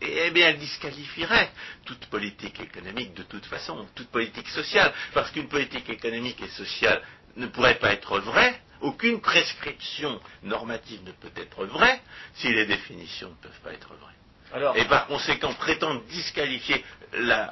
eh 0.00 0.30
bien, 0.30 0.48
elle 0.48 0.58
disqualifierait 0.58 1.50
toute 1.84 2.06
politique 2.06 2.58
économique 2.60 3.14
de 3.14 3.22
toute 3.22 3.46
façon, 3.46 3.86
toute 3.94 4.08
politique 4.08 4.48
sociale. 4.48 4.92
Parce 5.12 5.30
qu'une 5.30 5.48
politique 5.48 5.88
économique 5.90 6.40
et 6.42 6.48
sociale 6.48 7.02
ne 7.36 7.46
pourrait 7.46 7.78
pas 7.78 7.92
être 7.92 8.18
vraie, 8.20 8.60
aucune 8.84 9.20
prescription 9.20 10.20
normative 10.42 11.02
ne 11.04 11.12
peut 11.12 11.32
être 11.36 11.64
vraie 11.64 12.00
si 12.34 12.52
les 12.52 12.66
définitions 12.66 13.30
ne 13.30 13.48
peuvent 13.48 13.60
pas 13.60 13.72
être 13.72 13.88
vraies. 13.94 14.80
et 14.80 14.84
par 14.84 15.06
conséquent, 15.06 15.52
prétendre 15.54 16.02
disqualifier 16.04 16.84
euh, 17.14 17.46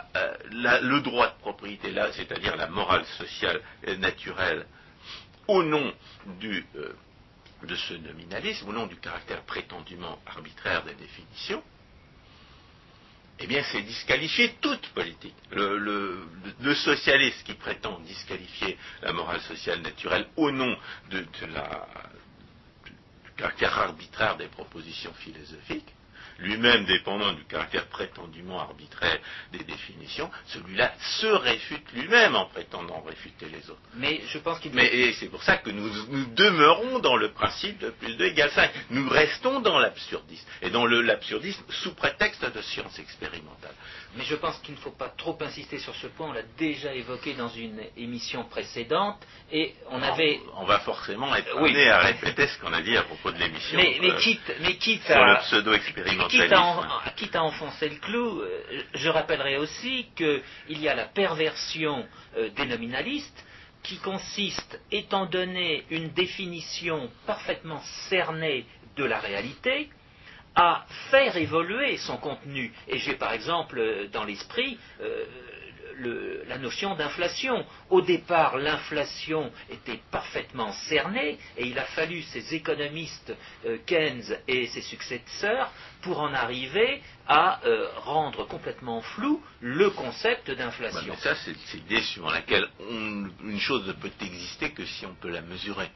le 0.50 1.00
droit 1.00 1.28
de 1.28 1.38
propriété, 1.40 1.90
là, 1.90 2.12
c'est-à-dire 2.12 2.54
la 2.56 2.68
morale 2.68 3.04
sociale 3.18 3.60
et 3.84 3.96
naturelle, 3.96 4.66
au 5.48 5.62
nom 5.62 5.92
du, 6.38 6.64
euh, 6.76 6.92
de 7.64 7.74
ce 7.74 7.94
nominalisme, 7.94 8.68
au 8.68 8.72
nom 8.72 8.86
du 8.86 8.96
caractère 8.96 9.42
prétendument 9.42 10.18
arbitraire 10.26 10.84
des 10.84 10.94
définitions, 10.94 11.62
eh 13.42 13.46
bien, 13.48 13.62
c'est 13.64 13.82
disqualifier 13.82 14.54
toute 14.60 14.86
politique. 14.90 15.34
Le, 15.50 16.24
socialiste 16.74 17.42
qui 17.44 17.54
prétend 17.54 17.98
disqualifier 18.00 18.78
la 19.02 19.12
morale 19.12 19.40
sociale 19.40 19.80
naturelle 19.82 20.26
au 20.36 20.50
nom 20.50 20.76
du 21.10 21.26
caractère 23.36 23.76
arbitraire 23.78 24.36
des 24.36 24.46
propositions 24.46 25.12
philosophiques, 25.14 25.92
lui-même 26.42 26.84
dépendant 26.84 27.32
du 27.32 27.44
caractère 27.44 27.86
prétendument 27.86 28.60
arbitraire 28.60 29.18
des 29.52 29.64
définitions, 29.64 30.30
celui-là 30.46 30.92
se 31.20 31.26
réfute 31.26 31.90
lui-même 31.92 32.34
en 32.34 32.46
prétendant 32.46 33.00
réfuter 33.00 33.46
les 33.46 33.70
autres. 33.70 33.80
Mais 33.94 34.20
je 34.28 34.38
pense 34.38 34.58
qu'il. 34.60 34.72
Mais 34.74 35.12
c'est 35.14 35.28
pour 35.28 35.42
ça 35.42 35.56
que 35.56 35.70
nous, 35.70 35.88
demeurons 36.34 36.98
dans 36.98 37.16
le 37.16 37.32
principe 37.32 37.78
de 37.78 37.90
plus 37.90 38.16
2 38.16 38.24
égale 38.26 38.50
5. 38.50 38.70
Nous 38.90 39.08
restons 39.08 39.60
dans 39.60 39.78
l'absurdisme 39.78 40.46
et 40.60 40.70
dans 40.70 40.86
l'absurdisme 40.86 41.62
sous 41.68 41.94
prétexte 41.94 42.44
de 42.44 42.62
science 42.62 42.98
expérimentale. 42.98 43.74
Mais 44.16 44.24
je 44.24 44.34
pense 44.34 44.58
qu'il 44.58 44.74
ne 44.74 44.80
faut 44.80 44.90
pas 44.90 45.08
trop 45.08 45.38
insister 45.40 45.78
sur 45.78 45.94
ce 45.94 46.06
point. 46.06 46.28
On 46.28 46.32
l'a 46.32 46.42
déjà 46.58 46.92
évoqué 46.94 47.34
dans 47.34 47.48
une 47.48 47.80
émission 47.96 48.44
précédente 48.44 49.16
et 49.50 49.74
on 49.90 50.02
avait. 50.02 50.40
On 50.56 50.64
va 50.64 50.80
forcément 50.80 51.34
être 51.34 51.56
amené 51.56 51.88
à 51.88 52.00
répéter 52.00 52.46
ce 52.46 52.58
qu'on 52.58 52.72
a 52.72 52.82
dit 52.82 52.96
à 52.96 53.02
propos 53.02 53.30
de 53.30 53.38
l'émission. 53.38 53.78
Mais, 53.78 53.98
mais, 54.00 54.14
quitte, 54.16 54.52
mais 54.60 54.76
quitte 54.76 55.04
sur 55.04 55.24
le 55.24 55.36
pseudo-expérimentalisme 55.38 56.31
quitte 57.16 57.36
à, 57.36 57.42
enfoncer 57.42 57.88
le 57.88 57.96
clou, 57.96 58.40
euh, 58.40 58.82
je 58.94 59.08
rappellerai 59.08 59.58
aussi 59.58 60.06
qu'il 60.16 60.42
y 60.80 60.88
a 60.88 60.94
la 60.94 61.04
perversion 61.04 62.06
euh, 62.36 62.48
des 62.50 62.66
nominalistes 62.66 63.44
qui 63.82 63.98
consiste, 63.98 64.80
étant 64.90 65.26
donné 65.26 65.84
une 65.90 66.08
définition 66.10 67.10
parfaitement 67.26 67.80
cernée 68.08 68.64
de 68.96 69.04
la 69.04 69.18
réalité, 69.18 69.90
à 70.54 70.84
faire 71.10 71.36
évoluer 71.36 71.96
son 71.96 72.16
contenu. 72.18 72.72
Et 72.88 72.98
j'ai 72.98 73.14
par 73.14 73.32
exemple 73.32 73.78
euh, 73.78 74.08
dans 74.08 74.24
l'esprit 74.24 74.78
la 76.46 76.58
notion 76.58 76.94
d'inflation. 76.94 77.64
Au 77.90 78.00
départ, 78.00 78.56
l'inflation 78.56 79.52
était 79.70 80.00
parfaitement 80.10 80.72
cernée 80.88 81.38
et 81.56 81.66
il 81.66 81.78
a 81.78 81.84
fallu 81.84 82.22
ces 82.22 82.54
économistes 82.54 83.34
euh, 83.66 83.78
Keynes 83.86 84.36
et 84.48 84.66
ses 84.66 84.82
successeurs 84.82 85.70
pour 86.02 86.20
en 86.20 86.32
arriver 86.32 87.02
à 87.26 87.60
euh, 87.64 87.88
rendre 87.96 88.46
complètement 88.46 89.00
flou 89.02 89.42
le 89.60 89.90
concept 89.90 90.50
d'inflation. 90.50 91.14
ça, 91.16 91.34
c'est 91.36 91.54
l'idée 91.74 92.02
suivant 92.02 92.30
laquelle 92.30 92.68
une 92.90 93.60
chose 93.60 93.86
ne 93.86 93.92
peut 93.92 94.10
exister 94.20 94.72
que 94.72 94.84
si 94.84 95.06
on 95.06 95.14
peut 95.14 95.30
la 95.30 95.42
mesurer. 95.42 95.90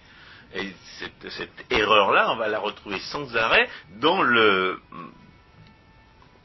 Et 0.55 0.73
cette, 0.99 1.71
erreur-là, 1.71 2.33
on 2.33 2.37
va 2.37 2.49
la 2.49 2.59
retrouver 2.59 3.01
sans 3.01 3.37
arrêt 3.37 3.69
dans 4.01 4.23
le 4.23 4.81
hum, 4.93 5.13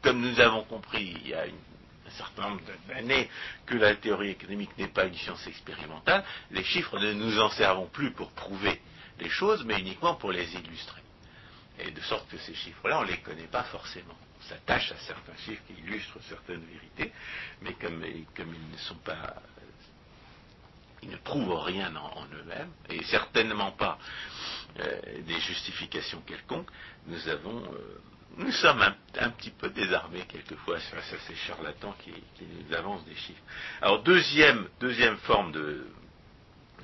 comme 0.00 0.20
nous 0.20 0.40
avons 0.40 0.64
compris 0.64 1.14
il 1.22 1.28
y 1.28 1.34
a 1.34 1.42
un 1.42 1.71
certain 2.12 2.50
nombre 2.50 2.62
d'années 2.88 3.28
que 3.66 3.76
la 3.76 3.94
théorie 3.96 4.30
économique 4.30 4.76
n'est 4.78 4.88
pas 4.88 5.04
une 5.04 5.14
science 5.14 5.46
expérimentale, 5.46 6.24
les 6.50 6.64
chiffres 6.64 6.98
ne 6.98 7.12
nous 7.12 7.40
en 7.40 7.50
servons 7.50 7.86
plus 7.86 8.12
pour 8.12 8.30
prouver 8.32 8.80
les 9.18 9.28
choses, 9.28 9.64
mais 9.64 9.80
uniquement 9.80 10.14
pour 10.14 10.32
les 10.32 10.54
illustrer. 10.54 11.00
Et 11.78 11.90
de 11.90 12.00
sorte 12.02 12.28
que 12.28 12.38
ces 12.38 12.54
chiffres-là, 12.54 13.00
on 13.00 13.02
ne 13.02 13.08
les 13.08 13.18
connaît 13.18 13.46
pas 13.46 13.64
forcément. 13.64 14.16
On 14.40 14.48
s'attache 14.48 14.92
à 14.92 14.96
certains 14.98 15.36
chiffres 15.44 15.62
qui 15.66 15.74
illustrent 15.74 16.18
certaines 16.28 16.64
vérités, 16.64 17.12
mais 17.62 17.74
comme, 17.74 18.04
ils 18.04 18.70
ne 18.72 18.78
sont 18.78 18.96
pas. 18.96 19.34
Ils 21.02 21.10
ne 21.10 21.16
prouvent 21.16 21.58
rien 21.60 21.94
en, 21.96 22.24
eux-mêmes, 22.26 22.70
et 22.88 23.02
certainement 23.04 23.72
pas 23.72 23.98
euh, 24.78 25.00
des 25.22 25.40
justifications 25.40 26.20
quelconques, 26.20 26.70
nous 27.06 27.28
avons. 27.28 27.64
Euh, 27.72 28.00
nous 28.38 28.52
sommes 28.52 28.82
un, 29.18 29.30
petit 29.30 29.50
peu 29.50 29.68
désarmés 29.70 30.24
quelquefois 30.28 30.78
face 30.78 31.12
à 31.12 31.18
ces 31.26 31.34
charlatans 31.34 31.94
qui, 32.02 32.12
nous 32.40 32.74
avancent 32.74 33.04
des 33.04 33.14
chiffres. 33.14 33.42
Alors 33.80 34.02
deuxième, 34.02 34.68
deuxième 34.80 35.18
forme 35.18 35.52
de, 35.52 35.86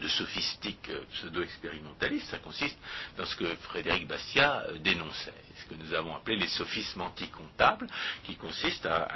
de 0.00 0.08
sophistique 0.08 0.88
euh, 0.90 1.04
pseudo-expérimentaliste, 1.12 2.30
ça 2.30 2.38
consiste 2.38 2.78
dans 3.16 3.24
ce 3.24 3.36
que 3.36 3.46
Frédéric 3.56 4.06
Bastiat 4.06 4.66
euh, 4.68 4.78
dénonçait, 4.78 5.32
ce 5.56 5.64
que 5.66 5.74
nous 5.74 5.94
avons 5.94 6.14
appelé 6.14 6.36
les 6.36 6.48
sophismes 6.48 7.00
anticomptables, 7.00 7.86
qui 8.24 8.36
consistent 8.36 8.86
à, 8.86 9.08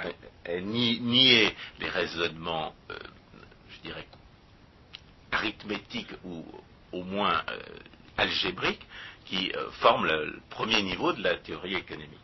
nier 0.61 1.55
les 1.79 1.89
raisonnements, 1.89 2.73
euh, 2.89 2.97
je 3.69 3.81
dirais, 3.81 4.07
arithmétiques 5.31 6.13
ou 6.23 6.45
au 6.91 7.03
moins 7.03 7.43
algébriques, 8.17 8.85
qui 9.25 9.51
forment 9.79 10.05
le, 10.05 10.39
premier 10.51 10.83
niveau 10.83 11.11
de 11.11 11.23
la 11.23 11.37
théorie 11.37 11.73
économique 11.73 12.22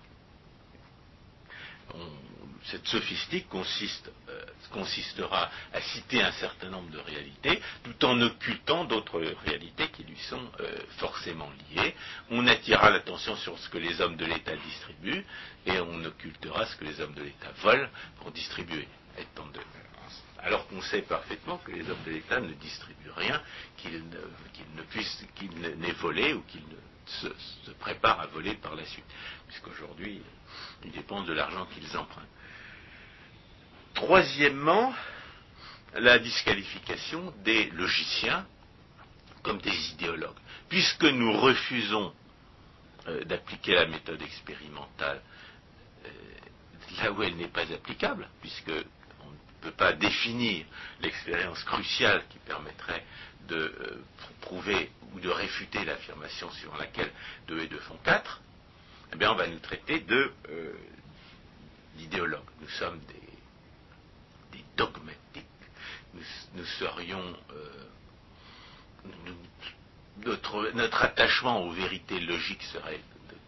cette 2.66 2.88
sophistique 2.88 3.48
euh, 3.54 4.46
consistera 4.72 5.50
à 5.74 5.82
citer 5.82 6.22
un 6.22 6.32
certain 6.34 6.70
nombre 6.70 6.90
de 6.92 7.00
réalités, 7.00 7.62
tout 7.84 8.06
en 8.06 8.22
occultant 8.22 8.86
d'autres 8.86 9.20
réalités 9.46 9.88
qui 9.90 10.04
lui 10.04 10.18
sont 10.30 10.52
euh, 10.60 10.78
forcément 10.98 11.50
liées. 11.72 11.96
On 12.30 12.46
attirera 12.48 12.90
l'attention 12.90 13.36
sur 13.38 13.58
ce 13.58 13.70
que 13.70 13.78
les 13.78 14.00
hommes 14.02 14.18
de 14.18 14.26
l'État 14.26 14.56
distribuent, 14.56 15.26
et 15.66 15.80
on 15.80 16.04
occultera 16.06 16.66
ce 16.66 16.76
que 16.76 16.86
les 16.86 17.00
hommes 17.02 17.14
de 17.14 17.24
l'État 17.24 17.52
volent 17.62 17.90
pour 18.18 18.32
distribuer. 18.32 18.88
alors 20.40 20.68
qu'on 20.68 20.82
sait 20.82 21.02
parfaitement 21.02 21.58
que 21.58 21.72
les 21.72 21.90
hommes 21.90 22.04
de 22.06 22.12
l'État 22.12 22.40
ne 22.40 22.54
distribuent 22.54 23.12
rien, 23.16 23.42
qu'ils 23.78 24.04
ne, 24.76 24.82
puissent, 24.84 25.26
qu'ils 25.36 25.52
n'aient 25.52 25.92
volé 25.94 26.34
ou 26.34 26.42
qu'ils 26.44 26.62
se, 27.06 27.28
se 27.66 27.72
préparent 27.72 28.22
à 28.22 28.28
voler 28.28 28.54
par 28.56 28.76
la 28.76 28.86
suite, 28.86 29.06
puisqu'aujourd'hui, 29.48 30.22
ils 30.84 30.92
dépensent 30.92 31.26
de 31.26 31.34
l'argent 31.34 31.66
qu'ils 31.68 31.98
empruntent. 31.98 32.26
Troisièmement, 33.94 34.94
la 35.96 36.20
disqualification 36.20 37.34
des 37.44 37.70
logiciens 37.72 38.46
comme 39.44 39.60
des 39.60 39.92
idéologues. 39.92 40.38
Puisque 40.68 41.04
nous 41.04 41.34
refusons 41.34 42.14
euh, 43.08 43.24
d'appliquer 43.24 43.74
la 43.74 43.88
méthode 43.88 44.22
expérimentale 44.22 45.22
euh, 46.06 46.10
là 47.02 47.12
où 47.12 47.24
elle 47.24 47.36
n'est 47.36 47.48
pas 47.48 47.72
applicable, 47.74 48.28
puisque 48.42 48.70
on 49.22 49.30
ne 49.30 49.62
peut 49.62 49.72
pas 49.72 49.94
définir 49.94 50.66
l'expérience 51.02 51.64
cruciale 51.64 52.24
qui 52.30 52.38
permettrait 52.40 53.06
de 53.48 53.56
euh, 53.56 54.04
prouver 54.42 54.92
ou 55.14 55.20
de 55.20 55.30
réfuter 55.30 55.84
l'affirmation 55.86 56.52
sur 56.52 56.76
laquelle 56.78 57.12
2 57.48 57.60
et 57.62 57.68
2 57.68 57.78
font 57.80 57.98
4, 58.04 58.42
eh 59.14 59.16
bien 59.16 59.32
on 59.32 59.36
va 59.36 59.48
nous 59.48 59.60
traiter 59.60 60.00
de 60.00 60.32
d'idéologues. 61.96 62.42
Nous 62.62 62.70
sommes 62.70 63.00
des 63.08 63.20
dogmatique. 64.80 65.46
Nous, 66.56 66.66
serions. 66.80 67.36
Euh, 67.52 67.86
notre, 70.26 71.04
attachement 71.04 71.62
aux 71.64 71.72
vérités 71.72 72.20
logiques 72.20 72.64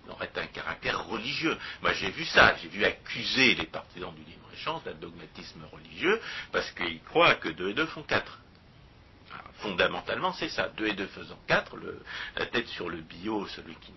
aurait 0.09 0.31
un 0.35 0.47
caractère 0.47 1.05
religieux. 1.07 1.57
Moi 1.81 1.93
j'ai 1.93 2.11
vu 2.11 2.25
ça, 2.25 2.55
j'ai 2.61 2.67
vu 2.67 2.83
accuser 2.85 3.55
les 3.55 3.65
partisans 3.65 4.13
du 4.13 4.23
libre-échange 4.23 4.83
d'un 4.83 4.93
dogmatisme 4.93 5.63
religieux 5.71 6.21
parce 6.51 6.69
qu'ils 6.71 7.01
croient 7.03 7.35
que 7.35 7.49
2 7.49 7.69
et 7.69 7.73
2 7.73 7.85
font 7.87 8.03
4. 8.03 8.39
fondamentalement 9.59 10.33
c'est 10.33 10.49
ça, 10.49 10.69
2 10.69 10.87
et 10.87 10.93
2 10.93 11.07
faisant 11.07 11.39
4, 11.47 11.77
la 12.37 12.45
tête 12.45 12.67
sur 12.67 12.89
le 12.89 13.01
bio, 13.01 13.47
celui 13.47 13.75
qui 13.75 13.91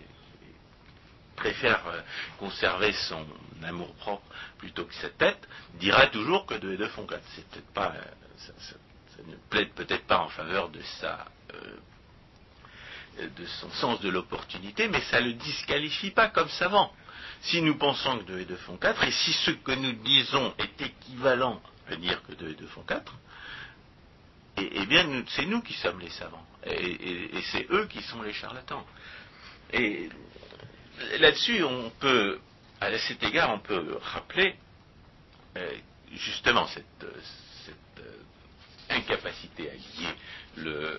préfère 1.34 1.86
euh, 1.86 2.00
conserver 2.38 2.92
son 2.92 3.26
amour-propre 3.62 4.24
plutôt 4.58 4.84
que 4.84 4.94
sa 4.94 5.10
tête, 5.10 5.48
dira 5.74 6.06
toujours 6.08 6.46
que 6.46 6.54
2 6.54 6.74
et 6.74 6.76
2 6.76 6.88
font 6.88 7.06
4. 7.06 7.22
C'est 7.34 7.48
peut-être 7.48 7.72
pas, 7.72 7.94
euh, 7.96 8.52
ça, 8.58 9.22
ne 9.26 9.36
plaide 9.48 9.70
peut-être 9.72 10.06
pas 10.06 10.18
en 10.18 10.28
faveur 10.28 10.68
de 10.70 10.80
sa, 11.00 11.26
euh, 11.54 13.28
de 13.36 13.46
son 13.46 13.70
sens 13.70 14.00
de 14.00 14.08
l'opportunité, 14.08 14.88
mais 14.88 15.00
ça 15.02 15.20
ne 15.20 15.28
le 15.28 15.32
disqualifie 15.34 16.10
pas 16.10 16.28
comme 16.28 16.48
savant. 16.48 16.92
Si 17.42 17.62
nous 17.62 17.76
pensons 17.76 18.18
que 18.18 18.24
2 18.24 18.40
et 18.40 18.44
2 18.44 18.56
font 18.56 18.76
4, 18.76 19.04
et 19.04 19.10
si 19.10 19.32
ce 19.32 19.50
que 19.52 19.72
nous 19.72 19.92
disons 19.92 20.54
est 20.58 20.82
équivalent 20.82 21.60
à 21.88 21.96
dire 21.96 22.22
que 22.26 22.32
2 22.32 22.50
et 22.50 22.54
2 22.54 22.66
font 22.68 22.82
4, 22.82 23.12
eh, 24.56 24.86
bien, 24.86 25.24
c'est 25.28 25.46
nous 25.46 25.62
qui 25.62 25.74
sommes 25.74 25.98
les 25.98 26.10
savants, 26.10 26.46
et, 26.64 27.36
et 27.36 27.42
c'est 27.50 27.66
eux 27.70 27.86
qui 27.86 28.00
sont 28.02 28.22
les 28.22 28.32
charlatans. 28.32 28.86
Et 29.72 30.08
là-dessus, 31.18 31.62
on 31.62 31.90
peut, 32.00 32.38
à 32.80 32.96
cet 32.98 33.22
égard, 33.22 33.50
on 33.50 33.58
peut 33.58 33.98
rappeler 34.00 34.54
euh, 35.56 35.72
justement 36.12 36.66
cette, 36.68 37.04
euh, 37.04 37.20
incapacité 38.90 39.70
à 39.70 39.74
lier 39.74 40.98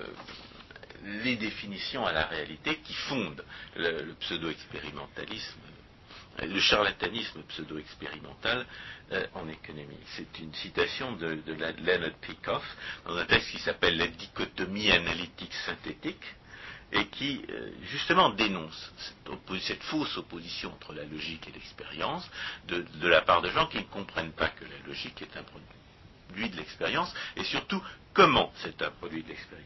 les 1.03 1.35
définitions 1.35 2.05
à 2.05 2.11
la 2.11 2.25
réalité 2.25 2.77
qui 2.77 2.93
fondent 2.93 3.43
le, 3.75 4.13
pseudo-expérimentalisme, 4.21 5.59
le 6.41 6.59
charlatanisme 6.59 7.43
pseudo-expérimental 7.43 8.65
euh, 9.11 9.27
en 9.35 9.47
économie. 9.47 9.99
C'est 10.15 10.39
une 10.39 10.53
citation 10.55 11.13
de, 11.13 11.35
de 11.35 11.53
Leonard 11.53 12.15
Peikoff 12.21 12.63
dans 13.05 13.17
un 13.17 13.25
texte 13.25 13.51
qui 13.51 13.59
s'appelle 13.59 13.97
La 13.97 14.07
dichotomie 14.07 14.91
analytique 14.91 15.53
synthétique 15.65 16.23
et 16.91 17.05
qui 17.07 17.41
euh, 17.49 17.71
justement 17.83 18.29
dénonce 18.29 18.91
cette, 19.61 19.83
fausse 19.83 20.17
opposition 20.17 20.71
entre 20.73 20.93
la 20.93 21.03
logique 21.03 21.47
et 21.47 21.51
l'expérience 21.51 22.29
de, 22.67 22.86
la 23.07 23.21
part 23.21 23.41
de 23.41 23.49
gens 23.49 23.67
qui 23.67 23.77
ne 23.77 23.83
comprennent 23.83 24.33
pas 24.33 24.49
que 24.49 24.65
la 24.65 24.88
logique 24.88 25.21
est 25.21 25.38
un 25.38 25.43
produit 25.43 26.49
de 26.49 26.55
l'expérience 26.55 27.13
et 27.36 27.43
surtout 27.43 27.81
comment 28.13 28.51
c'est 28.57 28.81
un 28.81 28.91
produit 28.91 29.23
de 29.23 29.29
l'expérience. 29.29 29.65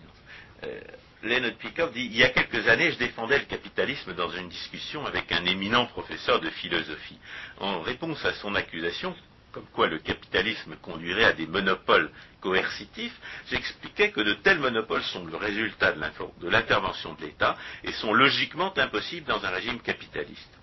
Euh, 0.63 0.81
Leonard 1.21 1.91
dit 1.91 2.05
Il 2.05 2.15
y 2.15 2.23
a 2.23 2.29
quelques 2.29 2.67
années, 2.67 2.91
je 2.91 2.97
défendais 2.97 3.39
le 3.39 3.45
capitalisme 3.45 4.13
dans 4.13 4.29
une 4.29 4.49
discussion 4.49 5.05
avec 5.05 5.31
un 5.31 5.45
éminent 5.45 5.85
professeur 5.87 6.39
de 6.39 6.49
philosophie. 6.49 7.17
En 7.59 7.81
réponse 7.81 8.23
à 8.23 8.33
son 8.35 8.55
accusation, 8.55 9.15
comme 9.51 9.65
quoi 9.73 9.87
le 9.87 9.99
capitalisme 9.99 10.75
conduirait 10.81 11.25
à 11.25 11.33
des 11.33 11.47
monopoles 11.47 12.11
coercitifs, 12.41 13.17
j'expliquais 13.49 14.11
que 14.11 14.21
de 14.21 14.33
tels 14.33 14.59
monopoles 14.59 15.03
sont 15.03 15.25
le 15.25 15.35
résultat 15.35 15.93
de 15.93 16.49
l'intervention 16.49 17.13
de 17.15 17.25
l'État 17.25 17.57
et 17.83 17.91
sont 17.93 18.13
logiquement 18.13 18.77
impossibles 18.77 19.27
dans 19.27 19.43
un 19.43 19.49
régime 19.49 19.79
capitaliste. 19.79 20.58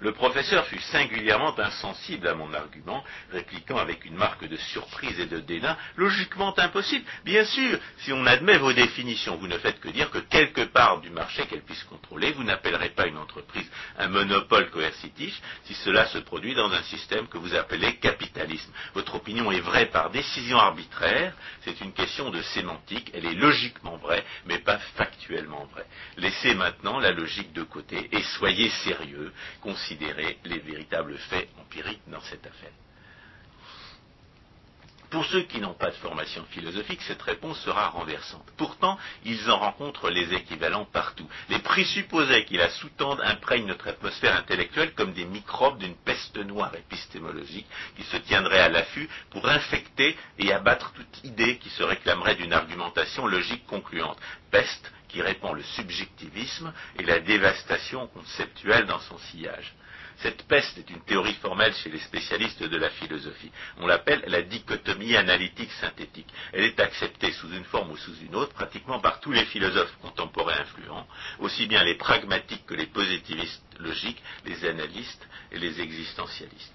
Le 0.00 0.12
professeur 0.12 0.66
fut 0.66 0.80
singulièrement 0.80 1.58
insensible 1.58 2.28
à 2.28 2.34
mon 2.34 2.52
argument, 2.54 3.04
répliquant 3.32 3.78
avec 3.78 4.04
une 4.04 4.16
marque 4.16 4.46
de 4.46 4.56
surprise 4.56 5.18
et 5.20 5.26
de 5.26 5.40
dédain, 5.40 5.76
logiquement 5.96 6.58
impossible. 6.58 7.04
Bien 7.24 7.44
sûr, 7.44 7.78
si 7.98 8.12
on 8.12 8.26
admet 8.26 8.58
vos 8.58 8.72
définitions, 8.72 9.36
vous 9.36 9.48
ne 9.48 9.58
faites 9.58 9.80
que 9.80 9.88
dire 9.88 10.10
que 10.10 10.18
quelque 10.18 10.62
part 10.62 11.00
du 11.00 11.10
marché 11.10 11.46
qu'elle 11.46 11.62
puisse 11.62 11.84
contrôler, 11.84 12.32
vous 12.32 12.44
n'appellerez 12.44 12.90
pas 12.90 13.06
une 13.06 13.18
entreprise 13.18 13.70
un 13.98 14.08
monopole 14.08 14.70
coercitif 14.70 15.40
si 15.64 15.74
cela 15.74 16.06
se 16.06 16.18
produit 16.18 16.54
dans 16.54 16.72
un 16.72 16.82
système 16.84 17.28
que 17.28 17.38
vous 17.38 17.54
appelez 17.54 17.96
capitalisme. 17.96 18.72
Votre 18.94 19.16
opinion 19.16 19.50
est 19.52 19.60
vraie 19.60 19.86
par 19.86 20.10
décision 20.10 20.58
arbitraire, 20.58 21.34
c'est 21.62 21.80
une 21.80 21.92
question 21.92 22.30
de 22.30 22.40
sémantique, 22.42 23.10
elle 23.14 23.26
est 23.26 23.34
logiquement 23.34 23.96
vraie, 23.96 24.24
mais 24.46 24.58
pas 24.58 24.78
factuellement 24.96 25.64
vraie. 25.66 25.86
Laissez 26.16 26.54
maintenant 26.54 26.98
la 26.98 27.12
logique 27.12 27.52
de 27.52 27.62
côté 27.62 28.08
et 28.12 28.22
soyez 28.22 28.70
sérieux 28.84 29.32
considérer 29.70 30.38
les 30.44 30.58
véritables 30.58 31.16
faits 31.30 31.48
empiriques 31.60 32.02
dans 32.08 32.20
cette 32.22 32.44
affaire. 32.44 32.72
Pour 35.10 35.26
ceux 35.26 35.42
qui 35.42 35.60
n'ont 35.60 35.74
pas 35.74 35.90
de 35.90 35.96
formation 35.96 36.44
philosophique, 36.50 37.02
cette 37.02 37.22
réponse 37.22 37.58
sera 37.62 37.88
renversante. 37.88 38.46
Pourtant, 38.56 38.96
ils 39.24 39.50
en 39.50 39.58
rencontrent 39.58 40.08
les 40.08 40.32
équivalents 40.32 40.84
partout. 40.84 41.28
Les 41.48 41.58
présupposés 41.58 42.44
qui 42.44 42.56
la 42.56 42.70
sous-tendent 42.70 43.20
imprègnent 43.24 43.66
notre 43.66 43.88
atmosphère 43.88 44.36
intellectuelle 44.36 44.94
comme 44.94 45.12
des 45.12 45.24
microbes 45.24 45.78
d'une 45.78 45.96
peste 45.96 46.36
noire 46.36 46.72
épistémologique 46.76 47.66
qui 47.96 48.04
se 48.04 48.18
tiendrait 48.18 48.60
à 48.60 48.68
l'affût 48.68 49.08
pour 49.30 49.48
infecter 49.48 50.16
et 50.38 50.52
abattre 50.52 50.92
toute 50.92 51.24
idée 51.24 51.58
qui 51.58 51.70
se 51.70 51.82
réclamerait 51.82 52.36
d'une 52.36 52.52
argumentation 52.52 53.26
logique 53.26 53.66
concluante. 53.66 54.18
Peste 54.52 54.92
qui 55.08 55.22
répand 55.22 55.56
le 55.56 55.64
subjectivisme 55.64 56.72
et 57.00 57.02
la 57.02 57.18
dévastation 57.18 58.06
conceptuelle 58.06 58.86
dans 58.86 59.00
son 59.00 59.18
sillage. 59.18 59.74
Cette 60.22 60.42
peste 60.46 60.76
est 60.76 60.90
une 60.90 61.00
théorie 61.00 61.34
formelle 61.34 61.74
chez 61.74 61.88
les 61.90 61.98
spécialistes 61.98 62.62
de 62.62 62.76
la 62.76 62.90
philosophie. 62.90 63.50
On 63.78 63.86
l'appelle 63.86 64.22
la 64.26 64.42
dichotomie 64.42 65.16
analytique 65.16 65.72
synthétique. 65.72 66.28
Elle 66.52 66.64
est 66.64 66.78
acceptée 66.80 67.32
sous 67.32 67.50
une 67.50 67.64
forme 67.64 67.90
ou 67.92 67.96
sous 67.96 68.16
une 68.20 68.34
autre 68.34 68.52
pratiquement 68.52 69.00
par 69.00 69.20
tous 69.20 69.32
les 69.32 69.46
philosophes 69.46 69.96
contemporains 70.02 70.60
influents, 70.60 71.06
aussi 71.38 71.66
bien 71.66 71.82
les 71.84 71.94
pragmatiques 71.94 72.66
que 72.66 72.74
les 72.74 72.86
positivistes 72.86 73.64
logiques, 73.78 74.22
les 74.44 74.64
analystes 74.66 75.26
et 75.52 75.58
les 75.58 75.80
existentialistes 75.80 76.74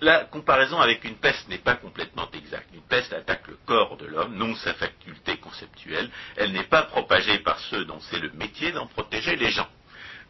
la 0.00 0.24
comparaison 0.24 0.78
avec 0.78 1.04
une 1.04 1.16
peste 1.16 1.48
n'est 1.48 1.58
pas 1.58 1.74
complètement 1.76 2.28
exacte. 2.32 2.68
Une 2.74 2.82
peste 2.82 3.12
attaque 3.12 3.48
le 3.48 3.58
corps 3.64 3.96
de 3.96 4.06
l'homme, 4.06 4.34
non 4.36 4.54
sa 4.56 4.74
faculté 4.74 5.38
conceptuelle. 5.38 6.10
Elle 6.36 6.52
n'est 6.52 6.64
pas 6.64 6.82
propagée 6.82 7.38
par 7.38 7.58
ceux 7.58 7.84
dont 7.84 8.00
c'est 8.10 8.18
le 8.18 8.30
métier 8.32 8.72
d'en 8.72 8.86
protéger 8.86 9.36
les 9.36 9.50
gens. 9.50 9.68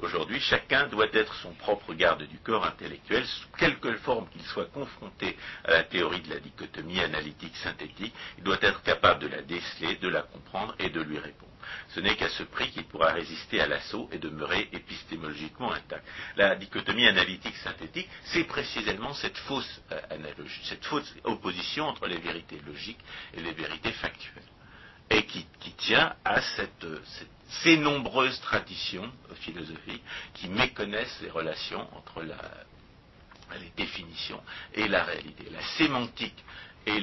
Aujourd'hui, 0.01 0.41
chacun 0.41 0.89
doit 0.89 1.09
être 1.13 1.35
son 1.37 1.53
propre 1.55 1.95
garde 1.95 2.23
du 2.25 2.39
corps 2.39 2.67
intellectuel, 2.67 3.25
sous 3.25 3.49
quelque 3.59 3.97
forme 3.99 4.29
qu'il 4.29 4.43
soit 4.43 4.71
confronté 4.71 5.37
à 5.65 5.71
la 5.71 5.85
théorie 5.85 6.21
de 6.21 6.31
la 6.31 6.41
dichotomie 6.41 7.01
analytique 7.01 7.57
synthétique, 7.57 8.15
il 8.37 8.45
doit 8.45 8.59
être 8.61 8.83
capable 8.83 9.23
de 9.23 9.29
la 9.29 9.43
déceler, 9.43 9.97
de 9.97 10.09
la 10.09 10.23
comprendre 10.23 10.75
et 10.79 10.91
de 10.91 11.01
lui 11.01 11.19
répondre. 11.19 11.53
Ce 11.89 12.01
n'est 12.01 12.15
qu'à 12.15 12.29
ce 12.29 12.43
prix 12.43 12.71
qu'il 12.71 12.85
pourra 12.85 13.13
résister 13.13 13.61
à 13.61 13.67
l'assaut 13.67 14.09
et 14.13 14.19
demeurer 14.19 14.69
épistémologiquement 14.73 15.73
intact. 15.73 16.07
La 16.37 16.55
dichotomie 16.57 17.07
analytique 17.07 17.57
synthétique, 17.57 18.09
c'est 18.25 18.45
précisément 18.45 19.15
cette 19.15 19.39
fausse 19.39 19.83
euh, 19.93 20.01
analogie, 20.11 20.61
cette 20.65 20.85
fausse 20.85 21.13
opposition 21.25 21.87
entre 21.87 22.07
les 22.07 22.19
vérités 22.19 22.61
logiques 22.67 23.01
et 23.35 23.41
les 23.41 23.53
vérités 23.53 23.93
factuelles 23.93 24.45
et 25.11 25.25
qui, 25.25 25.47
tient 25.79 26.15
à 26.25 26.41
ces 27.49 27.77
nombreuses 27.77 28.41
traditions 28.41 29.11
philosophiques 29.37 30.03
qui 30.35 30.49
méconnaissent 30.49 31.21
les 31.23 31.31
relations 31.31 31.87
entre 31.97 32.23
les 32.23 33.71
définitions 33.77 34.43
et 34.75 34.89
la 34.89 35.05
réalité. 35.05 35.47
La 35.51 35.63
sémantique 35.77 36.45
est 36.87 37.01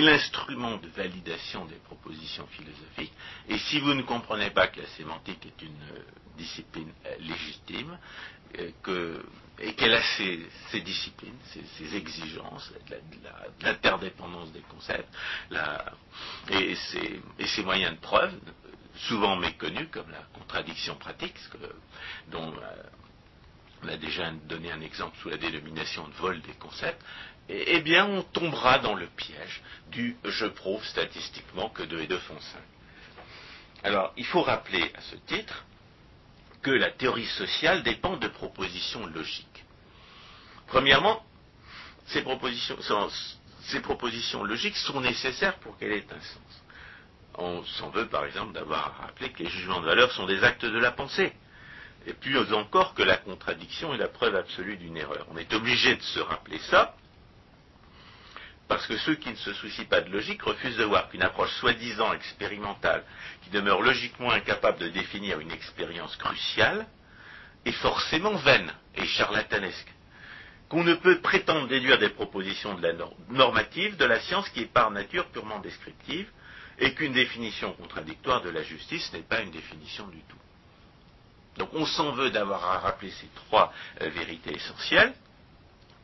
l'instrument 0.00 0.76
de 0.78 0.88
validation 0.88 1.64
des 1.66 1.76
propositions 1.76 2.46
philosophiques. 2.48 3.12
Et 3.48 3.58
si 3.58 3.80
vous 3.80 3.94
ne 3.94 4.02
comprenez 4.02 4.50
pas 4.50 4.68
que 4.68 4.80
la 4.80 4.88
sémantique 4.88 5.44
est 5.46 5.62
une 5.62 5.78
discipline 6.36 6.92
légitime, 7.20 7.98
euh, 8.88 9.22
et 9.60 9.74
qu'elle 9.74 9.94
a 9.94 10.02
ses, 10.02 10.80
disciplines, 10.80 11.38
ses, 11.78 11.96
exigences, 11.96 12.72
l'interdépendance 13.62 14.52
des 14.52 14.60
concepts, 14.60 15.08
et, 16.50 16.74
ses, 16.74 17.62
moyens 17.62 17.94
de 17.94 18.00
preuve, 18.00 18.34
souvent 18.96 19.36
méconnus, 19.36 19.88
comme 19.90 20.10
la 20.10 20.22
contradiction 20.34 20.96
pratique, 20.96 21.36
dont 22.28 22.54
on 23.82 23.88
a 23.88 23.96
déjà 23.96 24.30
donné 24.46 24.72
un 24.72 24.80
exemple 24.80 25.16
sous 25.22 25.28
la 25.28 25.36
dénomination 25.36 26.06
de 26.08 26.14
vol 26.14 26.40
des 26.42 26.54
concepts, 26.54 27.02
eh, 27.48 27.64
eh 27.76 27.80
bien, 27.80 28.06
on 28.06 28.22
tombera 28.22 28.78
dans 28.78 28.94
le 28.94 29.06
piège 29.06 29.62
du 29.90 30.16
je 30.24 30.46
prouve 30.46 30.84
statistiquement 30.84 31.68
que 31.70 31.84
2 31.84 32.00
et 32.00 32.06
2 32.06 32.18
font 32.18 32.40
5. 32.40 32.58
Alors, 33.84 34.12
il 34.16 34.26
faut 34.26 34.42
rappeler 34.42 34.90
à 34.94 35.00
ce 35.00 35.16
titre 35.16 35.64
que 36.62 36.70
la 36.70 36.90
théorie 36.90 37.26
sociale 37.26 37.82
dépend 37.82 38.16
de 38.16 38.28
propositions 38.28 39.06
logiques. 39.06 39.64
Premièrement, 40.66 41.24
ces 42.06 42.22
propositions, 42.22 42.76
logiques 44.44 44.76
sont 44.76 45.00
nécessaires 45.00 45.56
pour 45.58 45.76
qu'elle 45.78 45.92
ait 45.92 46.06
un 46.10 46.20
sens. 46.20 46.62
On 47.38 47.64
s'en 47.64 47.90
veut 47.90 48.06
par 48.06 48.24
exemple 48.24 48.52
d'avoir 48.52 48.96
rappelé 48.98 49.30
que 49.30 49.42
les 49.42 49.50
jugements 49.50 49.80
de 49.80 49.86
valeur 49.86 50.10
sont 50.12 50.26
des 50.26 50.42
actes 50.42 50.64
de 50.64 50.78
la 50.78 50.92
pensée. 50.92 51.32
Et 52.06 52.12
plus 52.12 52.38
encore 52.52 52.94
que 52.94 53.02
la 53.02 53.16
contradiction 53.16 53.92
est 53.92 53.98
la 53.98 54.08
preuve 54.08 54.36
absolue 54.36 54.76
d'une 54.76 54.96
erreur. 54.96 55.26
On 55.30 55.36
est 55.36 55.52
obligé 55.52 55.96
de 55.96 56.02
se 56.02 56.20
rappeler 56.20 56.58
ça, 56.70 56.94
parce 58.68 58.86
que 58.86 58.96
ceux 58.98 59.14
qui 59.14 59.30
ne 59.30 59.36
se 59.36 59.52
soucient 59.54 59.84
pas 59.84 60.00
de 60.00 60.10
logique 60.10 60.42
refusent 60.42 60.76
de 60.76 60.84
voir 60.84 61.08
qu'une 61.08 61.22
approche 61.22 61.52
soi-disant 61.60 62.12
expérimentale, 62.12 63.04
qui 63.42 63.50
demeure 63.50 63.80
logiquement 63.80 64.30
incapable 64.30 64.78
de 64.78 64.88
définir 64.88 65.38
une 65.40 65.52
expérience 65.52 66.16
cruciale, 66.16 66.86
est 67.64 67.72
forcément 67.72 68.34
vaine 68.36 68.72
et 68.96 69.06
charlatanesque. 69.06 69.92
Qu'on 70.68 70.82
ne 70.82 70.94
peut 70.94 71.20
prétendre 71.20 71.68
déduire 71.68 71.98
des 71.98 72.08
propositions 72.08 72.74
de 72.74 72.82
la 72.82 72.92
normative 73.30 73.96
de 73.96 74.04
la 74.04 74.18
science 74.20 74.48
qui 74.48 74.62
est 74.62 74.72
par 74.72 74.90
nature 74.90 75.26
purement 75.26 75.60
descriptive, 75.60 76.28
et 76.78 76.92
qu'une 76.94 77.12
définition 77.12 77.72
contradictoire 77.72 78.42
de 78.42 78.50
la 78.50 78.62
justice 78.62 79.10
n'est 79.12 79.22
pas 79.22 79.40
une 79.40 79.50
définition 79.50 80.06
du 80.08 80.20
tout. 80.22 80.36
Donc 81.56 81.70
on 81.72 81.86
s'en 81.86 82.12
veut 82.12 82.30
d'avoir 82.30 82.64
à 82.64 82.78
rappeler 82.80 83.10
ces 83.12 83.28
trois 83.34 83.72
euh, 84.02 84.10
vérités 84.10 84.54
essentielles, 84.54 85.14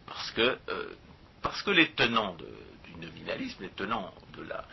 parce 0.06 0.30
que 0.30 0.58
euh, 0.68 0.94
parce 1.42 1.62
que 1.62 1.70
les 1.70 1.90
tenants 1.92 2.36
du 2.84 2.94
nominalisme, 3.06 3.62
les 3.62 3.70
tenants 3.70 4.12
de 4.36 4.42
la 4.42 4.64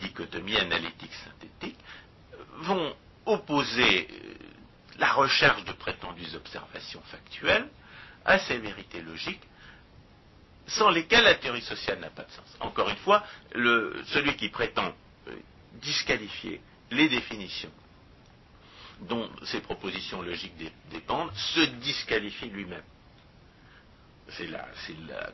dichotomie 0.00 0.56
analytique 0.56 1.12
synthétique, 1.24 1.78
vont 2.58 2.94
opposer 3.26 4.08
euh, 4.10 4.34
la 4.98 5.12
recherche 5.12 5.64
de 5.64 5.72
prétendues 5.72 6.36
observations 6.36 7.02
factuelles 7.10 7.68
à 8.24 8.38
ces 8.38 8.58
vérités 8.58 9.02
logiques 9.02 9.42
sans 10.66 10.90
lesquelles 10.90 11.24
la 11.24 11.34
théorie 11.34 11.62
sociale 11.62 12.00
n'a 12.00 12.10
pas 12.10 12.22
de 12.22 12.30
sens. 12.30 12.56
Encore 12.60 12.88
une 12.88 12.96
fois, 12.96 13.24
celui 13.54 14.36
qui 14.36 14.48
prétend 14.48 14.94
euh, 15.28 15.36
disqualifier 15.74 16.60
les 16.90 17.08
définitions 17.08 17.72
dont 19.00 19.28
ces 19.44 19.60
propositions 19.60 20.22
logiques 20.22 20.54
dépendent 20.90 21.34
se 21.34 21.60
disqualifie 21.60 22.48
lui-même. 22.48 22.82
C'est 24.28 24.48
la, 24.48 24.66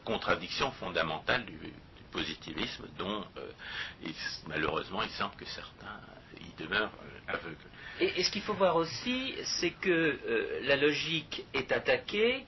contradiction 0.04 0.70
fondamentale 0.72 1.44
du, 1.44 1.72
positivisme 2.10 2.88
dont, 2.98 3.24
euh, 3.36 4.08
malheureusement, 4.48 5.02
il 5.02 5.10
semble 5.10 5.36
que 5.36 5.44
certains 5.44 6.00
y 6.40 6.62
demeurent 6.62 6.90
euh, 7.04 7.32
aveugles. 7.32 7.56
Et, 8.00 8.22
ce 8.24 8.30
qu'il 8.30 8.42
faut 8.42 8.54
voir 8.54 8.76
aussi, 8.76 9.34
c'est 9.60 9.70
que 9.70 9.90
euh, 9.90 10.60
la 10.64 10.76
logique 10.76 11.44
est 11.54 11.70
attaquée 11.70 12.44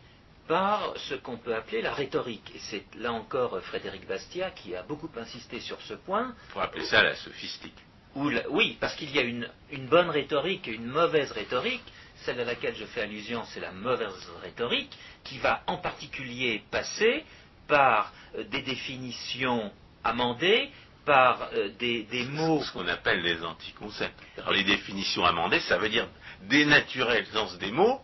par 0.48 0.94
ce 0.96 1.14
qu'on 1.14 1.36
peut 1.36 1.54
appeler 1.54 1.82
la 1.82 1.94
rhétorique. 1.94 2.50
Et 2.54 2.58
c'est 2.58 2.84
là 2.96 3.12
encore 3.12 3.60
Frédéric 3.62 4.06
Bastiat 4.08 4.50
qui 4.50 4.74
a 4.74 4.82
beaucoup 4.82 5.10
insisté 5.16 5.60
sur 5.60 5.80
ce 5.82 5.94
point. 5.94 6.34
Il 6.48 6.52
faut 6.52 6.60
appeler 6.60 6.84
ça 6.84 7.02
la 7.02 7.14
sophistique. 7.14 7.78
oui, 8.16 8.76
parce 8.80 8.96
qu'il 8.96 9.14
y 9.14 9.18
a 9.18 9.22
une, 9.22 9.48
une 9.70 9.86
bonne 9.86 10.10
rhétorique 10.10 10.66
et 10.66 10.72
une 10.72 10.86
mauvaise 10.86 11.30
rhétorique 11.32 11.84
celle 12.24 12.40
à 12.40 12.44
laquelle 12.44 12.74
je 12.76 12.84
fais 12.86 13.02
allusion, 13.02 13.44
c'est 13.46 13.60
la 13.60 13.72
mauvaise 13.72 14.12
rhétorique, 14.42 14.90
qui 15.24 15.38
va 15.38 15.62
en 15.66 15.76
particulier 15.78 16.62
passer 16.70 17.24
par 17.68 18.12
euh, 18.36 18.44
des 18.44 18.62
définitions 18.62 19.72
amendées 20.04 20.70
par 21.04 21.48
euh, 21.54 21.68
des, 21.78 22.04
des 22.04 22.24
mots. 22.24 22.62
Ce 22.62 22.72
qu'on 22.72 22.86
appelle 22.88 23.22
les 23.22 23.42
anticoncepts. 23.44 24.18
Alors 24.38 24.52
les 24.52 24.64
définitions 24.64 25.24
amendées, 25.24 25.60
ça 25.60 25.78
veut 25.78 25.88
dire 25.88 26.08
dénaturer 26.42 27.20
le 27.20 27.26
sens 27.26 27.58
des 27.58 27.70
mots 27.72 28.00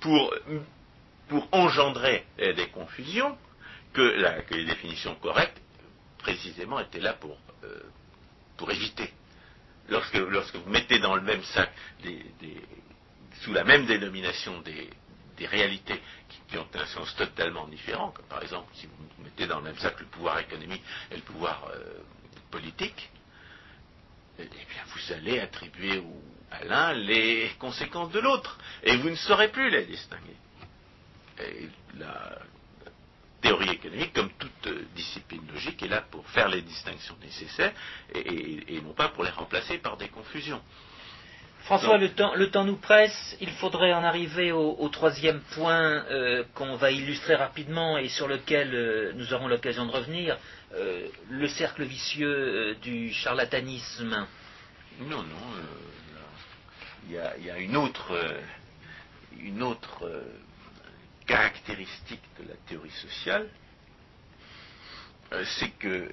pour, 0.00 0.34
pour 1.28 1.48
engendrer 1.52 2.24
euh, 2.40 2.52
des 2.54 2.68
confusions 2.68 3.36
que, 3.92 4.00
la- 4.02 4.42
que 4.42 4.54
les 4.54 4.64
définitions 4.64 5.14
correctes, 5.16 5.60
précisément, 6.18 6.78
étaient 6.80 7.00
là 7.00 7.14
pour, 7.14 7.36
euh, 7.64 7.80
pour 8.56 8.70
éviter. 8.70 9.12
Lorsque, 9.88 10.14
lorsque 10.14 10.56
vous 10.56 10.70
mettez 10.70 10.98
dans 11.00 11.14
le 11.16 11.22
même 11.22 11.42
sac, 11.42 11.70
des- 12.02 12.24
des- 12.40 12.62
sous 13.40 13.52
la 13.52 13.64
même 13.64 13.86
dénomination, 13.86 14.60
des, 14.60 14.90
réalités 15.46 15.98
qui, 16.48 16.58
ont 16.58 16.68
un 16.74 16.84
sens 16.84 17.16
totalement 17.16 17.66
différent, 17.66 18.10
comme 18.10 18.26
par 18.26 18.42
exemple 18.42 18.68
si 18.74 18.86
vous 18.86 19.24
mettez 19.24 19.46
dans 19.46 19.56
le 19.56 19.64
même 19.64 19.78
sac 19.78 19.98
le 19.98 20.04
pouvoir 20.04 20.38
économique 20.38 20.82
et 21.10 21.16
le 21.16 21.22
pouvoir 21.22 21.66
euh, 21.74 22.02
politique, 22.50 23.08
eh 24.38 24.44
vous 24.44 25.12
allez 25.14 25.40
attribuer 25.40 26.02
à 26.50 26.64
l'un 26.64 26.92
les 26.92 27.50
conséquences 27.58 28.12
de 28.12 28.20
l'autre, 28.20 28.58
et 28.82 28.96
vous 28.98 29.08
ne 29.08 29.14
saurez 29.14 29.48
plus 29.48 29.70
les 29.70 29.86
distinguer. 29.86 30.36
La 31.96 32.38
théorie 33.40 33.70
économique, 33.70 34.12
comme 34.12 34.30
toute 34.32 34.66
euh, 34.66 34.84
discipline 34.94 35.46
logique, 35.50 35.82
est 35.82 35.88
là 35.88 36.02
pour 36.02 36.28
faire 36.28 36.50
les 36.50 36.60
distinctions 36.60 37.16
nécessaires, 37.22 37.72
et 38.14 38.78
non 38.82 38.92
pas 38.92 39.08
pour 39.08 39.24
les 39.24 39.30
remplacer 39.30 39.78
par 39.78 39.96
des 39.96 40.08
confusions. 40.08 40.60
François, 41.64 41.98
le 41.98 42.10
temps, 42.10 42.34
le 42.34 42.50
temps 42.50 42.64
nous 42.64 42.76
presse. 42.76 43.36
Il 43.40 43.50
faudrait 43.50 43.92
en 43.92 44.02
arriver 44.02 44.50
au, 44.52 44.76
au 44.78 44.88
troisième 44.88 45.40
point 45.54 46.04
euh, 46.10 46.42
qu'on 46.54 46.76
va 46.76 46.90
illustrer 46.90 47.34
rapidement 47.36 47.96
et 47.98 48.08
sur 48.08 48.26
lequel 48.28 48.74
euh, 48.74 49.12
nous 49.14 49.32
aurons 49.34 49.46
l'occasion 49.48 49.86
de 49.86 49.92
revenir. 49.92 50.36
euh, 50.74 51.08
le 51.30 51.48
cercle 51.48 51.84
vicieux 51.84 52.76
du 52.82 53.12
charlatanisme. 53.12 54.26
Non, 55.00 55.22
non. 55.22 55.46
Il 57.08 57.12
y, 57.14 57.18
a, 57.18 57.36
il 57.38 57.44
y 57.46 57.50
a 57.50 57.58
une 57.58 57.76
autre, 57.76 58.16
une 59.38 59.62
autre 59.62 60.22
caractéristique 61.26 62.22
de 62.38 62.48
la 62.48 62.54
théorie 62.68 62.90
sociale, 62.90 63.48
c'est 65.58 65.70
que 65.78 66.12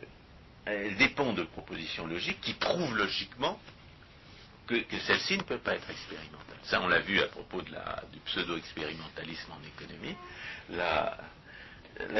elle 0.65 0.95
dépend 0.97 1.33
de 1.33 1.43
propositions 1.43 2.07
logiques 2.07 2.41
qui 2.41 2.53
prouvent 2.53 2.95
logiquement 2.97 3.59
que, 4.67 4.99
celle-ci 5.05 5.37
ne 5.37 5.43
peut 5.43 5.57
pas 5.57 5.75
être 5.75 5.89
expérimentale. 5.89 6.57
Ça, 6.63 6.81
on 6.81 6.87
l'a 6.87 6.99
vu 6.99 7.19
à 7.21 7.27
propos 7.27 7.61
du 7.61 8.19
pseudo-expérimentalisme 8.25 9.51
en 9.51 9.61
économie. 9.65 10.15
La, 10.69 11.17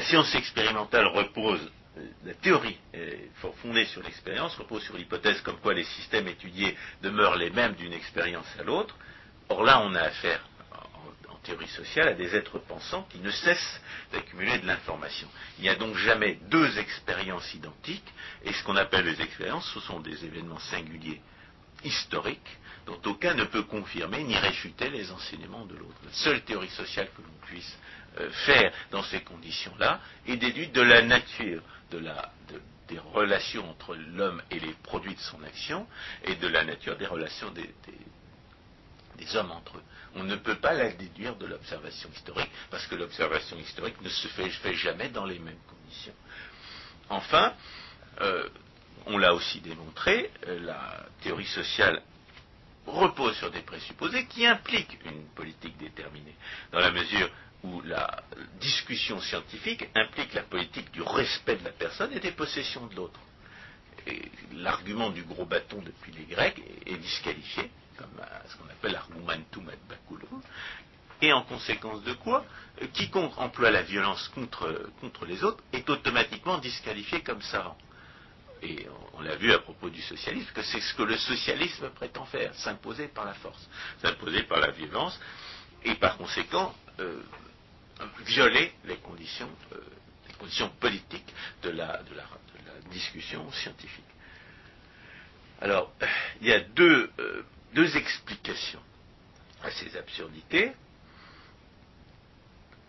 science 0.03 0.33
expérimentale 0.35 1.05
repose, 1.07 1.69
la 2.25 2.33
théorie 2.35 2.77
fo- 3.41 3.53
fondée 3.61 3.85
sur 3.85 4.01
l'expérience 4.01 4.55
repose 4.55 4.83
sur 4.83 4.95
l'hypothèse 4.97 5.41
comme 5.41 5.59
quoi 5.59 5.73
les 5.73 5.83
systèmes 5.83 6.27
étudiés 6.27 6.75
demeurent 7.01 7.35
les 7.35 7.49
mêmes 7.49 7.73
d'une 7.75 7.93
expérience 7.93 8.47
à 8.59 8.63
l'autre. 8.63 8.95
Or 9.49 9.63
là, 9.63 9.81
on 9.81 9.93
a 9.95 10.01
affaire 10.01 10.41
en 11.29 11.35
théorie 11.43 11.67
sociale 11.67 12.09
à 12.09 12.13
des 12.13 12.35
êtres 12.35 12.59
pensants 12.59 13.03
qui 13.09 13.19
ne 13.19 13.31
cessent 13.31 13.81
d'accumuler 14.11 14.57
de 14.59 14.67
l'information. 14.67 15.27
Il 15.57 15.63
n'y 15.63 15.69
a 15.69 15.75
donc 15.75 15.95
jamais 15.95 16.39
deux 16.49 16.77
expériences 16.79 17.53
identiques, 17.53 18.07
et 18.43 18.51
ce 18.53 18.63
qu'on 18.63 18.75
appelle 18.75 19.05
les 19.05 19.21
expériences, 19.21 19.69
ce 19.73 19.79
sont 19.81 19.99
des 19.99 20.25
événements 20.25 20.59
singuliers 20.59 21.21
historiques 21.83 22.57
dont 22.85 22.99
aucun 23.05 23.33
ne 23.33 23.43
peut 23.43 23.63
confirmer 23.63 24.23
ni 24.23 24.35
réfuter 24.37 24.89
les 24.89 25.11
enseignements 25.11 25.65
de 25.65 25.75
l'autre. 25.75 25.99
La 26.05 26.13
seule 26.13 26.41
théorie 26.43 26.69
sociale 26.69 27.09
que 27.15 27.21
l'on 27.21 27.45
puisse 27.45 27.77
euh, 28.19 28.29
faire 28.45 28.71
dans 28.91 29.03
ces 29.03 29.21
conditions-là 29.21 29.99
est 30.25 30.37
déduite 30.37 30.73
de 30.73 30.81
la 30.81 31.01
nature 31.01 31.61
des 31.91 32.99
relations 33.13 33.69
entre 33.69 33.95
l'homme 33.95 34.41
et 34.49 34.59
les 34.59 34.73
produits 34.83 35.15
de 35.15 35.19
son 35.19 35.43
action 35.43 35.85
et 36.23 36.35
de 36.35 36.47
la 36.47 36.63
nature 36.63 36.97
des 36.97 37.05
relations 37.05 37.51
des, 37.51 39.35
hommes 39.35 39.51
entre 39.51 39.77
eux. 39.77 39.83
On 40.15 40.23
ne 40.23 40.37
peut 40.37 40.55
pas 40.55 40.73
la 40.73 40.91
déduire 40.91 41.35
de 41.35 41.45
l'observation 41.45 42.09
historique 42.15 42.51
parce 42.71 42.87
que 42.87 42.95
l'observation 42.95 43.57
historique 43.57 43.99
ne 44.01 44.09
se 44.09 44.27
fait, 44.29 44.49
fait 44.49 44.75
jamais 44.75 45.09
dans 45.09 45.25
les 45.25 45.39
mêmes 45.39 45.59
conditions. 45.67 46.13
Enfin, 47.09 47.53
euh, 48.21 48.47
on 49.07 49.17
l'a 49.17 49.33
aussi 49.33 49.61
démontré, 49.61 50.31
euh, 50.47 50.59
la 50.59 51.05
théorie 51.21 51.45
sociale 51.45 52.01
repose 52.85 53.35
sur 53.37 53.51
des 53.51 53.61
présupposés 53.61 54.25
qui 54.27 54.45
impliquent 54.45 54.97
une 55.05 55.25
politique 55.29 55.77
déterminée, 55.77 56.35
dans 56.71 56.79
la 56.79 56.91
mesure 56.91 57.29
où 57.63 57.81
la 57.81 58.23
discussion 58.59 59.19
scientifique 59.19 59.89
implique 59.95 60.33
la 60.33 60.43
politique 60.43 60.91
du 60.91 61.01
respect 61.01 61.55
de 61.55 61.63
la 61.63 61.71
personne 61.71 62.13
et 62.13 62.19
des 62.19 62.31
possessions 62.31 62.85
de 62.87 62.95
l'autre. 62.95 63.19
L'argument 64.53 65.09
du 65.09 65.23
gros 65.23 65.45
bâton 65.45 65.81
depuis 65.81 66.13
les 66.13 66.23
Grecs 66.25 66.61
est, 66.85 66.97
disqualifié, 66.97 67.69
comme 67.97 68.07
euh, 68.19 68.39
ce 68.47 68.55
qu'on 68.55 68.69
appelle 68.69 68.95
argumentum 68.95 69.67
ad 69.67 69.79
baculum, 69.89 70.41
et 71.21 71.33
en 71.33 71.41
conséquence 71.41 72.03
de 72.03 72.13
quoi, 72.13 72.45
euh, 72.81 72.87
quiconque 72.93 73.37
emploie 73.37 73.71
la 73.71 73.81
violence 73.81 74.29
contre 74.29 75.25
les 75.25 75.43
autres 75.43 75.63
est 75.73 75.89
automatiquement 75.89 76.57
disqualifié 76.59 77.21
comme 77.21 77.41
savant. 77.41 77.77
Et 78.61 78.87
on, 79.13 79.21
l'a 79.21 79.35
vu 79.35 79.51
à 79.51 79.59
propos 79.59 79.89
du 79.89 80.01
socialisme, 80.01 80.51
que 80.53 80.63
c'est 80.63 80.81
ce 80.81 80.93
que 80.95 81.03
le 81.03 81.17
socialisme 81.17 81.89
prétend 81.91 82.25
faire, 82.25 82.53
s'imposer 82.55 83.07
par 83.07 83.25
la 83.25 83.33
force, 83.35 83.69
s'imposer 84.01 84.43
par 84.43 84.59
la 84.59 84.71
violence, 84.71 85.19
et 85.83 85.95
par 85.95 86.17
conséquent 86.17 86.73
euh, 86.99 87.21
violer 88.25 88.73
les 88.85 88.97
conditions, 88.97 89.49
euh, 89.73 89.77
les 90.27 90.33
conditions 90.33 90.69
politiques 90.79 91.33
de 91.63 91.69
la, 91.69 92.01
discussion 92.91 93.51
scientifique. 93.51 94.05
Alors, 95.59 95.91
il 96.39 96.47
y 96.47 96.53
a 96.53 96.61
deux, 96.61 97.11
euh, 97.19 97.43
deux 97.73 97.97
explications 97.97 98.81
à 99.61 99.71
ces 99.71 99.97
absurdités. 99.97 100.71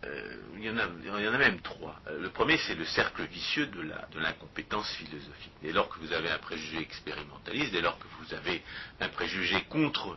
Euh, 0.05 0.37
il, 0.57 0.65
y 0.65 0.71
en 0.71 0.79
a, 0.79 1.39
même 1.39 1.61
trois. 1.63 2.01
Euh, 2.09 2.21
le 2.21 2.31
premier, 2.31 2.57
c'est 2.59 2.77
le 2.77 2.85
cercle 2.87 3.25
vicieux 3.25 3.67
de 3.67 4.21
l'incompétence 4.21 4.89
philosophique. 4.93 5.53
Dès 5.63 5.73
lors 5.73 5.89
que 5.89 5.99
vous 6.01 6.13
avez 6.13 6.31
un 6.31 6.39
préjugé 6.39 6.79
expérimentaliste, 6.81 7.73
dès 7.73 7.81
lors 7.81 7.99
que 7.99 8.07
vous 8.21 8.35
avez 8.35 8.63
un 9.01 9.09
préjugé 9.09 9.61
contre, 9.65 10.17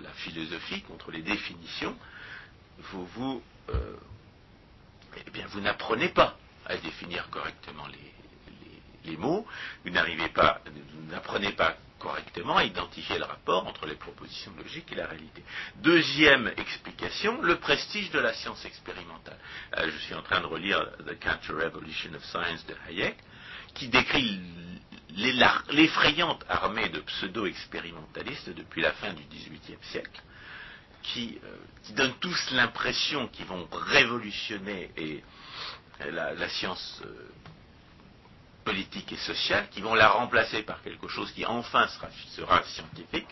la 0.00 0.12
philosophie, 0.14 0.82
contre 0.82 1.10
les 1.10 1.22
définitions, 1.22 1.98
vous, 2.78 3.42
euh, 3.70 3.96
eh 5.26 5.30
n'apprenez 5.60 6.10
pas 6.10 6.38
à 6.66 6.76
définir 6.76 7.28
correctement 7.30 7.86
les, 7.88 8.14
les- 8.60 8.82
les 9.12 9.16
mots, 9.16 9.46
vous 9.84 9.90
n'arrivez 9.90 10.28
pas, 10.30 10.62
vous 10.66 11.02
n'apprenez 11.10 11.52
pas 11.52 11.78
correctement 11.98 12.60
identifier 12.60 13.18
le 13.18 13.24
rapport 13.24 13.66
entre 13.66 13.86
les 13.86 13.94
propositions 13.94 14.52
logiques 14.56 14.92
et 14.92 14.96
la 14.96 15.06
réalité. 15.06 15.42
Deuxième 15.76 16.48
explication, 16.56 17.40
le 17.42 17.56
prestige 17.56 18.10
de 18.10 18.18
la 18.18 18.32
science 18.34 18.64
expérimentale. 18.64 19.38
Euh, 19.78 19.90
je 19.90 19.98
suis 19.98 20.14
en 20.14 20.22
train 20.22 20.40
de 20.40 20.46
relire 20.46 20.84
The 21.06 21.18
Counter-Revolution 21.18 22.14
of 22.14 22.24
Science 22.24 22.66
de 22.66 22.74
Hayek, 22.88 23.16
qui 23.74 23.88
décrit 23.88 24.40
l'effrayante 25.70 26.44
armée 26.48 26.88
de 26.88 27.00
pseudo-expérimentalistes 27.00 28.50
depuis 28.50 28.82
la 28.82 28.92
fin 28.92 29.12
du 29.12 29.22
XVIIIe 29.24 29.78
siècle, 29.82 30.22
qui, 31.02 31.38
euh, 31.44 31.94
donnent 31.94 32.18
tous 32.20 32.50
l'impression 32.50 33.28
qu'ils 33.28 33.46
vont 33.46 33.68
révolutionner 33.70 34.90
et, 34.96 35.22
la 36.10 36.48
science 36.50 37.00
euh, 37.06 37.30
politique 38.66 39.12
et 39.12 39.16
sociale, 39.16 39.68
qui 39.70 39.80
vont 39.80 39.94
la 39.94 40.08
remplacer 40.08 40.62
par 40.62 40.82
quelque 40.82 41.06
chose 41.06 41.30
qui 41.32 41.46
enfin 41.46 41.86
sera, 41.86 42.08
sera 42.34 42.62
scientifique, 42.64 43.28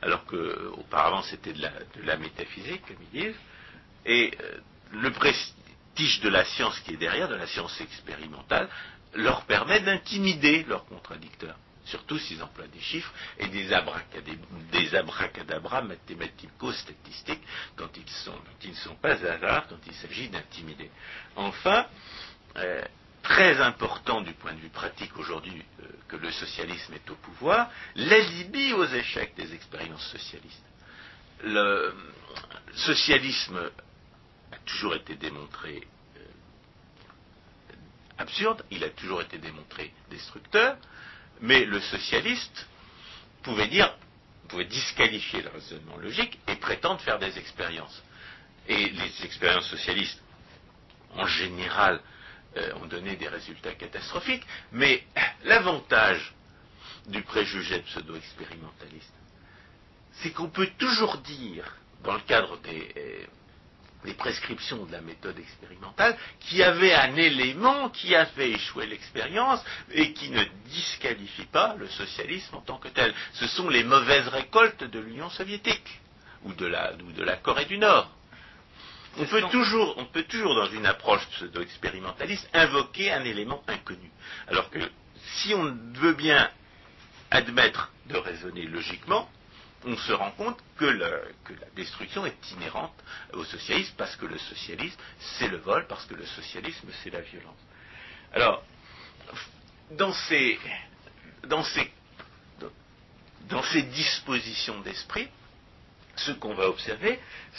alors 0.00 0.24
que 0.26 0.36
euh, 0.36 0.70
auparavant 0.78 1.22
c'était 1.24 1.52
de 1.52 1.60
la, 2.04 2.16
métaphysique, 2.16 2.86
comme 2.86 2.96
ils 3.12 3.20
disent, 3.24 3.40
et 4.06 4.32
euh, 4.40 4.58
le 4.92 5.10
prestige 5.10 6.20
de 6.22 6.28
la 6.28 6.44
science 6.44 6.78
qui 6.80 6.92
est 6.94 6.96
derrière, 6.98 7.28
de 7.28 7.34
la 7.34 7.48
science 7.48 7.80
expérimentale, 7.80 8.68
leur 9.14 9.42
permet 9.46 9.80
d'intimider 9.80 10.62
leurs 10.68 10.86
contradicteurs. 10.86 11.56
Surtout 11.84 12.18
s'ils 12.18 12.42
emploient 12.42 12.66
des 12.68 12.80
chiffres 12.80 13.12
et 13.38 13.48
des, 13.48 13.72
abracadab- 13.72 14.70
des 14.72 14.94
abracadabras 14.94 15.82
mathématico-statistiques 15.82 17.42
quand 17.76 17.88
ils 17.96 18.70
ne 18.70 18.74
sont 18.76 18.94
pas 18.96 19.12
hasards, 19.14 19.66
quand 19.68 19.78
il 19.86 19.94
s'agit 19.94 20.28
d'intimider. 20.28 20.90
Enfin, 21.36 21.86
euh, 22.56 22.82
très 23.26 23.60
important 23.60 24.20
du 24.20 24.32
point 24.34 24.52
de 24.54 24.60
vue 24.60 24.68
pratique 24.68 25.16
aujourd'hui 25.18 25.60
euh, 25.82 25.86
que 26.06 26.16
le 26.16 26.30
socialisme 26.30 26.94
est 26.94 27.10
au 27.10 27.16
pouvoir, 27.16 27.68
l'alibi 27.96 28.72
aux 28.72 28.86
échecs 28.86 29.34
des 29.36 29.52
expériences 29.52 30.06
socialistes. 30.12 30.64
Le 31.42 31.92
socialisme 32.74 33.58
a 34.52 34.56
toujours 34.64 34.94
été 34.94 35.16
démontré 35.16 35.82
euh, 36.16 36.20
absurde, 38.18 38.64
il 38.70 38.84
a 38.84 38.90
toujours 38.90 39.22
été 39.22 39.38
démontré 39.38 39.92
destructeur, 40.08 40.76
mais 41.40 41.64
le 41.64 41.80
socialiste 41.80 42.68
pouvait 43.42 43.66
dire, 43.68 43.92
pouvait 44.48 44.66
disqualifier 44.66 45.42
le 45.42 45.48
raisonnement 45.48 45.96
logique 45.96 46.38
et 46.46 46.54
prétendre 46.54 47.00
faire 47.00 47.18
des 47.18 47.36
expériences. 47.38 48.02
Et 48.68 48.88
les 48.88 49.24
expériences 49.24 49.68
socialistes, 49.68 50.22
en 51.16 51.26
général, 51.26 52.00
euh, 52.56 52.74
ont 52.82 52.86
donné 52.86 53.16
des 53.16 53.28
résultats 53.28 53.74
catastrophiques. 53.74 54.44
Mais 54.72 55.02
l'avantage 55.44 56.34
du 57.06 57.22
préjugé 57.22 57.80
pseudo-expérimentaliste, 57.80 59.14
c'est 60.14 60.30
qu'on 60.30 60.48
peut 60.48 60.70
toujours 60.78 61.18
dire, 61.18 61.76
dans 62.02 62.14
le 62.14 62.20
cadre 62.20 62.58
des, 62.58 62.92
euh, 62.96 63.24
des 64.04 64.14
prescriptions 64.14 64.84
de 64.86 64.92
la 64.92 65.00
méthode 65.00 65.38
expérimentale, 65.38 66.16
qu'il 66.40 66.58
y 66.58 66.62
avait 66.62 66.94
un 66.94 67.14
élément 67.16 67.90
qui 67.90 68.14
a 68.14 68.26
fait 68.26 68.50
échouer 68.50 68.86
l'expérience 68.86 69.62
et 69.92 70.12
qui 70.12 70.30
ne 70.30 70.44
disqualifie 70.70 71.46
pas 71.46 71.74
le 71.76 71.88
socialisme 71.88 72.56
en 72.56 72.60
tant 72.60 72.78
que 72.78 72.88
tel. 72.88 73.12
Ce 73.34 73.46
sont 73.48 73.68
les 73.68 73.84
mauvaises 73.84 74.28
récoltes 74.28 74.84
de 74.84 74.98
l'Union 74.98 75.28
soviétique 75.30 76.00
ou 76.44 76.52
de 76.54 76.66
la 76.66 77.36
Corée 77.36 77.66
du 77.66 77.78
Nord. 77.78 78.10
On 79.18 79.24
peut, 79.24 79.42
toujours, 79.50 79.94
on 79.96 80.04
peut 80.04 80.24
toujours, 80.24 80.54
dans 80.54 80.70
une 80.70 80.84
approche 80.84 81.26
pseudo-expérimentaliste, 81.28 82.48
invoquer 82.52 83.12
un 83.12 83.24
élément 83.24 83.62
inconnu. 83.66 84.10
Alors 84.48 84.70
que 84.70 84.78
si 85.36 85.54
on 85.54 85.74
veut 85.94 86.14
bien 86.14 86.50
admettre 87.30 87.90
de 88.06 88.16
raisonner 88.16 88.64
logiquement, 88.66 89.28
on 89.84 89.96
se 89.96 90.12
rend 90.12 90.32
compte 90.32 90.58
que, 90.76 90.84
la 90.84 91.20
destruction 91.74 92.26
est 92.26 92.50
inhérente 92.52 92.94
au 93.32 93.44
socialisme, 93.44 93.94
parce 93.96 94.16
que 94.16 94.26
le 94.26 94.38
socialisme, 94.38 94.98
c'est 95.18 95.48
le 95.48 95.58
vol, 95.58 95.86
parce 95.86 96.04
que 96.06 96.14
le 96.14 96.26
socialisme, 96.26 96.88
c'est 97.02 97.10
la 97.10 97.20
violence. 97.20 97.56
Alors, 98.32 98.62
dans 99.92 100.12
ces, 100.12 100.58
dans 101.46 101.62
ces, 101.62 101.90
dans 103.48 103.62
ces 103.62 103.82
dispositions 103.82 104.80
d'esprit, 104.80 105.28
ce 106.16 106.32
qu'on 106.32 106.54
va 106.54 106.68
observer, 106.68 107.18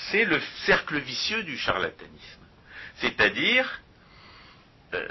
c'est 0.10 0.26
le 0.26 0.40
cercle 0.66 0.98
vicieux 1.00 1.44
du 1.44 1.58
charlatanisme. 1.58 2.46
C'est-à-dire 2.98 3.82
euh, 4.94 5.08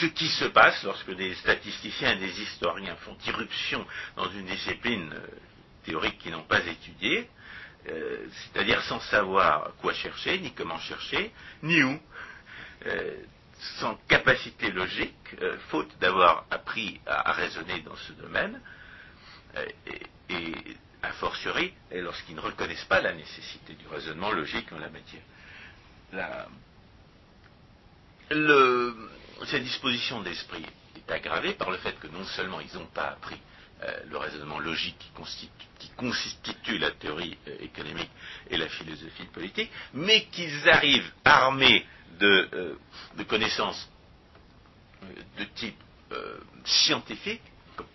ce 0.00 0.06
qui 0.06 0.28
se 0.28 0.46
passe 0.46 0.82
lorsque 0.82 1.14
des 1.14 1.34
statisticiens 1.34 2.12
et 2.12 2.16
des 2.16 2.42
historiens 2.42 2.96
font 2.96 3.16
irruption 3.26 3.86
dans 4.16 4.28
une 4.30 4.46
discipline 4.46 5.12
euh, 5.12 5.26
théorique 5.84 6.18
qu'ils 6.18 6.32
n'ont 6.32 6.42
pas 6.42 6.64
étudiée, 6.64 7.28
euh, 7.88 8.26
c'est-à-dire 8.32 8.82
sans 8.82 9.00
savoir 9.00 9.72
quoi 9.80 9.92
chercher, 9.94 10.38
ni 10.38 10.52
comment 10.52 10.78
chercher, 10.78 11.32
ni 11.62 11.82
où, 11.82 12.00
sans 13.78 13.94
capacité 14.08 14.70
logique, 14.70 15.36
faute 15.70 15.90
d'avoir 15.98 16.44
appris 16.50 17.00
à, 17.06 17.32
raisonner 17.32 17.80
dans 17.80 17.96
ce 17.96 18.12
domaine, 18.12 18.60
et 20.28 20.52
a 21.04 21.12
fortiori, 21.12 21.72
et 21.90 22.00
lorsqu'ils 22.00 22.34
ne 22.34 22.40
reconnaissent 22.40 22.84
pas 22.84 23.00
la 23.00 23.12
nécessité 23.12 23.74
du 23.74 23.86
raisonnement 23.88 24.30
logique 24.32 24.72
en 24.72 24.78
la 24.78 24.88
matière. 24.90 25.22
cette 29.44 29.62
disposition 29.62 30.22
d'esprit 30.22 30.64
est 30.96 31.12
aggravée 31.12 31.54
par 31.54 31.70
le 31.70 31.78
fait 31.78 31.98
que 32.00 32.06
non 32.08 32.24
seulement 32.24 32.60
ils 32.60 32.74
n'ont 32.78 32.86
pas 32.86 33.08
appris 33.08 33.38
euh, 33.82 34.00
le 34.08 34.16
raisonnement 34.16 34.58
logique 34.60 34.96
qui 35.78 35.90
constitue, 35.96 36.78
la 36.78 36.92
théorie 36.92 37.36
euh, 37.48 37.56
économique 37.60 38.10
et 38.48 38.56
la 38.56 38.68
philosophie 38.68 39.26
politique, 39.26 39.70
mais 39.92 40.24
qu'ils 40.26 40.68
arrivent 40.68 41.12
armés 41.24 41.84
de, 42.18 42.48
euh, 43.18 43.24
connaissances 43.24 43.90
de 45.38 45.44
type 45.56 45.76
scientifique 46.64 47.42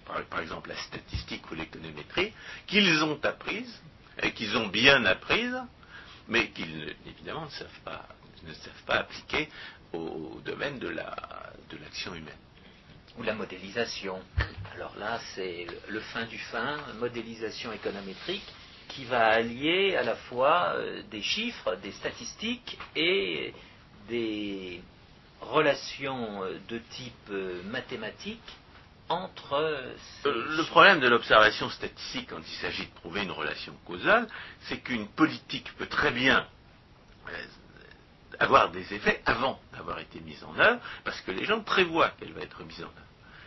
par, 0.05 0.41
exemple 0.41 0.69
la 0.69 0.77
statistique 0.77 1.49
ou 1.51 1.55
l'économétrie, 1.55 2.33
qu'ils 2.67 3.03
ont 3.03 3.19
apprises, 3.23 3.81
et 4.21 4.31
qu'ils 4.33 4.57
ont 4.57 4.67
bien 4.67 5.05
apprises, 5.05 5.57
mais 6.27 6.49
qu'ils 6.49 6.95
évidemment 7.05 7.45
ne 7.45 7.49
savent 7.49 7.79
pas, 7.83 8.05
ne 8.43 8.53
savent 8.53 8.83
pas 8.85 8.95
appliquer 8.95 9.49
au, 9.93 10.39
domaine 10.45 10.79
de 10.79 10.89
l'action 10.89 12.13
humaine. 12.13 12.37
Ou 13.17 13.23
la 13.23 13.33
modélisation. 13.33 14.21
Alors 14.75 14.95
là, 14.97 15.19
c'est 15.35 15.67
le 15.87 15.99
fin 15.99 16.25
du 16.25 16.37
fin, 16.37 16.77
modélisation 16.99 17.71
économétrique, 17.73 18.45
qui 18.89 19.05
va 19.05 19.27
allier 19.27 19.95
à 19.95 20.03
la 20.03 20.15
fois 20.15 20.73
euh, 20.75 21.01
des 21.11 21.21
chiffres, 21.21 21.75
des 21.75 21.91
statistiques 21.91 22.77
et 22.95 23.53
des 24.07 24.81
relations 25.41 26.43
euh, 26.43 26.59
de 26.67 26.79
type 26.91 27.29
euh, 27.29 27.61
mathématique 27.63 28.41
entre... 29.09 29.53
Euh, 29.53 29.93
le 30.25 30.63
problème 30.65 30.99
de 30.99 31.07
l'observation 31.07 31.69
statistique 31.69 32.29
quand 32.29 32.39
il 32.39 32.55
s'agit 32.61 32.85
de 32.85 32.93
prouver 32.93 33.23
une 33.23 33.31
relation 33.31 33.73
causale, 33.85 34.27
c'est 34.61 34.79
qu'une 34.79 35.07
politique 35.07 35.75
peut 35.77 35.87
très 35.87 36.11
bien 36.11 36.47
euh, 37.27 37.31
avoir 38.39 38.71
des 38.71 38.93
effets 38.93 39.21
avant 39.25 39.59
d'avoir 39.73 39.99
été 39.99 40.19
mise 40.21 40.43
en 40.43 40.57
œuvre, 40.59 40.79
parce 41.03 41.19
que 41.21 41.31
les 41.31 41.45
gens 41.45 41.61
prévoient 41.61 42.11
qu'elle 42.19 42.33
va 42.33 42.41
être 42.41 42.63
mise 42.63 42.81
en 42.81 42.87
œuvre. 42.87 42.93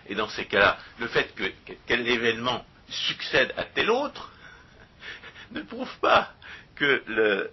Et 0.09 0.15
dans 0.15 0.29
ces 0.29 0.47
cas-là, 0.47 0.79
le 0.99 1.07
fait 1.09 1.35
que 1.35 1.45
quel 1.87 2.07
événement 2.09 2.65
succède 2.89 3.55
à 3.57 3.65
tel 3.65 3.91
autre 3.91 4.33
ne 5.53 5.63
prouve 5.63 5.97
pas 6.01 6.33
que 6.75 7.03
le 7.07 7.51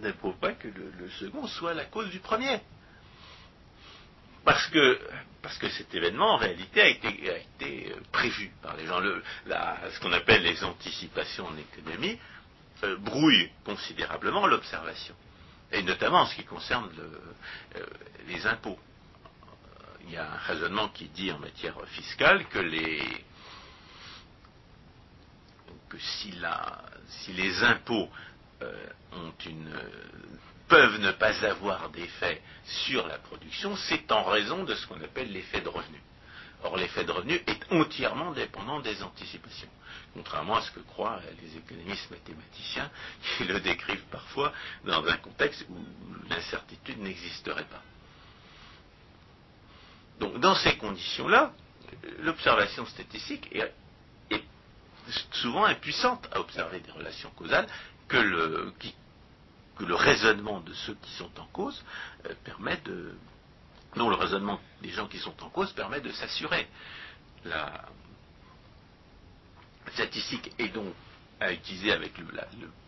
ne 0.00 0.10
prouve 0.10 0.36
pas 0.36 0.52
que 0.52 0.66
le 0.66 1.08
second 1.20 1.46
soit 1.46 1.72
la 1.72 1.84
cause 1.84 2.10
du 2.10 2.18
premier. 2.18 2.60
Parce 4.46 4.68
que, 4.68 5.00
parce 5.42 5.58
que 5.58 5.68
cet 5.70 5.92
événement, 5.92 6.34
en 6.34 6.36
réalité, 6.36 6.80
a 6.80 6.86
été, 6.86 7.08
a 7.32 7.36
été 7.38 7.90
euh, 7.92 7.96
prévu 8.12 8.52
par 8.62 8.76
les 8.76 8.86
gens. 8.86 9.00
Le, 9.00 9.20
ce 9.90 9.98
qu'on 9.98 10.12
appelle 10.12 10.44
les 10.44 10.62
anticipations 10.62 11.48
en 11.48 11.56
économie 11.56 12.16
euh, 12.84 12.96
brouille 12.96 13.50
considérablement 13.64 14.46
l'observation. 14.46 15.16
Et 15.72 15.82
notamment 15.82 16.20
en 16.20 16.26
ce 16.26 16.36
qui 16.36 16.44
concerne 16.44 16.88
euh, 17.76 17.84
les 18.28 18.46
impôts. 18.46 18.78
Il 20.04 20.12
y 20.12 20.16
a 20.16 20.30
un 20.30 20.36
raisonnement 20.36 20.90
qui 20.90 21.08
dit 21.08 21.32
en 21.32 21.40
matière 21.40 21.74
fiscale 21.88 22.46
que 22.46 22.60
les, 22.60 23.02
que 25.88 25.98
si, 25.98 26.30
la, 26.38 26.84
si 27.08 27.32
les 27.32 27.64
impôts 27.64 28.08
ont 29.12 29.32
une, 29.44 29.74
peuvent 30.68 30.98
ne 31.00 31.12
pas 31.12 31.44
avoir 31.44 31.88
d'effet 31.90 32.42
sur 32.64 33.06
la 33.06 33.18
production, 33.18 33.76
c'est 33.76 34.10
en 34.10 34.24
raison 34.24 34.64
de 34.64 34.74
ce 34.74 34.86
qu'on 34.86 35.00
appelle 35.02 35.32
l'effet 35.32 35.60
de 35.60 35.68
revenu. 35.68 36.00
Or, 36.64 36.76
l'effet 36.76 37.04
de 37.04 37.12
revenu 37.12 37.34
est 37.46 37.72
entièrement 37.72 38.32
dépendant 38.32 38.80
des 38.80 39.02
anticipations, 39.02 39.68
contrairement 40.14 40.56
à 40.56 40.62
ce 40.62 40.70
que 40.72 40.80
croient 40.80 41.20
les 41.42 41.56
économistes 41.56 42.10
mathématiciens 42.10 42.90
qui 43.36 43.44
le 43.44 43.60
décrivent 43.60 44.06
parfois 44.10 44.52
dans 44.84 45.04
un 45.06 45.16
contexte 45.18 45.64
où 45.68 45.76
l'incertitude 46.28 46.98
n'existerait 46.98 47.66
pas. 47.66 47.82
Donc, 50.18 50.40
dans 50.40 50.54
ces 50.54 50.76
conditions-là, 50.78 51.52
l'observation 52.20 52.86
statistique 52.86 53.48
est, 53.54 53.72
souvent 55.30 55.64
impuissante 55.66 56.28
à 56.32 56.40
observer 56.40 56.80
des 56.80 56.90
relations 56.90 57.30
causales 57.30 57.68
que 58.08 58.16
le, 58.16 58.72
qui 58.80 58.92
que 59.76 59.84
le 59.84 59.94
raisonnement 59.94 60.60
de 60.60 60.72
ceux 60.72 60.94
qui 60.94 61.10
sont 61.12 61.30
en 61.38 61.46
cause 61.46 61.84
euh, 62.26 62.34
permet 62.44 62.76
de. 62.84 63.14
Non, 63.96 64.08
le 64.08 64.16
raisonnement 64.16 64.60
des 64.82 64.90
gens 64.90 65.06
qui 65.06 65.18
sont 65.18 65.42
en 65.42 65.48
cause 65.48 65.72
permet 65.72 66.00
de 66.00 66.12
s'assurer. 66.12 66.66
La 67.44 67.86
statistique 69.92 70.52
est 70.58 70.68
donc 70.68 70.92
à 71.40 71.52
utiliser 71.52 71.92
avec 71.92 72.12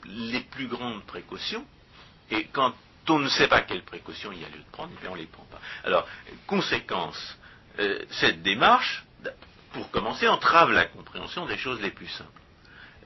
les 0.05 0.41
plus 0.41 0.68
grandes 0.68 1.05
précautions, 1.05 1.64
et 2.30 2.47
quand 2.47 2.74
on 3.09 3.18
ne 3.18 3.28
sait 3.28 3.49
pas 3.49 3.62
quelles 3.62 3.84
précautions 3.84 4.32
il 4.32 4.41
y 4.41 4.45
a 4.45 4.49
lieu 4.49 4.59
de 4.59 4.70
prendre, 4.72 4.93
eh 5.03 5.09
on 5.09 5.14
ne 5.14 5.20
les 5.20 5.26
prend 5.26 5.45
pas. 5.45 5.61
Alors, 5.84 6.07
conséquence, 6.47 7.39
euh, 7.78 8.05
cette 8.11 8.43
démarche, 8.43 9.05
pour 9.72 9.91
commencer, 9.91 10.28
entrave 10.28 10.72
la 10.72 10.86
compréhension 10.86 11.47
des 11.47 11.57
choses 11.57 11.80
les 11.80 11.91
plus 11.91 12.09
simples. 12.09 12.30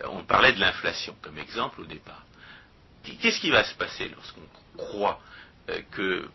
On 0.05 0.25
parlait 0.25 0.53
de 0.53 0.61
l'inflation 0.61 1.15
comme 1.23 1.39
exemple 1.39 1.81
au 1.83 1.85
départ. 1.85 2.25
Qu'est-ce 3.03 3.41
qui 3.41 3.51
va 3.51 3.65
se 3.65 3.75
passer 3.75 4.09
lorsqu'on 4.09 4.77
croit 4.77 5.21
euh, 5.71 5.81
que, 5.91 6.29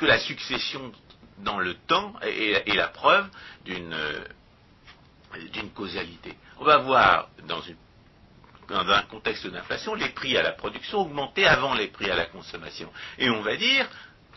la 0.00 0.18
succession 0.18 0.92
dans 1.38 1.58
le 1.58 1.74
temps 1.74 2.14
est, 2.22 2.74
la 2.74 2.88
preuve 2.88 3.28
euh, 3.68 4.24
d'une 5.52 5.70
causalité? 5.70 6.36
On 6.58 6.64
va 6.64 6.78
voir 6.78 7.28
dans, 7.46 7.60
dans 8.68 8.88
un 8.88 9.02
contexte 9.02 9.46
d'inflation 9.46 9.94
les 9.94 10.10
prix 10.10 10.36
à 10.36 10.42
la 10.42 10.52
production 10.52 11.00
augmenter 11.00 11.46
avant 11.46 11.74
les 11.74 11.88
prix 11.88 12.10
à 12.10 12.16
la 12.16 12.26
consommation. 12.26 12.92
Et 13.18 13.30
on 13.30 13.42
va 13.42 13.56
dire 13.56 13.88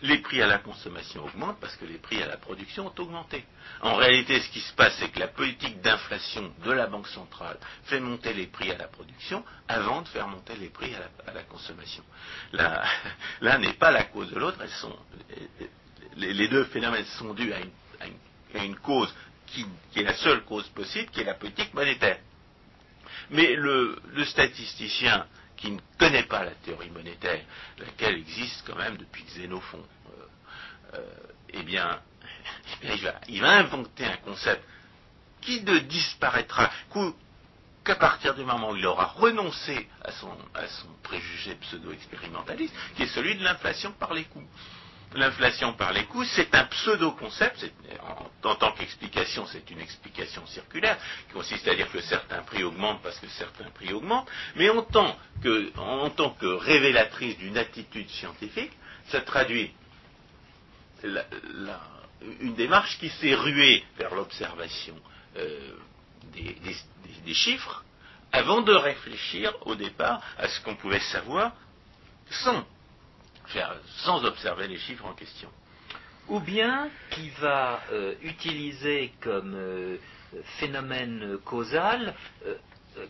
les 0.01 0.17
prix 0.19 0.41
à 0.41 0.47
la 0.47 0.57
consommation 0.57 1.23
augmentent 1.25 1.59
parce 1.59 1.75
que 1.75 1.85
les 1.85 1.97
prix 1.97 2.21
à 2.21 2.27
la 2.27 2.37
production 2.37 2.87
ont 2.87 3.01
augmenté. 3.01 3.45
En 3.81 3.95
réalité, 3.95 4.39
ce 4.39 4.49
qui 4.49 4.59
se 4.59 4.73
passe, 4.73 4.95
c'est 4.99 5.09
que 5.09 5.19
la 5.19 5.27
politique 5.27 5.81
d'inflation 5.81 6.51
de 6.63 6.71
la 6.71 6.87
Banque 6.87 7.07
centrale 7.07 7.57
fait 7.83 7.99
monter 7.99 8.33
les 8.33 8.47
prix 8.47 8.71
à 8.71 8.77
la 8.77 8.87
production 8.87 9.43
avant 9.67 10.01
de 10.01 10.07
faire 10.07 10.27
monter 10.27 10.55
les 10.55 10.69
prix 10.69 10.93
à 10.95 11.31
la, 11.33 11.43
consommation. 11.43 12.03
L'un 12.53 13.57
n'est 13.59 13.73
pas 13.73 13.91
la 13.91 14.05
cause 14.05 14.31
de 14.31 14.39
l'autre, 14.39 14.57
les, 16.17 16.47
deux 16.47 16.65
phénomènes 16.65 17.05
sont 17.05 17.33
dus 17.33 17.53
à 17.53 17.59
une, 18.63 18.75
cause 18.77 19.13
qui, 19.47 19.65
est 19.95 20.03
la 20.03 20.15
seule 20.15 20.43
cause 20.45 20.67
possible, 20.69 21.09
qui 21.11 21.21
est 21.21 21.25
la 21.25 21.35
politique 21.35 21.73
monétaire. 21.73 22.19
Mais 23.29 23.55
le 23.55 24.25
statisticien 24.25 25.25
qui 25.61 25.71
ne 25.71 25.79
connaît 25.97 26.23
pas 26.23 26.43
la 26.43 26.51
théorie 26.51 26.89
monétaire, 26.89 27.43
laquelle 27.77 28.15
existe 28.15 28.63
quand 28.65 28.75
même 28.75 28.97
depuis 28.97 29.23
Xénophon, 29.23 29.83
euh, 30.95 31.05
eh 31.49 31.63
bien, 31.63 31.99
il 33.27 33.41
va, 33.41 33.51
inventer 33.51 34.05
un 34.05 34.17
concept 34.17 34.63
qui 35.39 35.61
ne 35.61 35.79
disparaîtra 35.79 36.69
qu'à 37.83 37.95
partir 37.95 38.35
du 38.35 38.43
moment 38.43 38.71
où 38.71 38.75
il 38.75 38.85
aura 38.85 39.05
renoncé 39.05 39.87
à 40.03 40.11
son, 40.11 40.35
à 40.55 40.67
son 40.67 40.87
préjugé 41.03 41.55
pseudo-expérimentaliste, 41.55 42.73
qui 42.95 43.03
est 43.03 43.07
celui 43.07 43.35
de 43.35 43.43
l'inflation 43.43 43.91
par 43.93 44.13
les 44.13 44.25
coûts. 44.25 44.47
L'inflation 45.13 45.73
par 45.73 45.91
les 45.91 46.05
coûts, 46.05 46.23
c'est 46.23 46.55
un 46.55 46.63
pseudo-concept, 46.65 47.69
en, 48.43 48.55
tant 48.55 48.71
qu'explication, 48.71 49.45
c'est 49.47 49.69
une 49.69 49.81
explication 49.81 50.45
circulaire, 50.47 50.97
qui 51.27 51.33
consiste 51.33 51.67
à 51.67 51.75
dire 51.75 51.91
que 51.91 51.99
certains 52.01 52.41
prix 52.43 52.63
augmentent 52.63 53.01
parce 53.01 53.19
que 53.19 53.27
certains 53.27 53.69
prix 53.71 53.91
augmentent, 53.91 54.29
mais 54.55 54.69
en 54.69 54.83
tant 54.83 55.17
que, 55.43 55.71
tant 56.15 56.29
que 56.31 56.45
révélatrice 56.45 57.37
d'une 57.37 57.57
attitude 57.57 58.09
scientifique, 58.09 58.71
ça 59.07 59.19
traduit 59.21 59.73
une 61.03 62.55
démarche 62.55 62.97
qui 62.99 63.09
s'est 63.09 63.35
ruée 63.35 63.83
vers 63.97 64.13
l'observation 64.13 64.95
euh, 65.37 65.73
des, 66.33 67.33
chiffres 67.33 67.83
avant 68.31 68.61
de 68.61 68.73
réfléchir 68.73 69.53
au 69.61 69.75
départ 69.75 70.21
à 70.37 70.47
ce 70.47 70.61
qu'on 70.61 70.75
pouvait 70.75 70.99
savoir 70.99 71.53
sans, 72.29 72.65
sans 74.03 74.23
observer 74.25 74.67
les 74.67 74.77
chiffres 74.77 75.05
en 75.05 75.13
question. 75.13 75.49
Ou 76.29 76.39
bien 76.39 76.89
qui 77.11 77.29
va 77.41 77.81
euh, 77.91 78.13
utiliser 78.21 79.11
comme 79.21 79.55
euh, 79.55 79.97
phénomène 80.59 81.37
causal 81.43 82.13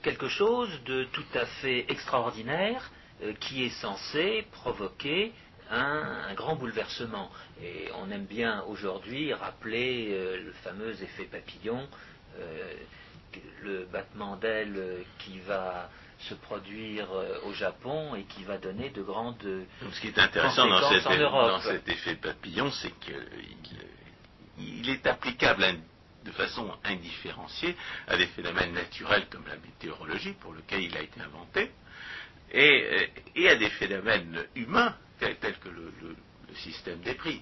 quelque 0.03 0.27
chose 0.27 0.69
de 0.85 1.05
tout 1.05 1.25
à 1.33 1.45
fait 1.45 1.85
extraordinaire 1.89 2.91
qui 3.39 3.63
est 3.63 3.81
censé 3.81 4.45
provoquer 4.51 5.33
un, 5.71 6.33
grand 6.35 6.55
bouleversement. 6.55 7.29
Et 7.63 7.89
on 8.01 8.11
aime 8.11 8.25
bien 8.25 8.63
aujourd'hui 8.67 9.33
rappeler 9.33 10.09
euh, 10.11 10.43
le 10.43 10.51
fameux 10.63 11.01
effet 11.01 11.25
papillon, 11.25 11.87
euh, 12.39 12.73
le 13.61 13.85
battement 13.85 14.35
d'aile 14.35 15.05
qui 15.19 15.39
va 15.39 15.89
se 16.21 16.33
produire 16.35 17.11
euh, 17.11 17.39
au 17.45 17.53
Japon 17.53 18.15
et 18.15 18.23
qui 18.23 18.43
va 18.43 18.57
donner 18.57 18.89
de 18.89 19.01
grandes. 19.01 19.37
Donc, 19.37 19.93
ce 19.93 20.01
qui 20.01 20.07
est 20.07 20.19
intéressant 20.19 20.67
dans 20.67 20.89
cet, 20.89 21.05
effet, 21.05 21.17
dans 21.19 21.61
cet, 21.61 21.87
effet 21.87 22.15
papillon, 22.15 22.71
c'est 22.71 22.93
qu'il 22.99 24.89
est 24.89 25.07
applicable 25.07 25.65
de 26.23 26.31
façon 26.31 26.71
indifférenciée 26.83 27.75
à 28.07 28.17
des 28.17 28.27
phénomènes 28.27 28.73
naturels 28.73 29.25
comme 29.29 29.45
la 29.47 29.55
météorologie, 29.57 30.33
pour 30.33 30.53
lequel 30.53 30.83
il 30.83 30.95
a 30.95 31.01
été 31.01 31.19
inventé, 31.19 31.71
et 32.53 33.49
à 33.49 33.55
des 33.55 33.69
phénomènes 33.71 34.45
humains 34.55 34.95
tel, 35.19 35.57
que 35.59 35.69
le, 35.69 36.15
système 36.55 36.99
des 36.99 37.13
prix. 37.13 37.41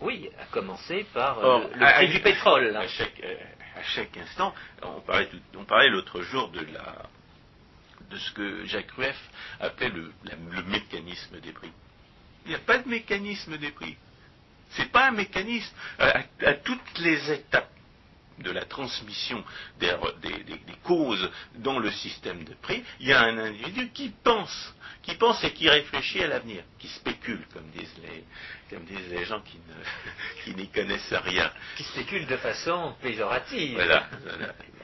Oui, 0.00 0.30
à 0.40 0.46
commencer 0.46 1.06
par 1.12 1.38
euh, 1.38 1.60
le 1.74 1.94
prix 1.94 2.08
du 2.08 2.20
pétrole. 2.20 2.74
À 2.74 2.86
chaque, 2.88 4.16
instant, 4.16 4.54
on 4.82 5.00
parlait, 5.00 5.28
on 5.56 5.64
parlait 5.64 5.90
l'autre 5.90 6.22
jour 6.22 6.48
de, 6.48 6.60
la, 6.72 7.08
de 8.12 8.18
ce 8.18 8.32
que 8.32 8.66
Jacques 8.66 8.90
Rueff 8.92 9.18
appelait 9.60 9.88
le, 9.88 10.12
le 10.24 10.62
mécanisme 10.64 11.40
des 11.40 11.52
prix. 11.52 11.72
Il 12.44 12.50
n'y 12.50 12.54
a 12.54 12.60
pas 12.60 12.78
de 12.78 12.88
mécanisme 12.88 13.56
des 13.56 13.70
prix. 13.70 13.96
C'est 14.70 14.90
pas 14.90 15.08
un 15.08 15.12
mécanisme. 15.12 15.74
à, 15.98 16.54
toutes 16.64 16.98
les 16.98 17.32
étapes 17.32 17.70
de 18.38 18.50
la 18.50 18.64
transmission 18.64 19.44
des, 19.78 19.94
causes 20.82 21.30
dans 21.56 21.78
le 21.78 21.90
système 21.90 22.44
de 22.44 22.54
prix, 22.54 22.82
il 23.00 23.08
y 23.08 23.12
a 23.12 23.22
un 23.22 23.38
individu 23.38 23.90
qui 23.90 24.10
pense, 24.24 24.74
qui 25.02 25.14
pense 25.14 25.44
et 25.44 25.52
qui 25.52 25.68
réfléchit 25.68 26.22
à 26.22 26.28
l'avenir, 26.28 26.64
qui 26.78 26.88
spécule, 26.88 27.44
comme 27.52 27.68
disent 27.70 27.94
les, 28.02 28.24
comme 28.70 28.84
disent 28.84 29.10
les 29.10 29.24
gens 29.26 29.40
qui, 29.42 29.58
ne, 29.58 30.44
qui 30.44 30.54
n'y 30.56 30.68
connaissent 30.68 31.12
rien. 31.12 31.52
Qui 31.76 31.84
spécule 31.84 32.26
de 32.26 32.36
façon 32.38 32.96
péjorative. 33.00 33.74
Voilà. 33.74 34.08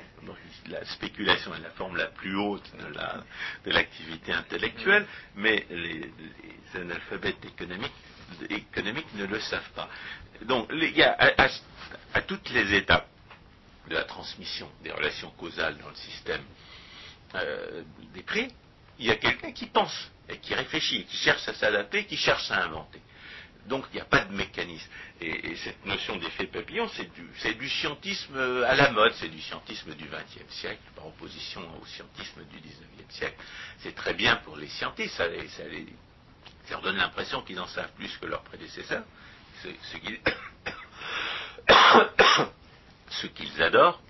la 0.68 0.84
spéculation 0.84 1.54
est 1.54 1.60
la 1.60 1.70
forme 1.70 1.96
la 1.96 2.06
plus 2.06 2.36
haute 2.36 2.70
de 3.64 3.70
l'activité 3.70 4.32
intellectuelle, 4.32 5.06
mais 5.36 5.66
les, 5.70 6.10
analphabètes 6.74 7.44
économiques, 7.44 9.14
ne 9.14 9.24
le 9.24 9.40
savent 9.40 9.70
pas. 9.74 9.88
Donc, 10.42 10.68
il 10.72 10.96
y 10.96 11.02
a 11.02 11.16
à 12.14 12.22
toutes 12.22 12.50
les 12.50 12.74
étapes 12.74 13.08
de 13.88 13.94
la 13.94 14.04
transmission 14.04 14.70
des 14.82 14.92
relations 14.92 15.30
causales 15.30 15.78
dans 15.78 15.88
le 15.88 15.94
système 15.94 16.42
euh, 17.34 17.82
des 18.14 18.22
prix, 18.22 18.48
il 18.98 19.06
y 19.06 19.10
a 19.10 19.16
quelqu'un 19.16 19.52
qui 19.52 19.66
pense 19.66 20.10
et 20.28 20.38
qui 20.38 20.54
réfléchit, 20.54 21.04
qui 21.04 21.16
cherche 21.16 21.46
à 21.48 21.54
s'adapter, 21.54 22.04
qui 22.04 22.16
cherche 22.16 22.50
à 22.50 22.64
inventer. 22.64 23.00
Donc 23.66 23.84
il 23.92 23.96
n'y 23.96 24.00
a 24.00 24.06
pas 24.06 24.24
de 24.24 24.32
mécanisme. 24.32 24.88
Et, 25.20 25.56
cette 25.56 25.84
notion 25.84 26.16
d'effet 26.16 26.46
papillon, 26.46 26.88
c'est 26.88 27.10
du, 27.56 27.68
scientisme 27.68 28.36
à 28.66 28.74
la 28.74 28.90
mode, 28.90 29.12
c'est 29.14 29.28
du 29.28 29.40
scientisme 29.40 29.94
du 29.94 30.06
XXe 30.06 30.54
siècle, 30.54 30.80
par 30.94 31.06
opposition 31.06 31.60
au 31.80 31.86
scientisme 31.86 32.44
du 32.44 32.58
XIXe 32.60 33.14
siècle. 33.14 33.36
C'est 33.80 33.94
très 33.94 34.14
bien 34.14 34.36
pour 34.36 34.56
les 34.56 34.68
scientistes, 34.68 35.14
ça, 35.16 35.26
leur 36.70 36.80
donne 36.82 36.96
l'impression 36.96 37.42
qu'ils 37.42 37.60
en 37.60 37.66
savent 37.66 37.92
plus 37.96 38.16
que 38.18 38.26
leurs 38.26 38.42
prédécesseurs, 38.42 39.04
ce, 39.62 39.68
ce 43.10 43.26
qu'ils 43.26 43.62
adorent, 43.62 44.00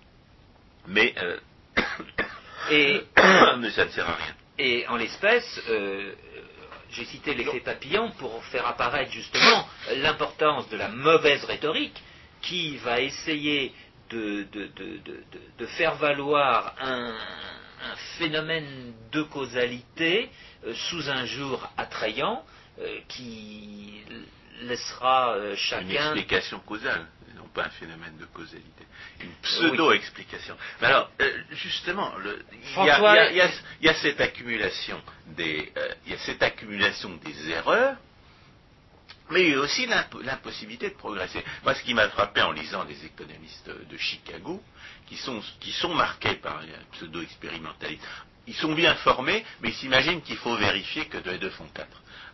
mais, 0.87 1.15
euh, 1.19 1.39
et, 2.71 3.07
ça 3.17 3.57
ne 3.57 3.71
sert 3.71 4.09
à 4.09 4.15
rien. 4.15 4.35
Et 4.59 4.87
en 4.89 4.97
l'espèce, 4.97 5.61
euh, 5.69 6.15
j'ai 6.91 7.05
cité 7.05 7.35
l'effet 7.35 7.61
papillon 7.61 8.11
pour 8.19 8.43
faire 8.45 8.67
apparaître 8.67 9.13
justement 9.13 9.67
l'importance 9.97 10.69
de 10.71 10.77
la 10.77 10.89
mauvaise 10.89 11.45
rhétorique 11.45 12.03
qui 12.43 12.77
va 12.79 13.01
essayer 13.01 13.75
de, 14.11 14.47
de, 15.59 15.67
faire 15.67 15.97
valoir 15.97 16.75
un, 16.81 17.15
phénomène 18.19 18.93
de 19.13 19.23
causalité 19.23 20.31
euh, 20.67 20.75
sous 20.75 21.09
un 21.11 21.25
jour 21.27 21.69
attrayant 21.77 22.43
qui 23.09 24.03
laissera 24.63 25.37
chacun. 25.57 25.87
Une 25.87 25.91
explication 25.93 26.61
causale 26.61 27.07
pas 27.49 27.67
un 27.67 27.71
phénomène 27.71 28.17
de 28.19 28.27
causalité, 28.27 28.87
une 29.21 29.33
pseudo-explication. 29.43 30.57
Mais 30.81 30.87
alors, 30.89 31.11
euh, 31.21 31.43
justement, 31.51 32.13
il 32.81 33.37
y, 33.81 33.89
a 33.89 33.95
cette 33.95 34.21
accumulation 34.21 35.01
des, 35.27 35.73
euh, 35.77 35.95
il 36.07 36.13
y 36.13 36.15
a 36.15 36.19
cette 36.19 36.43
accumulation 36.43 37.11
des 37.25 37.51
erreurs, 37.51 37.97
mais 39.31 39.45
il 39.45 39.51
y 39.51 39.55
a 39.55 39.61
aussi 39.61 39.87
l'impossibilité 39.87 40.91
de 40.91 40.95
progresser. 40.95 41.45
Moi, 41.63 41.75
ce 41.75 41.83
qui 41.83 41.95
m'a 41.95 42.09
frappé 42.09 42.41
en 42.43 42.53
lisant 42.53 42.85
les 42.85 43.05
économistes 43.05 43.69
de 43.69 43.97
Chicago, 43.99 44.63
qui 45.07 45.17
sont, 45.17 45.43
qui 45.61 45.73
sont 45.73 45.95
marqués 45.95 46.37
par 46.37 46.59
un 46.59 46.93
pseudo-expérimentalisme, 46.93 48.03
ils 48.47 48.55
sont 48.55 48.73
bien 48.73 48.95
formés, 48.97 49.45
mais 49.61 49.69
ils 49.69 49.75
s'imaginent 49.75 50.23
qu'il 50.23 50.39
faut 50.39 50.57
vérifier 50.57 51.07
que 51.07 51.19
2 51.19 51.33
et 51.33 51.39
2 51.39 51.51
font 51.51 51.69
4. 51.75 51.87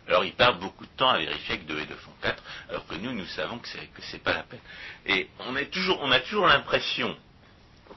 Alors 0.07 0.23
ils 0.23 0.33
perdent 0.33 0.59
beaucoup 0.59 0.85
de 0.85 0.91
temps 0.97 1.09
à 1.09 1.17
vérifier 1.17 1.59
que 1.59 1.65
2 1.65 1.79
et 1.79 1.85
2 1.85 1.95
font 1.95 2.11
4, 2.21 2.43
alors 2.69 2.85
que 2.87 2.95
nous, 2.95 3.11
nous 3.11 3.25
savons 3.27 3.57
que 3.59 3.67
ce 3.67 3.77
n'est 3.77 4.19
pas 4.19 4.33
la 4.33 4.43
peine. 4.43 4.59
Et 5.05 5.27
on, 5.39 5.55
a 5.55 6.19
toujours 6.19 6.45
l'impression 6.47 7.15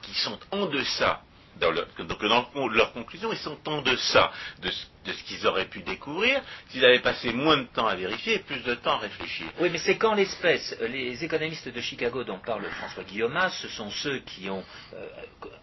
qu'ils 0.01 0.15
sont 0.15 0.39
en 0.51 0.65
deçà 0.65 1.21
dans 1.59 1.73
donc 1.73 2.23
dans 2.25 2.67
leur 2.69 2.93
conclusion, 2.93 3.31
ils 3.33 3.39
sont 3.39 3.57
en 3.67 3.81
deçà 3.81 4.31
de, 4.61 4.71
de 5.05 5.13
ce 5.13 5.23
qu'ils 5.23 5.47
auraient 5.47 5.65
pu 5.65 5.81
découvrir 5.81 6.41
s'ils 6.69 6.83
avaient 6.85 6.99
passé 6.99 7.31
moins 7.31 7.57
de 7.57 7.67
temps 7.73 7.87
à 7.87 7.95
vérifier 7.95 8.35
et 8.35 8.39
plus 8.39 8.61
de 8.63 8.75
temps 8.75 8.95
à 8.95 8.97
réfléchir. 8.99 9.47
Oui, 9.59 9.69
mais 9.71 9.77
c'est 9.77 9.97
quand 9.97 10.13
l'espèce, 10.13 10.75
les 10.81 11.23
économistes 11.23 11.69
de 11.69 11.81
Chicago 11.81 12.23
dont 12.23 12.39
parle 12.39 12.63
François 12.79 13.03
Guillaume, 13.03 13.37
ce 13.61 13.67
sont 13.69 13.89
ceux 13.89 14.19
qui 14.19 14.49
ont 14.49 14.63
euh, 14.93 15.07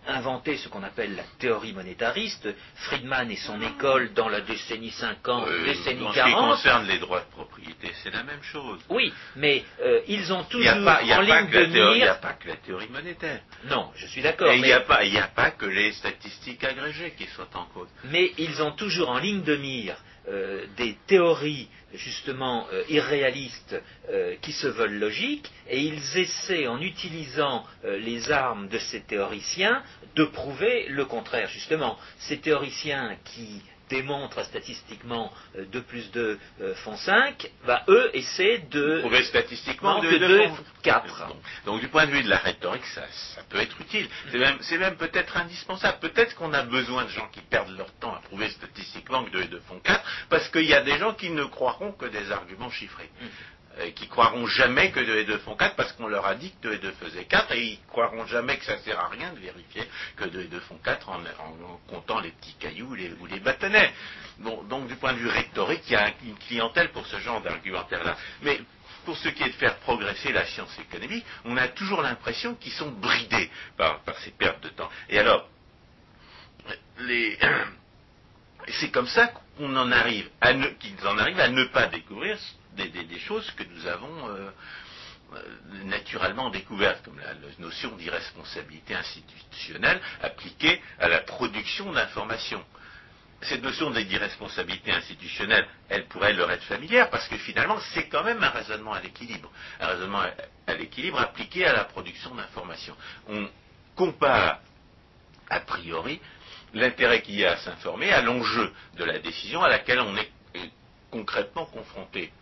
inventé 0.06 0.56
ce 0.56 0.68
qu'on 0.68 0.82
appelle 0.82 1.14
la 1.16 1.22
théorie 1.38 1.72
monétariste, 1.72 2.48
Friedman 2.76 3.30
et 3.30 3.36
son 3.36 3.60
école 3.60 4.12
dans 4.14 4.28
la 4.28 4.40
décennie 4.40 4.90
50, 4.90 5.48
euh, 5.48 5.64
décennie 5.64 6.00
40. 6.00 6.08
En 6.08 6.12
ce 6.12 6.22
qui 6.22 6.32
concerne 6.32 6.86
les 6.86 6.98
droits 6.98 7.20
de 7.20 7.30
propriété, 7.30 7.90
c'est 8.02 8.10
la 8.10 8.22
même 8.22 8.42
chose. 8.42 8.80
Oui, 8.88 9.12
mais 9.36 9.64
euh, 9.82 10.00
ils 10.08 10.32
ont 10.32 10.44
toujours 10.44 10.72
en 10.72 11.20
ligne 11.20 11.50
de 11.50 11.66
mire... 11.66 11.92
Il 11.92 11.96
n'y 11.98 12.02
a 12.04 12.14
pas 12.14 12.34
que 12.34 12.48
la 12.48 12.56
théorie 12.56 12.88
monétaire. 12.88 13.40
Non, 13.68 13.90
je 13.96 14.06
suis 14.06 14.22
d'accord. 14.22 14.52
il 14.52 14.62
n'y 14.62 14.72
a, 14.72 14.80
pas, 14.80 15.00
a 15.00 15.28
pas 15.28 15.50
que 15.50 15.66
les 15.66 15.92
statistiques 15.92 16.64
agrégées 16.64 17.14
qui 17.16 17.26
soient 17.26 17.48
en 17.54 17.64
cause. 17.66 17.88
Mais 18.04 18.32
ils 18.38 18.62
ont 18.62 18.72
toujours 18.72 19.10
en 19.10 19.18
ligne 19.18 19.25
de 19.34 19.56
mire 19.56 19.96
euh, 20.28 20.66
des 20.76 20.96
théories 21.06 21.68
justement 21.94 22.66
euh, 22.72 22.82
irréalistes 22.88 23.80
euh, 24.10 24.34
qui 24.40 24.52
se 24.52 24.66
veulent 24.66 24.98
logiques 24.98 25.50
et 25.68 25.80
ils 25.80 26.18
essaient 26.18 26.66
en 26.66 26.80
utilisant 26.80 27.64
les 27.84 28.30
armes 28.30 28.68
de 28.68 28.78
ces 28.78 29.00
théoriciens 29.02 29.82
de 30.14 30.24
prouver 30.24 30.86
le 30.88 31.04
contraire. 31.04 31.48
Justement 31.48 31.98
ces 32.18 32.38
théoriciens 32.38 33.16
qui 33.24 33.62
démontrent 33.88 34.44
statistiquement 34.44 35.32
2 35.56 35.82
plus 35.82 36.10
2 36.10 36.38
font 36.76 36.96
5, 36.96 37.50
bah, 37.66 37.82
eux 37.88 38.10
essaient 38.14 38.64
de 38.70 39.00
prouver 39.00 39.22
statistiquement 39.24 40.00
que 40.00 40.16
2 40.18 40.48
font 40.48 40.56
4. 40.82 41.28
Donc, 41.64 41.80
du 41.80 41.88
point 41.88 42.06
de 42.06 42.12
vue 42.12 42.22
de 42.22 42.28
la 42.28 42.38
rhétorique, 42.38 42.84
ça, 42.86 43.02
peut 43.48 43.58
être 43.58 43.80
utile. 43.80 44.08
C'est 44.30 44.38
même, 44.38 44.58
même 44.78 44.96
peut-être 44.96 45.36
indispensable. 45.36 45.98
Peut-être 46.00 46.34
qu'on 46.36 46.52
a 46.52 46.62
besoin 46.62 47.04
de 47.04 47.10
gens 47.10 47.28
qui 47.32 47.40
perdent 47.40 47.76
leur 47.76 47.92
temps 47.94 48.14
à 48.14 48.20
prouver 48.20 48.48
statistiquement 48.50 49.24
que 49.24 49.30
2 49.30 49.42
et 49.42 49.48
2 49.48 49.60
font 49.68 49.80
4, 49.80 50.26
parce 50.28 50.48
qu'il 50.48 50.66
y 50.66 50.74
a 50.74 50.82
des 50.82 50.98
gens 50.98 51.14
qui 51.14 51.30
ne 51.30 51.44
croiront 51.44 51.92
que 51.92 52.06
des 52.06 52.30
arguments 52.32 52.70
chiffrés. 52.70 53.10
Euh, 53.78 53.90
qui 53.90 54.08
croiront 54.08 54.46
jamais 54.46 54.90
que 54.90 55.00
2 55.00 55.16
et 55.18 55.24
2 55.24 55.38
font 55.38 55.56
4 55.56 55.76
parce 55.76 55.92
qu'on 55.92 56.08
leur 56.08 56.26
a 56.26 56.34
dit 56.34 56.52
que 56.62 56.68
2 56.68 56.74
et 56.74 56.78
2 56.78 56.92
faisaient 56.92 57.24
4 57.24 57.52
et 57.52 57.62
ils 57.62 57.80
croiront 57.88 58.26
jamais 58.26 58.56
que 58.56 58.64
ça 58.64 58.78
sert 58.78 58.98
à 58.98 59.08
rien 59.08 59.32
de 59.32 59.38
vérifier 59.38 59.82
que 60.16 60.24
2 60.24 60.40
et 60.40 60.48
2 60.48 60.60
font 60.60 60.78
4 60.82 61.08
en, 61.08 61.20
comptant 61.88 62.20
les 62.20 62.30
petits 62.30 62.54
cailloux 62.54 62.96
ou 63.20 63.26
les 63.26 63.40
bâtonnets. 63.40 63.92
Donc 64.38 64.86
du 64.88 64.96
point 64.96 65.12
de 65.12 65.18
vue 65.18 65.28
rhétorique, 65.28 65.82
il 65.88 65.92
y 65.92 65.96
a 65.96 66.12
une 66.24 66.36
clientèle 66.38 66.90
pour 66.90 67.06
ce 67.06 67.18
genre 67.18 67.40
d'argumentaire-là. 67.40 68.16
Mais 68.42 68.60
pour 69.04 69.16
ce 69.16 69.28
qui 69.28 69.42
est 69.42 69.48
de 69.48 69.54
faire 69.54 69.76
progresser 69.78 70.32
la 70.32 70.44
science 70.46 70.78
économique, 70.78 71.24
on 71.44 71.56
a 71.56 71.68
toujours 71.68 72.02
l'impression 72.02 72.54
qu'ils 72.56 72.72
sont 72.72 72.90
bridés 72.90 73.50
par, 73.76 74.00
ces 74.24 74.32
pertes 74.32 74.62
de 74.62 74.68
temps. 74.70 74.90
Et 75.08 75.18
alors, 75.18 75.48
c'est 78.68 78.90
comme 78.90 79.06
ça 79.06 79.28
qu'on 79.56 79.74
en 79.76 79.92
arrive 79.92 80.28
à 80.40 80.52
ne, 80.52 80.66
qu'ils 80.70 81.06
en 81.06 81.16
arrivent 81.18 81.40
à 81.40 81.48
ne 81.48 81.64
pas 81.66 81.86
découvrir 81.86 82.36
des, 82.76 83.18
choses 83.18 83.50
que 83.52 83.64
nous 83.64 83.86
avons 83.86 84.28
euh, 84.28 84.50
naturellement 85.84 86.50
découvertes, 86.50 87.04
comme 87.04 87.18
la, 87.18 87.34
la 87.34 87.48
notion 87.58 87.96
d'irresponsabilité 87.96 88.94
institutionnelle 88.94 90.00
appliquée 90.22 90.80
à 90.98 91.08
la 91.08 91.20
production 91.20 91.92
d'informations. 91.92 92.64
Cette 93.42 93.62
notion 93.62 93.90
d'irresponsabilité 93.90 94.92
institutionnelle, 94.92 95.66
elle 95.88 96.06
pourrait 96.06 96.32
leur 96.32 96.50
être 96.50 96.64
familière, 96.64 97.10
parce 97.10 97.28
que 97.28 97.36
finalement, 97.36 97.78
c'est 97.92 98.08
quand 98.08 98.24
même 98.24 98.42
un 98.42 98.48
raisonnement 98.50 98.92
à 98.92 99.00
l'équilibre. 99.00 99.50
Un 99.80 99.88
raisonnement 99.88 100.20
à, 100.20 100.30
à 100.66 100.74
l'équilibre 100.74 101.20
appliqué 101.20 101.66
à 101.66 101.72
la 101.72 101.84
production 101.84 102.34
d'informations. 102.34 102.96
On 103.28 103.48
compare 103.94 104.60
a 105.50 105.60
priori 105.60 106.20
l'intérêt 106.74 107.22
qu'il 107.22 107.36
y 107.36 107.44
a 107.44 107.52
à 107.52 107.56
s'informer 107.58 108.12
à 108.12 108.22
l'enjeu 108.22 108.72
de 108.96 109.04
la 109.04 109.18
décision 109.18 109.62
à 109.62 109.68
laquelle 109.68 110.00
on 110.00 110.16
est 110.16 110.30
concrètement 111.10 111.66
confronté. 111.66 112.32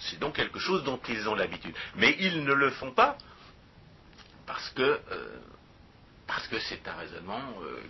C'est 0.00 0.18
donc 0.18 0.36
quelque 0.36 0.58
chose 0.58 0.84
dont 0.84 1.00
ils 1.08 1.28
ont 1.28 1.34
l'habitude. 1.34 1.74
Mais 1.96 2.16
ils 2.20 2.44
ne 2.44 2.52
le 2.52 2.70
font 2.70 2.92
pas 2.92 3.16
parce 4.46 4.70
que 4.70 4.82
euh, 4.82 5.40
c'est 6.68 6.86
un 6.86 6.94
raisonnement 6.94 7.42
euh, 7.62 7.80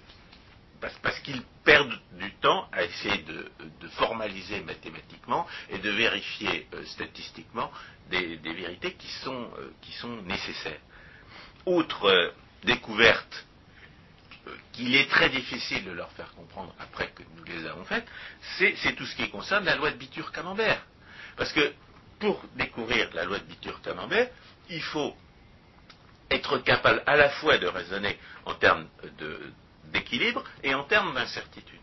parce, 0.81 1.19
qu'ils 1.21 1.43
perdent 1.65 1.99
du 2.13 2.33
temps 2.35 2.69
à 2.73 2.85
essayer 2.85 3.23
de, 3.23 3.51
formaliser 3.91 4.61
mathématiquement 4.61 5.47
et 5.71 5.79
de 5.79 5.91
vérifier 5.91 6.69
euh, 6.75 6.85
statistiquement 6.85 7.71
des, 8.11 8.37
des, 8.37 8.55
vérités 8.55 8.95
qui 8.95 9.09
sont, 9.25 9.51
qui 9.83 9.93
sont 9.93 10.23
nécessaires. 10.23 10.81
Autre 11.67 12.33
découverte 12.63 13.47
qu'il 14.73 14.95
est 14.95 15.09
très 15.11 15.29
difficile 15.31 15.85
de 15.85 15.91
leur 15.91 16.11
faire 16.13 16.33
comprendre 16.35 16.75
après 16.79 17.11
que 17.11 17.23
nous 17.37 17.45
les 17.45 17.67
avons 17.67 17.85
faites, 17.85 18.07
c'est 18.59 18.95
tout 18.97 19.07
ce 19.07 19.17
qui 19.17 19.29
concerne 19.31 19.65
la 19.65 19.77
loi 19.77 19.91
de 19.91 19.97
Bitur-Camembert. 19.97 20.81
Parce 21.39 21.53
que 21.53 21.73
pour 22.19 22.43
découvrir 22.57 23.09
la 23.15 23.25
loi 23.25 23.39
de 23.39 23.45
Bitur-Camembert, 23.45 24.29
il 24.69 24.83
faut 24.83 25.17
être 26.31 26.59
capable 26.59 27.03
à 27.07 27.17
la 27.17 27.31
fois 27.31 27.57
de 27.59 27.67
raisonner 27.69 28.19
en 28.45 28.55
termes 28.55 28.89
d'équilibre 29.85 30.45
et 30.63 30.75
en 30.75 30.83
termes 30.85 31.15
d'incertitude. 31.15 31.79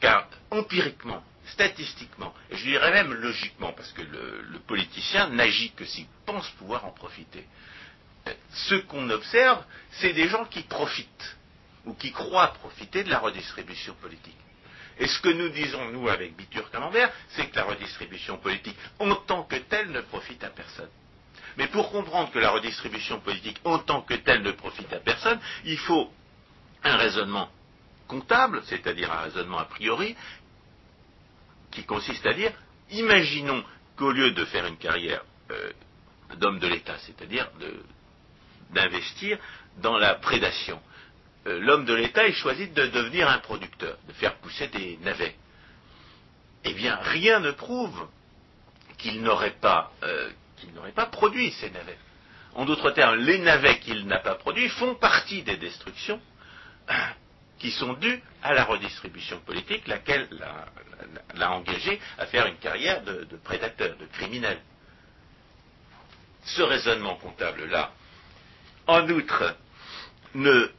Car 0.00 0.26
empiriquement, 0.50 1.22
statistiquement, 1.44 2.34
et 2.50 2.56
je 2.56 2.64
dirais 2.64 2.90
même 2.90 3.12
logiquement, 3.12 3.72
parce 3.74 3.92
que 3.92 4.02
le, 4.02 4.40
le 4.40 4.58
politicien 4.60 5.28
n'agit 5.28 5.72
que 5.72 5.84
s'il 5.84 6.06
pense 6.24 6.48
pouvoir 6.52 6.86
en 6.86 6.92
profiter, 6.92 7.46
ce 8.52 8.74
qu'on 8.76 9.10
observe, 9.10 9.62
c'est 9.92 10.14
des 10.14 10.28
gens 10.28 10.46
qui 10.46 10.62
profitent 10.62 11.36
ou 11.84 11.92
qui 11.94 12.10
croient 12.10 12.54
profiter 12.54 13.04
de 13.04 13.10
la 13.10 13.18
redistribution 13.18 13.94
politique. 13.94 14.36
Et 15.00 15.06
ce 15.06 15.18
que 15.20 15.30
nous 15.30 15.48
disons, 15.48 15.90
nous, 15.92 16.08
avec 16.08 16.36
Bitur 16.36 16.70
Camembert, 16.70 17.10
c'est 17.30 17.46
que 17.50 17.56
la 17.56 17.64
redistribution 17.64 18.36
politique, 18.36 18.76
en 18.98 19.14
tant 19.14 19.44
que 19.44 19.56
telle, 19.56 19.90
ne 19.90 20.02
profite 20.02 20.44
à 20.44 20.50
personne. 20.50 20.90
Mais 21.56 21.68
pour 21.68 21.90
comprendre 21.90 22.30
que 22.30 22.38
la 22.38 22.50
redistribution 22.50 23.18
politique, 23.20 23.58
en 23.64 23.78
tant 23.78 24.02
que 24.02 24.14
telle, 24.14 24.42
ne 24.42 24.52
profite 24.52 24.92
à 24.92 25.00
personne, 25.00 25.40
il 25.64 25.78
faut 25.78 26.12
un 26.84 26.96
raisonnement 26.96 27.48
comptable, 28.08 28.62
c'est-à-dire 28.66 29.10
un 29.10 29.22
raisonnement 29.22 29.58
a 29.58 29.64
priori, 29.64 30.14
qui 31.70 31.84
consiste 31.84 32.26
à 32.26 32.34
dire, 32.34 32.52
imaginons 32.90 33.64
qu'au 33.96 34.12
lieu 34.12 34.32
de 34.32 34.44
faire 34.44 34.66
une 34.66 34.76
carrière 34.76 35.24
euh, 35.50 35.72
d'homme 36.36 36.58
de 36.58 36.66
l'État, 36.66 36.98
c'est-à-dire 36.98 37.50
d'investir 38.70 39.38
dans 39.78 39.96
la 39.96 40.14
prédation, 40.16 40.80
l'homme 41.44 41.84
de 41.84 41.94
l'État 41.94 42.26
ait 42.26 42.32
choisi 42.32 42.68
de 42.68 42.86
devenir 42.86 43.28
un 43.28 43.38
producteur, 43.38 43.96
de 44.06 44.12
faire 44.12 44.34
pousser 44.36 44.68
des 44.68 44.98
navets. 45.02 45.36
Eh 46.64 46.74
bien, 46.74 46.96
rien 46.96 47.40
ne 47.40 47.50
prouve 47.52 48.06
qu'il 48.98 49.22
n'aurait 49.22 49.56
pas, 49.60 49.92
euh, 50.02 50.30
qu'il 50.58 50.70
pas 50.94 51.06
produit 51.06 51.52
ces 51.52 51.70
navets. 51.70 51.98
En 52.54 52.64
d'autres 52.64 52.90
termes, 52.90 53.16
les 53.16 53.38
navets 53.38 53.78
qu'il 53.78 54.06
n'a 54.06 54.18
pas 54.18 54.34
produits 54.34 54.68
font 54.68 54.94
partie 54.96 55.42
des 55.42 55.56
destructions 55.56 56.20
qui 57.58 57.70
sont 57.70 57.94
dues 57.94 58.22
à 58.42 58.54
la 58.54 58.64
redistribution 58.64 59.38
politique, 59.40 59.86
laquelle 59.86 60.28
l'a 61.34 61.52
engagé 61.52 62.00
à 62.18 62.26
faire 62.26 62.46
une 62.46 62.56
carrière 62.56 63.02
de, 63.02 63.24
de 63.24 63.36
prédateur, 63.36 63.96
de 63.96 64.06
criminel. 64.06 64.60
Ce 66.44 66.62
raisonnement 66.62 67.16
comptable-là, 67.16 67.92
en 68.86 69.08
outre, 69.10 69.54
ne 70.34 70.70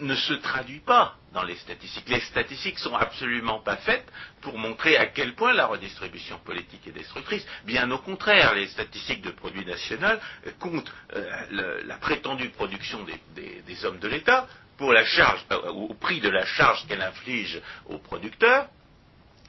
ne 0.00 0.14
se 0.14 0.34
traduit 0.34 0.80
pas 0.80 1.14
dans 1.32 1.42
les 1.42 1.56
statistiques. 1.56 2.08
Les 2.08 2.20
statistiques 2.20 2.78
sont 2.78 2.94
absolument 2.94 3.60
pas 3.60 3.76
faites 3.76 4.06
pour 4.42 4.58
montrer 4.58 4.96
à 4.96 5.06
quel 5.06 5.34
point 5.34 5.52
la 5.52 5.66
redistribution 5.66 6.38
politique 6.38 6.86
est 6.86 6.92
destructrice. 6.92 7.46
Bien 7.64 7.90
au 7.90 7.98
contraire, 7.98 8.54
les 8.54 8.68
statistiques 8.68 9.22
de 9.22 9.30
produit 9.30 9.64
national 9.64 10.20
euh, 10.46 10.50
comptent 10.58 10.92
euh, 11.14 11.82
la 11.84 11.96
prétendue 11.96 12.50
production 12.50 13.04
des, 13.34 13.84
hommes 13.84 13.98
de 13.98 14.08
l'État 14.08 14.46
pour 14.76 14.92
la 14.92 15.04
charge, 15.04 15.44
euh, 15.52 15.70
au 15.70 15.94
prix 15.94 16.20
de 16.20 16.28
la 16.28 16.44
charge 16.44 16.86
qu'elle 16.86 17.02
inflige 17.02 17.60
aux 17.86 17.98
producteurs, 17.98 18.68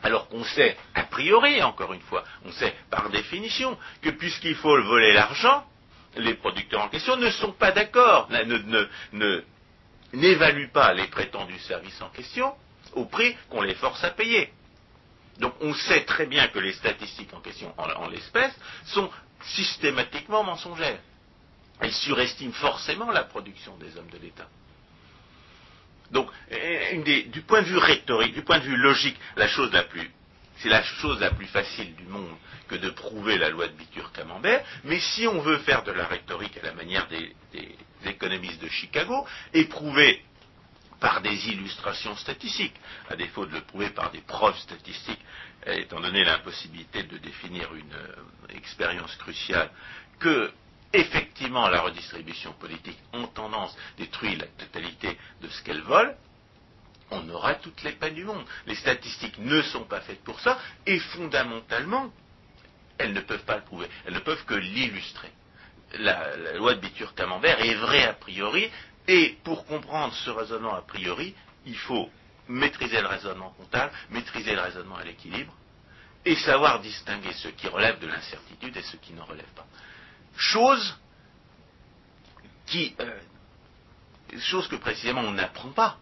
alors 0.03 0.27
qu'on 0.29 0.43
sait, 0.43 0.77
a 0.93 1.03
priori, 1.03 1.61
encore 1.63 1.93
une 1.93 2.01
fois, 2.01 2.23
on 2.45 2.51
sait 2.51 2.73
par 2.89 3.09
définition, 3.09 3.77
que 4.01 4.09
puisqu'il 4.09 4.55
faut 4.55 4.81
voler 4.83 5.13
l'argent, 5.13 5.65
les 6.15 6.35
producteurs 6.35 6.81
en 6.81 6.89
question 6.89 7.17
ne 7.17 7.29
sont 7.31 7.51
pas 7.51 7.71
d'accord, 7.71 8.29
ne, 8.29 8.43
ne, 8.43 8.87
ne 9.13 9.43
n'évaluent 10.13 10.71
pas 10.71 10.93
les 10.93 11.07
prétendus 11.07 11.59
services 11.59 12.01
en 12.01 12.09
question 12.09 12.53
au 12.93 13.05
prix 13.05 13.35
qu'on 13.49 13.61
les 13.61 13.75
force 13.75 14.03
à 14.03 14.11
payer. 14.11 14.51
Donc 15.39 15.53
on 15.61 15.73
sait 15.73 16.03
très 16.05 16.25
bien 16.25 16.47
que 16.47 16.59
les 16.59 16.73
statistiques 16.73 17.33
en 17.33 17.41
question, 17.41 17.73
en, 17.77 18.07
l'espèce, 18.07 18.53
sont 18.85 19.09
systématiquement 19.41 20.43
mensongères. 20.43 20.99
Elles 21.79 21.93
surestiment 21.93 22.53
forcément 22.53 23.11
la 23.11 23.23
production 23.23 23.77
des 23.77 23.95
hommes 23.97 24.09
de 24.09 24.17
l'État. 24.17 24.47
Donc, 26.09 26.29
des, 26.49 27.23
du 27.23 27.41
point 27.41 27.61
de 27.61 27.67
vue 27.67 27.77
rhétorique, 27.77 28.33
du 28.33 28.41
point 28.41 28.59
de 28.59 28.63
vue 28.63 28.77
logique, 28.77 29.17
la 29.35 29.47
chose 29.47 29.71
la 29.73 29.83
plus, 29.83 30.09
c'est 30.59 30.69
la 30.69 30.83
chose 30.83 31.19
la 31.19 31.31
plus 31.31 31.47
facile 31.47 31.95
du 31.95 32.05
monde 32.05 32.35
que 32.67 32.75
de 32.75 32.89
prouver 32.89 33.37
la 33.37 33.49
loi 33.49 33.67
de 33.67 33.73
Bitur-Camembert, 33.73 34.63
mais 34.83 34.99
si 34.99 35.27
on 35.27 35.39
veut 35.39 35.59
faire 35.59 35.83
de 35.83 35.91
la 35.91 36.05
rhétorique 36.05 36.57
à 36.57 36.65
la 36.65 36.73
manière 36.73 37.07
des, 37.07 37.35
économistes 38.05 38.61
de 38.61 38.69
Chicago 38.69 39.25
et 39.53 39.65
prouver 39.65 40.23
par 40.99 41.21
des 41.21 41.49
illustrations 41.49 42.15
statistiques, 42.15 42.75
à 43.09 43.15
défaut 43.15 43.45
de 43.45 43.53
le 43.53 43.61
prouver 43.61 43.89
par 43.89 44.11
des 44.11 44.21
preuves 44.21 44.57
statistiques, 44.57 45.19
étant 45.65 45.99
donné 45.99 46.23
l'impossibilité 46.23 47.03
de 47.03 47.17
définir 47.17 47.73
une 47.75 47.93
euh, 47.93 48.55
expérience 48.55 49.15
cruciale, 49.17 49.69
que 50.19 50.51
effectivement 50.93 51.67
la 51.67 51.81
redistribution 51.81 52.53
politique 52.53 52.97
en 53.13 53.27
tendance 53.27 53.75
détruit 53.97 54.37
la 54.37 54.47
totalité 54.47 55.17
de 55.41 55.49
ce 55.49 55.61
qu'elle 55.63 55.81
vole, 55.81 56.15
on 57.11 57.29
aura 57.29 57.55
toutes 57.55 57.83
les 57.83 57.93
peines 57.93 58.15
du 58.15 58.25
monde. 58.25 58.45
Les 58.65 58.75
statistiques 58.75 59.37
ne 59.39 59.61
sont 59.61 59.85
pas 59.85 60.01
faites 60.01 60.23
pour 60.23 60.39
ça, 60.39 60.59
et 60.85 60.99
fondamentalement, 60.99 62.11
elles 62.97 63.13
ne 63.13 63.21
peuvent 63.21 63.45
pas 63.45 63.57
le 63.57 63.63
prouver. 63.63 63.87
Elles 64.05 64.13
ne 64.13 64.19
peuvent 64.19 64.45
que 64.45 64.55
l'illustrer 64.55 65.31
la, 65.93 66.53
loi 66.55 66.75
de 66.75 66.81
Bitur-Camembert 66.81 67.59
est 67.61 67.75
vraie 67.75 68.03
a 68.03 68.13
priori, 68.13 68.69
et 69.07 69.37
pour 69.43 69.65
comprendre 69.65 70.13
ce 70.13 70.29
raisonnement 70.29 70.75
a 70.75 70.81
priori, 70.81 71.33
il 71.65 71.77
faut 71.77 72.09
maîtriser 72.47 73.01
le 73.01 73.07
raisonnement 73.07 73.51
comptable, 73.51 73.91
maîtriser 74.09 74.53
le 74.53 74.61
raisonnement 74.61 74.97
à 74.97 75.03
l'équilibre, 75.03 75.53
et 76.25 76.35
savoir 76.35 76.81
distinguer 76.81 77.31
ce 77.33 77.47
qui 77.49 77.67
relève 77.67 77.99
de 77.99 78.07
l'incertitude 78.07 78.75
et 78.75 78.81
ce 78.81 78.97
qui 78.97 79.13
n'en 79.13 79.25
relève 79.25 79.45
pas. 79.55 79.65
Chose 80.35 80.97
euh, 82.75 83.19
chose 84.39 84.67
que 84.67 84.75
précisément 84.75 85.21
on 85.21 85.31
n'apprend 85.31 85.69
pas 85.69 85.97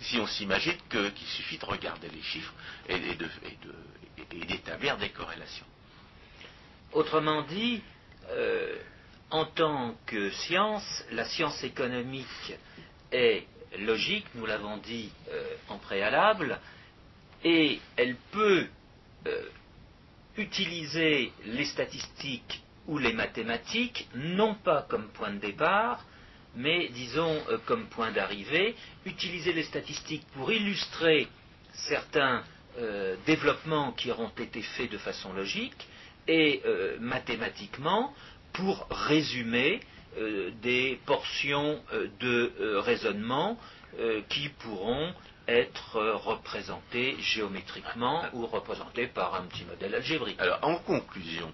si 0.00 0.18
on 0.18 0.26
s'imagine 0.26 0.76
qu'il 0.88 1.12
qu 1.12 1.24
suffit 1.24 1.58
de 1.58 1.64
regarder 1.64 2.08
les 2.08 2.22
chiffres 2.22 2.52
et, 2.88 2.98
d'établir 4.46 4.96
de, 4.96 5.02
des 5.02 5.10
corrélations. 5.10 5.66
Autrement 6.92 7.42
dit, 7.42 7.82
euh, 8.30 8.76
en 9.30 9.44
tant 9.44 9.94
que 10.06 10.30
science, 10.30 11.04
la 11.10 11.24
science 11.24 11.62
économique 11.64 12.54
est 13.12 13.46
logique, 13.80 14.26
nous 14.34 14.46
l'avons 14.46 14.78
dit 14.78 15.10
euh, 15.30 15.54
en 15.68 15.78
préalable, 15.78 16.58
et 17.44 17.80
elle 17.96 18.16
peut 18.32 18.66
euh, 19.26 19.48
utiliser 20.36 21.32
les 21.44 21.64
statistiques 21.66 22.62
ou 22.86 22.98
les 22.98 23.12
mathématiques, 23.12 24.08
non 24.14 24.54
pas 24.54 24.86
comme 24.88 25.08
point 25.08 25.30
de 25.32 25.38
départ, 25.38 26.04
mais 26.56 26.88
disons 26.88 27.36
euh, 27.48 27.58
comme 27.66 27.86
point 27.86 28.10
d'arrivée, 28.12 28.74
utiliser 29.06 29.52
les 29.52 29.64
statistiques 29.64 30.26
pour 30.34 30.52
illustrer 30.52 31.28
certains 31.72 32.42
euh, 32.78 33.16
développements 33.26 33.92
qui 33.92 34.10
auront 34.10 34.30
été 34.38 34.62
faits 34.62 34.90
de 34.90 34.98
façon 34.98 35.32
logique, 35.32 35.86
et 36.26 36.60
euh, 36.66 36.96
mathématiquement 37.00 38.12
pour 38.52 38.86
résumer 38.90 39.80
des 40.62 40.98
portions 41.06 41.80
de 42.18 42.76
raisonnement 42.78 43.56
qui 44.28 44.48
pourront 44.48 45.12
être 45.46 46.00
représentées 46.14 47.14
géométriquement 47.20 48.24
ou 48.32 48.46
représentées 48.46 49.06
par 49.06 49.34
un 49.36 49.42
petit 49.42 49.64
modèle 49.64 49.94
algébrique. 49.94 50.40
Alors, 50.40 50.58
en 50.62 50.76
conclusion, 50.76 51.52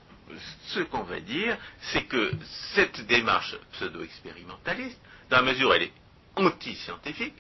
ce 0.68 0.80
qu'on 0.80 1.02
va 1.02 1.20
dire, 1.20 1.56
c'est 1.92 2.04
que 2.04 2.32
cette 2.74 3.06
démarche 3.06 3.56
pseudo-expérimentaliste, 3.72 4.98
dans 5.30 5.38
la 5.38 5.42
mesure 5.42 5.70
où 5.70 5.72
elle 5.72 5.84
est 5.84 5.92
anti-scientifique, 6.36 7.34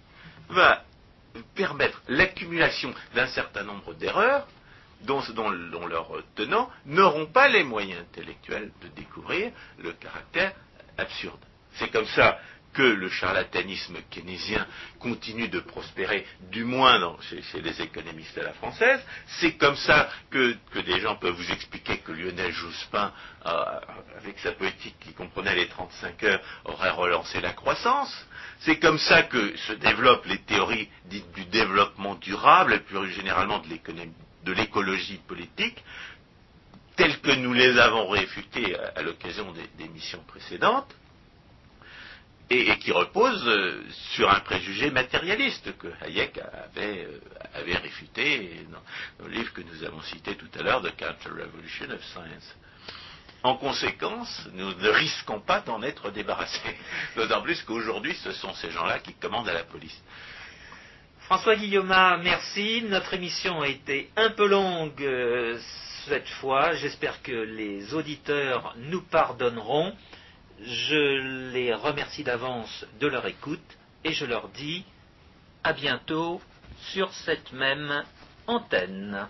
va 0.48 0.84
permettre 1.54 2.00
l'accumulation 2.08 2.94
d'un 3.14 3.26
certain 3.26 3.64
nombre 3.64 3.94
d'erreurs 3.94 4.46
dont, 5.02 5.20
leurs 5.50 6.22
tenants 6.34 6.70
n'auront 6.86 7.26
pas 7.26 7.48
les 7.48 7.64
moyens 7.64 8.00
intellectuels 8.00 8.70
de 8.82 8.88
découvrir 8.88 9.52
le 9.78 9.92
caractère 9.92 10.52
absurde. 10.96 11.40
C'est 11.74 11.90
comme 11.90 12.06
ça 12.06 12.38
que 12.74 12.82
le 12.82 13.08
charlatanisme 13.08 13.96
keynésien 14.10 14.66
continue 14.98 15.48
de 15.48 15.60
prospérer, 15.60 16.26
du 16.50 16.64
moins 16.64 17.16
chez, 17.30 17.60
les 17.62 17.80
économistes 17.80 18.36
de 18.36 18.42
la 18.42 18.52
française. 18.52 19.00
C'est 19.38 19.52
comme 19.52 19.76
ça 19.76 20.10
que, 20.30 20.56
des 20.84 21.00
gens 21.00 21.14
peuvent 21.16 21.34
vous 21.34 21.52
expliquer 21.52 21.98
que 21.98 22.12
Lionel 22.12 22.52
Jospin, 22.52 23.12
euh, 23.46 23.64
avec 24.18 24.38
sa 24.40 24.52
politique 24.52 24.96
qui 25.00 25.14
comprenait 25.14 25.54
les 25.54 25.68
35 25.68 26.22
heures, 26.24 26.40
aurait 26.64 26.90
relancé 26.90 27.40
la 27.40 27.52
croissance. 27.52 28.12
C'est 28.60 28.78
comme 28.78 28.98
ça 28.98 29.22
que 29.22 29.56
se 29.56 29.72
développent 29.74 30.26
les 30.26 30.38
théories 30.38 30.88
dites 31.06 31.32
du 31.32 31.44
développement 31.46 32.16
durable 32.16 32.74
et 32.74 32.80
plus 32.80 33.10
généralement 33.12 33.60
de 33.60 34.52
l'écologie 34.52 35.20
politique, 35.28 35.82
telles 36.96 37.20
que 37.20 37.32
nous 37.32 37.52
les 37.52 37.78
avons 37.78 38.08
réfutées 38.08 38.76
à, 38.96 39.02
l'occasion 39.02 39.52
des 39.78 39.88
missions 39.88 40.22
précédentes 40.26 40.92
et, 42.50 42.78
qui 42.78 42.92
repose 42.92 43.42
euh, 43.46 43.82
sur 44.14 44.30
un 44.30 44.40
préjugé 44.40 44.90
matérialiste 44.90 45.76
que 45.78 45.88
Hayek 46.02 46.38
avait, 46.38 47.06
euh, 47.06 47.78
réfuté 47.82 48.66
dans, 48.70 49.26
le 49.26 49.32
livre 49.32 49.52
que 49.52 49.62
nous 49.62 49.84
avons 49.84 50.02
cité 50.02 50.36
tout 50.36 50.48
à 50.58 50.62
l'heure, 50.62 50.82
The 50.82 50.94
Counter-Revolution 50.96 51.90
of 51.90 52.04
Science. 52.04 52.56
En 53.42 53.56
conséquence, 53.56 54.48
nous 54.54 54.72
ne 54.74 54.88
risquons 54.88 55.40
pas 55.40 55.60
d'en 55.60 55.82
être 55.82 56.10
débarrassés. 56.10 56.76
D'autant 57.16 57.42
plus 57.42 57.62
qu'aujourd'hui, 57.62 58.14
ce 58.22 58.32
sont 58.32 58.54
ces 58.54 58.70
gens-là 58.70 59.00
qui 59.00 59.14
commandent 59.14 59.48
à 59.48 59.54
la 59.54 59.64
police. 59.64 60.02
François 61.20 61.56
Guillaume, 61.56 61.94
merci. 62.22 62.82
Notre 62.82 63.14
émission 63.14 63.62
a 63.62 63.68
été 63.68 64.10
un 64.16 64.30
peu 64.30 64.46
longue 64.46 65.02
euh, 65.02 65.58
cette 66.06 66.28
fois. 66.28 66.74
J'espère 66.74 67.22
que 67.22 67.32
les 67.32 67.94
auditeurs 67.94 68.74
nous 68.76 69.00
pardonneront. 69.00 69.94
Je 70.60 71.50
les 71.52 71.74
remercie 71.74 72.24
d'avance 72.24 72.86
de 73.00 73.06
leur 73.06 73.26
écoute 73.26 73.78
et 74.04 74.12
je 74.12 74.24
leur 74.24 74.48
dis 74.48 74.84
à 75.62 75.72
bientôt 75.72 76.40
sur 76.92 77.12
cette 77.12 77.52
même 77.52 78.04
antenne. 78.46 79.26